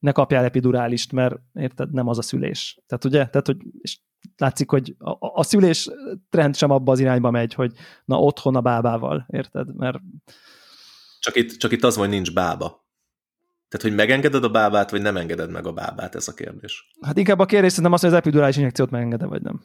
[0.01, 2.79] ne kapjál epidurálist, mert érted, nem az a szülés.
[2.87, 3.99] Tehát ugye, tehát, hogy és
[4.37, 5.89] látszik, hogy a, a szülés
[6.29, 7.71] trend sem abba az irányba megy, hogy
[8.05, 9.97] na otthon a bábával, érted, mert
[11.19, 12.85] csak itt, csak itt az, hogy nincs bába.
[13.69, 16.91] Tehát, hogy megengeded a bábát, vagy nem engeded meg a bábát, ez a kérdés.
[17.01, 19.61] Hát inkább a kérdés szerintem az, hogy az epidurális injekciót megengeded, vagy nem.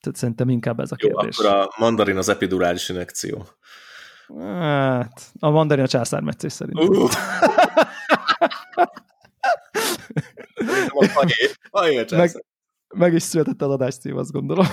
[0.00, 1.38] Tehát szerintem inkább ez a kérdés.
[1.42, 3.46] Jó, akkor a mandarin az epidurális injekció.
[4.38, 6.78] Hát, a mandarin a császármetszés szerint.
[6.78, 7.10] Uh.
[12.10, 12.44] meg,
[12.94, 14.66] meg is született az adás cím, azt gondolom.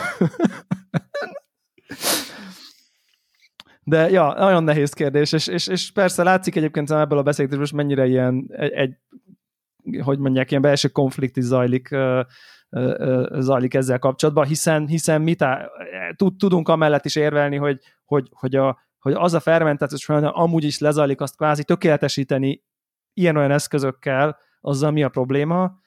[3.84, 8.06] De ja, nagyon nehéz kérdés, és, és, és persze látszik egyébként ebből a beszélgetésből, mennyire
[8.06, 8.94] ilyen egy, egy
[10.04, 11.96] hogy mondják, ilyen belső konfliktus zajlik
[13.40, 15.70] zajlik ezzel kapcsolatban, hiszen, hiszen mit á,
[16.38, 20.80] tudunk amellett is érvelni, hogy, hogy, hogy, a, hogy az a fermentációs folyamat amúgy is
[20.80, 22.64] lezajlik, azt kvázi tökéletesíteni
[23.14, 25.80] ilyen-olyan eszközökkel, azzal mi a probléma,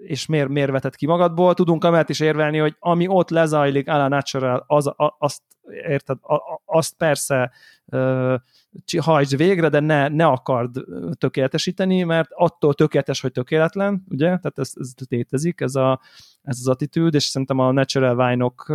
[0.00, 1.54] és miért, miért vetett ki magadból.
[1.54, 5.42] Tudunk amellett is érvelni, hogy ami ott lezajlik, a natural, az, azt,
[5.82, 6.18] érted,
[6.64, 7.50] azt persze
[8.98, 10.84] hajtsd végre, de ne, ne akard
[11.18, 14.26] tökéletesíteni, mert attól tökéletes, hogy tökéletlen, ugye?
[14.26, 16.00] Tehát ez, ez létezik, ez, a,
[16.42, 18.72] ez az attitűd, és szerintem a natural wine-ok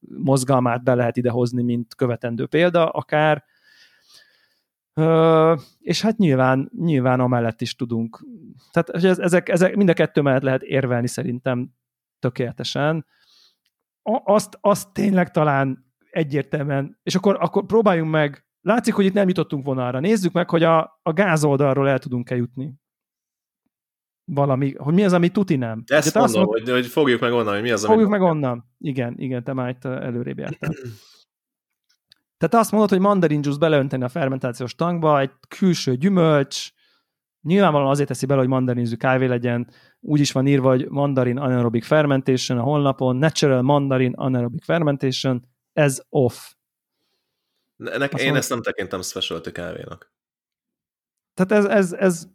[0.00, 3.44] mozgalmát be lehet idehozni, mint követendő példa, akár,
[5.00, 8.26] Ö, és hát nyilván, nyilván amellett is tudunk.
[8.72, 11.70] Tehát ezek, ezek mind a kettő mellett lehet érvelni szerintem
[12.18, 13.06] tökéletesen.
[14.02, 19.28] A, azt, azt tényleg talán egyértelműen, és akkor, akkor próbáljunk meg Látszik, hogy itt nem
[19.28, 20.00] jutottunk vonalra.
[20.00, 22.74] Nézzük meg, hogy a, a gázoldalról el tudunk-e jutni.
[24.24, 25.82] Valami, hogy mi az, ami tuti nem.
[25.86, 26.58] De ezt mondom, mond...
[26.58, 27.92] hogy, hogy fogjuk meg onnan, hogy mi az, ami...
[27.92, 28.64] Fogjuk meg onnan.
[28.78, 30.70] Igen, igen, te már itt előrébb jártál.
[32.38, 36.70] Tehát azt mondod, hogy mandarin juice beleönteni a fermentációs tankba, egy külső gyümölcs,
[37.42, 41.86] nyilvánvalóan azért teszi bele, hogy mandarinzű kávé legyen, úgy is van írva, hogy mandarin anaerobic
[41.86, 46.52] fermentation a honlapon, natural mandarin anaerobic fermentation, ez off.
[47.78, 50.12] Ennek én mondom, ezt nem tekintem specialty kávénak.
[51.34, 52.26] Tehát ez, ez, ez,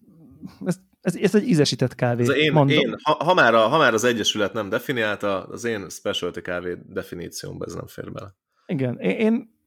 [0.66, 2.22] ez, ez, ez egy ízesített kávé.
[2.22, 5.90] Ez én, én, ha, ha, már a, ha már az Egyesület nem definiálta, az én
[5.90, 8.36] specialty kávé definíciómban ez nem fér bele.
[8.66, 9.61] Igen, én, én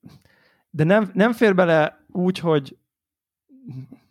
[0.71, 2.77] de nem, nem fér bele úgy, hogy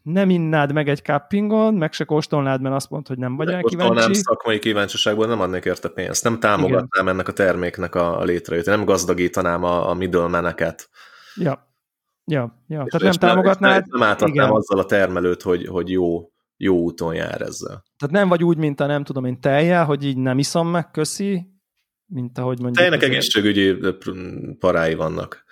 [0.03, 3.61] nem innád meg egy cuppingon, meg se kóstolnád, mert azt mondod, hogy nem vagy rá
[3.61, 3.99] kíváncsi.
[3.99, 7.07] Nem szakmai kíváncsiságból nem adnék érte pénzt, nem támogatnám Igen.
[7.07, 10.89] ennek a terméknek a, a létrejött, nem gazdagítanám a, a middlemeneket.
[11.35, 11.73] Ja,
[12.25, 12.83] ja, ja.
[12.85, 13.85] És tehát nem támogatnád.
[13.87, 14.57] Nem átadnám igen.
[14.57, 17.83] azzal a termelőt, hogy, hogy jó, jó úton jár ezzel.
[17.97, 20.91] Tehát nem vagy úgy, mint a nem tudom én tejjel, hogy így nem iszom meg,
[20.91, 21.47] köszi,
[22.05, 22.77] mint ahogy mondjuk...
[22.77, 23.77] Tejnek egészségügyi
[24.59, 25.43] parái vannak.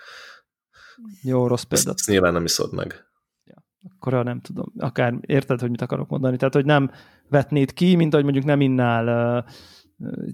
[1.22, 1.90] Jó, rossz példa.
[1.90, 3.04] Ezt, ezt nyilván nem iszod meg.
[3.44, 3.64] Ja,
[3.94, 6.36] akkor nem tudom, akár érted, hogy mit akarok mondani.
[6.36, 6.90] Tehát, hogy nem
[7.28, 9.44] vetnéd ki, mint hogy mondjuk nem innál uh,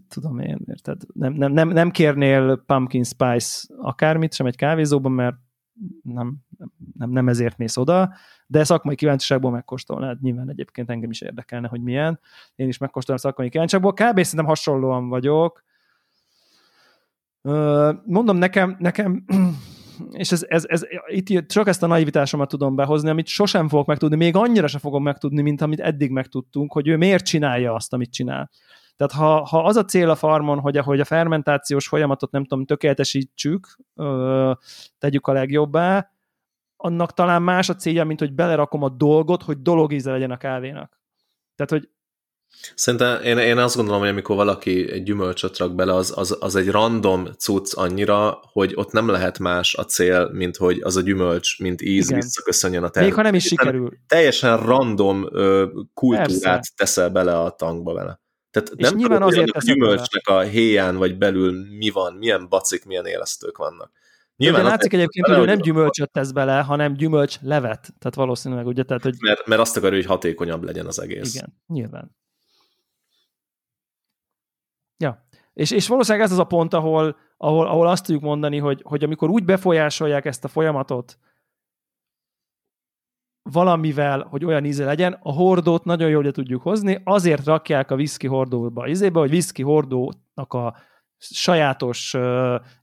[0.08, 1.02] tudom én, érted?
[1.12, 5.36] Nem, nem, nem, nem kérnél pumpkin spice akármit sem egy kávézóban, mert
[6.02, 6.36] nem,
[6.98, 8.14] nem, nem ezért mész oda,
[8.46, 10.20] de szakmai kíváncsiságból megkóstolnád.
[10.20, 12.20] Nyilván egyébként engem is érdekelne, hogy milyen.
[12.54, 13.92] Én is megkóstolom szakmai kíváncsiságból.
[13.92, 14.22] Kb.
[14.22, 15.64] szerintem hasonlóan vagyok.
[18.04, 19.24] Mondom, nekem, nekem
[20.10, 24.16] és ez, ez, ez, itt csak ezt a naivitásomat tudom behozni, amit sosem fogok megtudni,
[24.16, 28.12] még annyira sem fogom megtudni, mint amit eddig megtudtunk, hogy ő miért csinálja azt, amit
[28.12, 28.50] csinál.
[28.96, 32.64] Tehát ha, ha az a cél a farmon, hogy, hogy a fermentációs folyamatot nem tudom,
[32.64, 34.52] tökéletesítsük, ö,
[34.98, 36.10] tegyük a legjobbá,
[36.76, 41.00] annak talán más a célja, mint hogy belerakom a dolgot, hogy dologíze legyen a kávénak.
[41.54, 41.90] Tehát, hogy
[42.74, 46.56] Szerintem én, én azt gondolom, hogy amikor valaki egy gyümölcsöt rak bele, az, az, az
[46.56, 51.00] egy random cucc annyira, hogy ott nem lehet más a cél, mint hogy az a
[51.00, 52.20] gyümölcs, mint íz Igen.
[52.20, 53.10] visszaköszönjön a termék.
[53.10, 53.90] Még ha nem is sikerül.
[54.06, 56.72] Teljesen random ö, kultúrát Persze.
[56.76, 58.20] teszel bele a tankba vele.
[58.50, 60.38] Tehát és nem nyilván tudom, azért a gyümölcsnek bele.
[60.38, 63.90] a héján vagy belül mi van, milyen bacik, milyen élesztők vannak.
[64.36, 67.80] Nyilván De látszik egyébként, hogy nem gyümölcsöt tesz bele, hanem gyümölcs levet.
[67.80, 69.14] Tehát valószínűleg ugye, tehát, hogy...
[69.18, 71.34] Mert, mert azt akarja, hogy hatékonyabb legyen az egész.
[71.34, 72.16] Igen, nyilván.
[74.98, 78.82] Ja, és, és valószínűleg ez az a pont, ahol, ahol, ahol azt tudjuk mondani, hogy,
[78.84, 81.18] hogy amikor úgy befolyásolják ezt a folyamatot
[83.42, 88.26] valamivel, hogy olyan íze legyen, a hordót nagyon jól tudjuk hozni, azért rakják a whisky
[88.26, 90.76] hordóba izébe, hogy whisky hordónak a
[91.18, 92.16] sajátos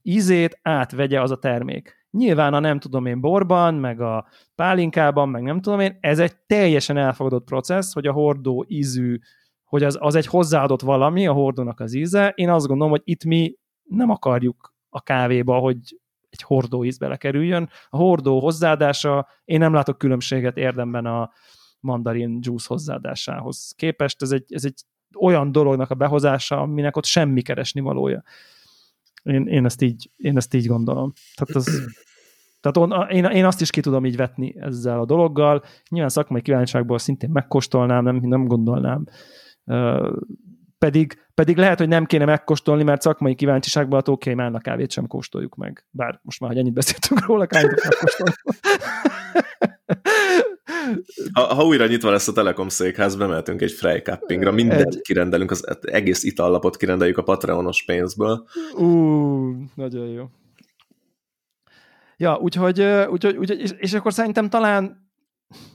[0.02, 2.06] ízét átvegye az a termék.
[2.10, 6.36] Nyilván a nem tudom én borban, meg a pálinkában, meg nem tudom én, ez egy
[6.46, 9.18] teljesen elfogadott processz, hogy a hordó ízű
[9.66, 12.32] hogy az, az egy hozzáadott valami, a hordónak az íze.
[12.34, 15.78] Én azt gondolom, hogy itt mi nem akarjuk a kávéba, hogy
[16.30, 17.68] egy hordó íz belekerüljön.
[17.88, 21.30] A hordó hozzáadása, én nem látok különbséget érdemben a
[21.80, 24.22] mandarin juice hozzáadásához képest.
[24.22, 24.80] Ez egy, ez egy
[25.18, 28.22] olyan dolognak a behozása, aminek ott semmi keresni valója.
[29.22, 31.12] Én, én, ezt, így, én ezt így gondolom.
[31.34, 31.86] Tehát az,
[32.60, 35.62] tehát on, én, én azt is ki tudom így vetni ezzel a dologgal.
[35.88, 39.04] Nyilván szakmai kíváncsiságból szintén megkóstolnám, nem, nem gondolnám
[40.78, 44.90] pedig, pedig lehet, hogy nem kéne megkóstolni, mert szakmai kíváncsiságban a oké, már a kávét
[44.90, 45.86] sem kóstoljuk meg.
[45.90, 48.34] Bár most már, hogy ennyit beszéltünk róla, kávét megkóstolni.
[51.32, 55.00] Ha, ha újra nyitva lesz a Telekom székház, bemeltünk egy Freicappingra, mindent egy...
[55.00, 58.46] kirendelünk, az egész itallapot kirendeljük a Patreonos pénzből.
[58.74, 58.86] Ú,
[59.74, 60.24] nagyon jó.
[62.16, 65.05] Ja, úgyhogy, úgyhogy, úgyhogy és, és akkor szerintem talán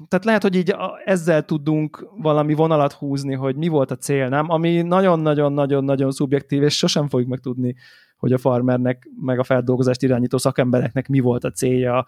[0.08, 0.76] tehát lehet, hogy így
[1.06, 4.50] ezzel tudunk valami vonalat húzni, hogy mi volt a cél, nem?
[4.50, 7.76] Ami nagyon-nagyon-nagyon-nagyon szubjektív, és sosem fogjuk megtudni,
[8.18, 12.06] hogy a farmernek, meg a feldolgozást irányító szakembereknek mi volt a célja.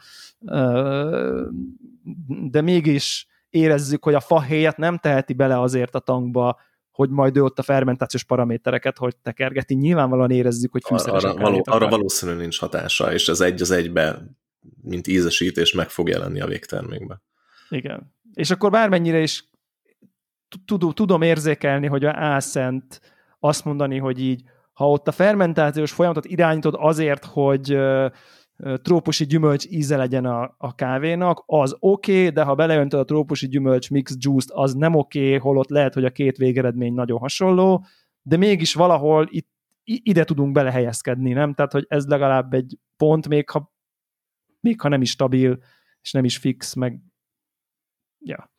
[2.49, 6.59] De mégis érezzük, hogy a fahéjat nem teheti bele azért a tankba,
[6.91, 9.73] hogy majd ő ott a fermentációs paramétereket hogy tekergeti.
[9.73, 14.35] Nyilvánvalóan érezzük, hogy fűszeres arra, való, arra valószínűleg nincs hatása, és ez egy az egybe,
[14.81, 17.21] mint ízesítés meg fog jelenni a végtermékbe.
[17.73, 18.13] Igen.
[18.33, 19.49] És akkor bármennyire is
[20.93, 23.01] tudom érzékelni, hogy a álszent
[23.39, 24.43] azt mondani, hogy így,
[24.73, 27.77] ha ott a fermentációs folyamatot irányítod azért, hogy
[28.81, 33.47] trópusi gyümölcs íze legyen a, a kávénak, az oké, okay, de ha beleöntöd a trópusi
[33.47, 37.85] gyümölcs mix juice az nem oké, okay, holott lehet, hogy a két végeredmény nagyon hasonló,
[38.21, 39.49] de mégis valahol itt
[39.83, 41.53] ide tudunk belehelyezkedni, nem?
[41.53, 43.73] Tehát, hogy ez legalább egy pont, még ha,
[44.59, 45.59] még ha nem is stabil,
[46.01, 46.99] és nem is fix, meg
[48.23, 48.51] ja.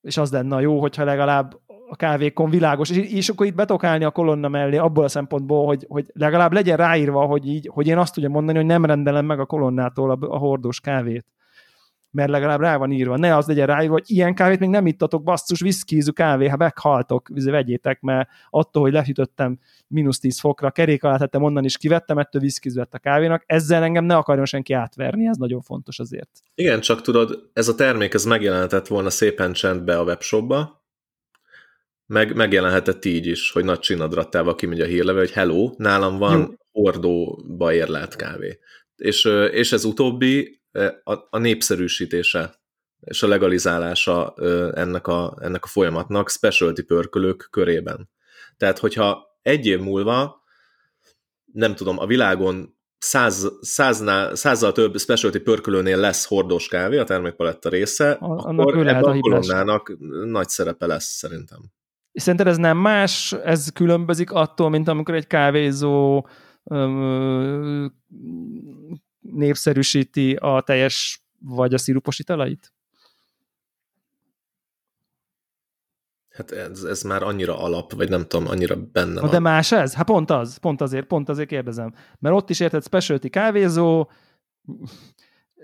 [0.00, 1.60] És az lenne a jó, hogyha legalább
[1.90, 5.84] a kávékon világos, és, és akkor itt betokálni a kolonna mellé abból a szempontból, hogy,
[5.88, 9.40] hogy legalább legyen ráírva, hogy, így, hogy én azt tudjam mondani, hogy nem rendelem meg
[9.40, 11.26] a kolonnától a, a hordós kávét
[12.18, 13.16] mert legalább rá van írva.
[13.16, 17.28] Ne az legyen ráírva, hogy ilyen kávét még nem ittatok, basszus, viszkízű kávé, ha meghaltok,
[17.44, 22.42] vegyétek, mert attól, hogy lehűtöttem mínusz 10 fokra, kerék alá tettem, onnan is kivettem, ettől
[22.42, 23.42] viszkízű lett a kávénak.
[23.46, 26.30] Ezzel engem ne akarjon senki átverni, ez nagyon fontos azért.
[26.54, 30.82] Igen, csak tudod, ez a termék, ez megjelenhetett volna szépen csendbe a webshopba,
[32.06, 36.82] meg megjelenhetett így is, hogy nagy csinadrattával kimegy a hírleve, hogy hello, nálam van Jó.
[36.82, 38.58] hordóba érlelt kávé.
[38.96, 40.57] És, és ez utóbbi
[41.04, 42.54] a, a népszerűsítése
[43.00, 44.34] és a legalizálása
[44.74, 48.10] ennek a, ennek a folyamatnak specialty pörkölők körében.
[48.56, 50.42] Tehát, hogyha egy év múlva,
[51.52, 57.68] nem tudom, a világon száz, száznál, százzal több specialty pörkölőnél lesz hordós kávé, a termékpaletta
[57.68, 61.58] része, a, akkor ebben a, a kolonnának nagy szerepe lesz szerintem.
[62.12, 66.26] Szerinted ez nem más, ez különbözik attól, mint amikor egy kávézó
[66.64, 67.92] öm,
[69.32, 72.72] népszerűsíti a teljes vagy a szirupos italait?
[76.38, 79.30] Hát ez, ez már annyira alap, vagy nem tudom, annyira benne Na van.
[79.30, 79.94] De más ez?
[79.94, 81.94] Hát pont az, pont azért, pont azért kérdezem.
[82.18, 84.10] Mert ott is érted specialty kávézó,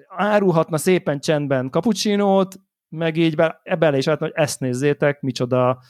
[0.09, 5.83] árulhatna szépen csendben kapucsinót, meg így be, ebbe is lehetne, hogy ezt nézzétek, micsoda,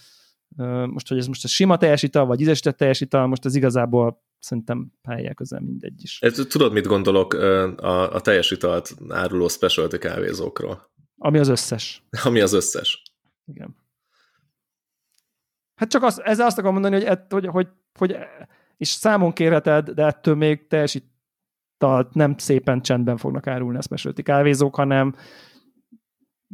[0.86, 5.32] most, hogy ez most a sima teljesítal, vagy ízesített teljesítal, most ez igazából szerintem helye
[5.32, 6.18] közel mindegy is.
[6.48, 10.92] Tudod, mit gondolok a, a teljes italt áruló specialty kávézókról?
[11.16, 12.02] Ami az összes.
[12.24, 13.02] Ami az összes.
[13.46, 13.76] Igen.
[15.74, 17.68] Hát csak az, ezzel azt akarom mondani, hogy, ett, hogy, hogy,
[17.98, 18.16] hogy
[18.76, 24.74] és számon kérheted, de ettől még teljesítalt nem szépen csendben fognak árulni a specialty kávézók,
[24.74, 25.14] hanem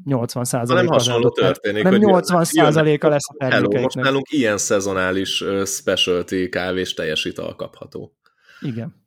[0.05, 0.85] 80 százalék.
[0.85, 1.83] Nem hasonló történik.
[1.83, 3.83] Nem 80 százaléka lesz a termékeiknek.
[3.83, 8.17] most nálunk ilyen szezonális specialty kávés teljesítal kapható.
[8.61, 8.99] Igen.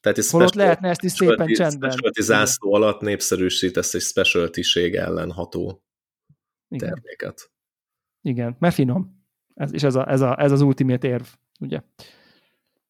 [0.00, 1.90] Tehát egy Holott lehetne ezt is szépen csendben.
[1.90, 4.60] Specialty zászló alatt népszerűsítesz egy specialty
[4.96, 5.82] ellen ható
[6.68, 6.88] Igen.
[6.88, 7.50] terméket.
[8.22, 9.26] Igen, mert finom.
[9.54, 11.26] Ez, és ez, a, ez, a, ez az ultimate érv,
[11.60, 11.80] ugye.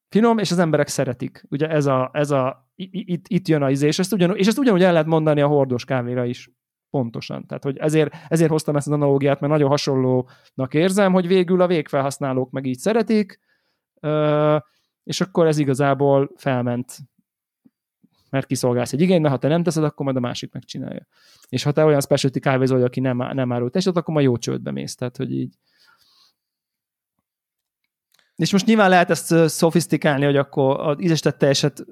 [0.08, 1.44] Finom, és az emberek szeretik.
[1.48, 4.58] Ugye ez a, ez a itt, itt jön a izé, és ezt, ugyan, és ezt
[4.58, 6.50] ugyanúgy el lehet mondani a hordós kávéra is.
[6.90, 7.46] Pontosan.
[7.46, 11.66] Tehát, hogy ezért, ezért hoztam ezt az analógiát, mert nagyon hasonlónak érzem, hogy végül a
[11.66, 13.40] végfelhasználók meg így szeretik,
[15.04, 16.98] és akkor ez igazából felment
[18.30, 21.06] mert kiszolgálsz egy igényt, ha te nem teszed, akkor majd a másik megcsinálja.
[21.48, 24.70] És ha te olyan specialty kávézó aki nem, nem árul testet, akkor majd jó csődbe
[24.70, 24.94] mész.
[24.94, 25.54] Tehát, hogy így.
[28.38, 31.84] És most nyilván lehet ezt szofisztikálni, hogy akkor az ízesített teljeset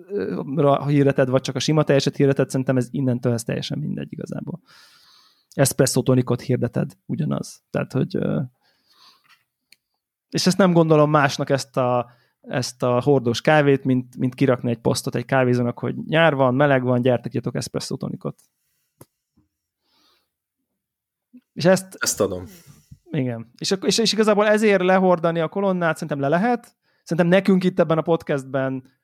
[0.86, 4.60] hirdeted, vagy csak a sima teljeset hirdeted, szerintem ez innentől ez teljesen mindegy igazából.
[5.54, 7.62] Espresso tonikot hirdeted, ugyanaz.
[7.70, 8.18] Tehát, hogy
[10.28, 12.10] és ezt nem gondolom másnak ezt a
[12.40, 16.82] ezt a hordós kávét, mint, mint kirakni egy posztot egy kávézónak, hogy nyár van, meleg
[16.82, 18.38] van, gyertek, jöttök espresso tonikot.
[21.52, 21.96] És ezt...
[21.98, 22.44] Ezt adom.
[23.10, 23.52] Igen.
[23.58, 26.76] És, és, és igazából ezért lehordani a kolonnát szerintem le lehet.
[27.02, 28.94] Szerintem nekünk itt ebben a podcastben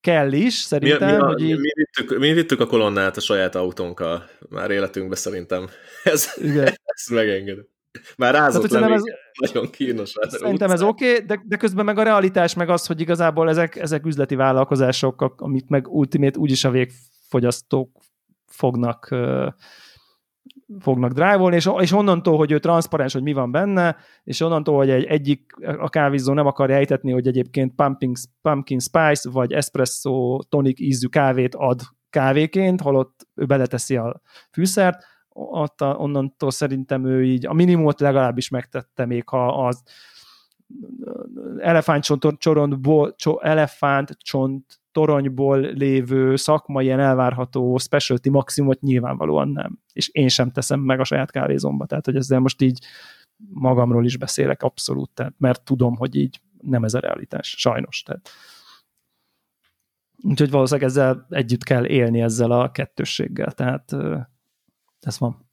[0.00, 1.08] kell is, szerintem.
[1.08, 1.58] Mi, mi, a, hogy így...
[1.58, 5.68] mi, vittük, mi vittük a kolonnát a saját autónkkal már életünkbe szerintem.
[6.04, 6.66] Ez, Igen.
[6.84, 7.68] ez megengedő.
[8.16, 9.02] Már rázott Tehát, ez,
[9.32, 10.12] nagyon kínos.
[10.28, 13.76] Szerintem ez oké, okay, de, de közben meg a realitás meg az, hogy igazából ezek,
[13.76, 17.90] ezek üzleti vállalkozások, amit meg ultimate úgyis a végfogyasztók
[18.46, 19.14] fognak
[20.80, 24.90] fognak drive és, és onnantól, hogy ő transzparens, hogy mi van benne, és onnantól, hogy
[24.90, 30.80] egy, egyik a kávézó nem akarja ejtetni, hogy egyébként pumping, pumpkin spice vagy espresso tonic
[30.80, 31.80] ízű kávét ad
[32.10, 34.20] kávéként, holott ő beleteszi a
[34.50, 39.82] fűszert, ott a, onnantól szerintem ő így a minimumot legalábbis megtette, még ha az
[41.58, 42.24] elefántcsont
[43.40, 49.78] elefántcsont toronyból lévő szakmai ilyen elvárható specialty maximumot nyilvánvalóan nem.
[49.92, 51.86] És én sem teszem meg a saját kávézomba.
[51.86, 52.84] Tehát, hogy ezzel most így
[53.50, 58.02] magamról is beszélek abszolút, tehát, mert tudom, hogy így nem ez a realitás, sajnos.
[58.02, 58.28] Tehát.
[60.22, 63.52] Úgyhogy valószínűleg ezzel együtt kell élni ezzel a kettősséggel.
[63.52, 63.96] Tehát
[65.00, 65.48] ez van.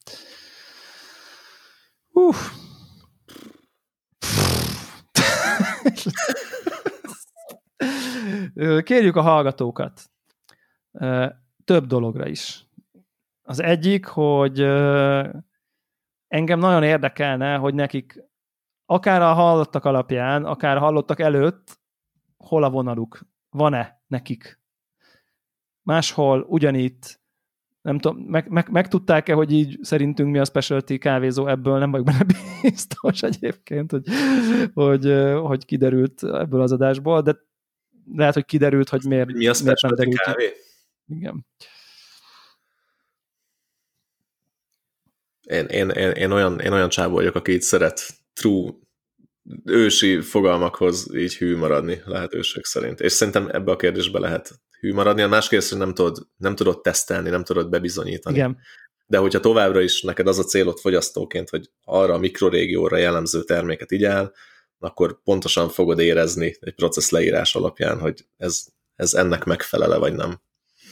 [2.12, 2.50] Uff.
[8.82, 10.10] Kérjük a hallgatókat
[11.64, 12.66] több dologra is.
[13.42, 14.60] Az egyik, hogy
[16.28, 18.24] engem nagyon érdekelne, hogy nekik
[18.86, 21.80] akár a hallottak alapján, akár hallottak előtt,
[22.36, 23.20] hol a vonaluk?
[23.50, 24.60] Van-e nekik?
[25.82, 27.20] Máshol ugyanitt
[27.82, 31.90] nem tudom, meg, meg, meg tudták-e, hogy így szerintünk mi a specialty kávézó ebből, nem
[31.90, 32.24] vagyok benne
[32.62, 34.04] biztos egyébként, hogy,
[34.74, 35.12] hogy,
[35.42, 37.36] hogy kiderült ebből az adásból, de
[38.14, 40.52] lehet, hogy kiderült, hogy miért, mi a miért nem derült kávé?
[41.08, 41.46] Igen.
[45.42, 48.00] Én, én, én, én, olyan, én olyan csábó vagyok, aki így szeret
[48.32, 48.72] true
[49.64, 53.00] ősi fogalmakhoz így hű maradni lehetőség szerint.
[53.00, 55.22] És szerintem ebbe a kérdésbe lehet hű maradni.
[55.22, 58.36] A más kérdés, hogy nem tudod, nem tudod tesztelni, nem tudod bebizonyítani.
[58.36, 58.58] Igen.
[59.06, 63.90] De hogyha továbbra is neked az a célod fogyasztóként, hogy arra a mikrorégióra jellemző terméket
[63.90, 64.32] igyál,
[64.78, 70.40] akkor pontosan fogod érezni egy processz leírás alapján, hogy ez, ez ennek megfelele, vagy nem.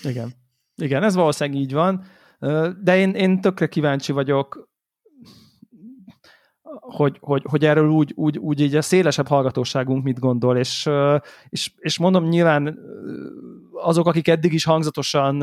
[0.03, 0.33] Igen.
[0.77, 2.05] Igen, ez valószínűleg így van,
[2.83, 4.69] de én, én tökre kíváncsi vagyok,
[6.81, 10.89] hogy, hogy, hogy erről úgy, úgy, úgy így a szélesebb hallgatóságunk mit gondol, és,
[11.49, 12.79] és, és mondom nyilván
[13.73, 15.43] azok, akik eddig is hangzatosan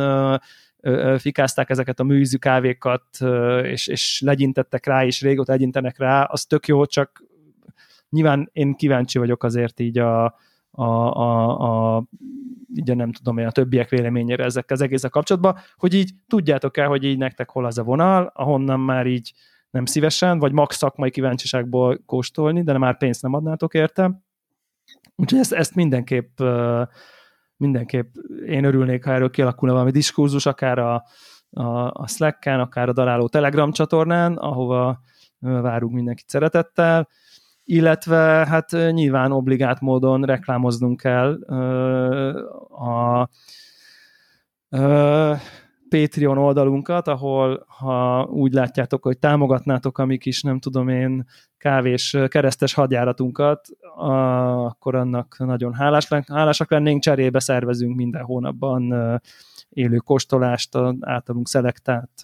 [1.18, 3.06] fikázták ezeket a műzű kávékat,
[3.64, 7.24] és, és legyintettek rá, és régóta legyintenek rá, az tök jó, csak
[8.12, 10.24] nyilván én kíváncsi vagyok azért így a,
[10.72, 12.04] a, a, a
[12.76, 16.88] így nem tudom én, a többiek véleményére ezek az egészek kapcsolatban, hogy így tudjátok el,
[16.88, 19.34] hogy így nektek hol az a vonal, ahonnan már így
[19.70, 24.22] nem szívesen, vagy max szakmai kíváncsiságból kóstolni, de már pénzt nem adnátok érte.
[25.16, 26.40] Úgyhogy ezt, ezt mindenképp
[27.58, 28.16] mindenképp
[28.46, 31.04] én örülnék, ha erről kialakulna valami diskurzus, akár a,
[31.50, 35.02] a, a Slack-en, akár a Daláló Telegram csatornán, ahova
[35.40, 37.08] várunk mindenkit szeretettel,
[37.72, 41.34] illetve hát nyilván obligát módon reklámoznunk kell
[42.70, 43.30] a
[45.90, 51.26] Patreon oldalunkat, ahol ha úgy látjátok, hogy támogatnátok a mi kis, nem tudom én,
[51.58, 58.94] kávés keresztes hadjáratunkat, akkor annak nagyon hálás, hálásak lennénk, cserébe szervezünk minden hónapban
[59.70, 62.22] élő kóstolást, általunk szelektált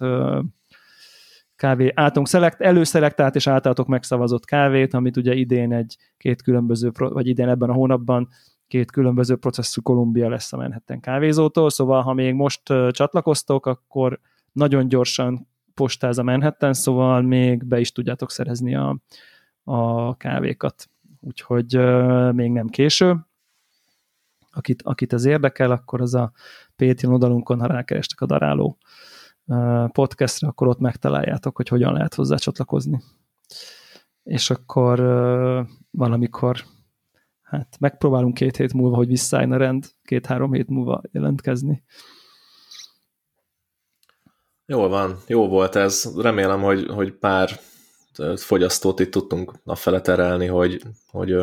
[1.58, 7.26] kávé, általunk szelekt, előszelektált és általatok megszavazott kávét, amit ugye idén egy két különböző, vagy
[7.26, 8.28] idén ebben a hónapban
[8.68, 14.20] két különböző processzú Kolumbia lesz a Manhattan kávézótól, szóval ha még most csatlakoztok, akkor
[14.52, 18.98] nagyon gyorsan postáz a Manhattan, szóval még be is tudjátok szerezni a,
[19.64, 20.88] a kávékat.
[21.20, 21.78] Úgyhogy
[22.32, 23.16] még nem késő.
[24.50, 26.32] Akit, akit ez érdekel, akkor az a
[26.76, 28.78] Patreon oldalunkon, ha rákerestek a Daráló
[29.92, 33.02] podcastra, akkor ott megtaláljátok, hogy hogyan lehet hozzá csatlakozni.
[34.22, 35.00] És akkor
[35.90, 36.64] valamikor
[37.42, 41.84] hát megpróbálunk két hét múlva, hogy visszaálljon a rend, két-három hét múlva jelentkezni.
[44.66, 46.12] Jól van, jó volt ez.
[46.16, 47.50] Remélem, hogy, hogy pár
[48.36, 51.36] fogyasztót itt tudtunk a fele terelni, hogy, hogy,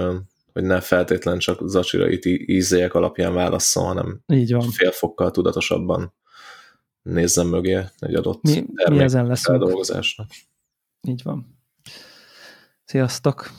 [0.54, 4.70] hogy ne feltétlen csak zacsirait ízélyek alapján válasszol, hanem Így van.
[4.70, 6.14] félfokkal tudatosabban
[7.06, 9.58] nézzem mögé egy adott mi, mi ezen leszünk.
[9.58, 10.30] feldolgozásnak.
[11.08, 11.60] Így van.
[12.84, 13.52] Sziasztok!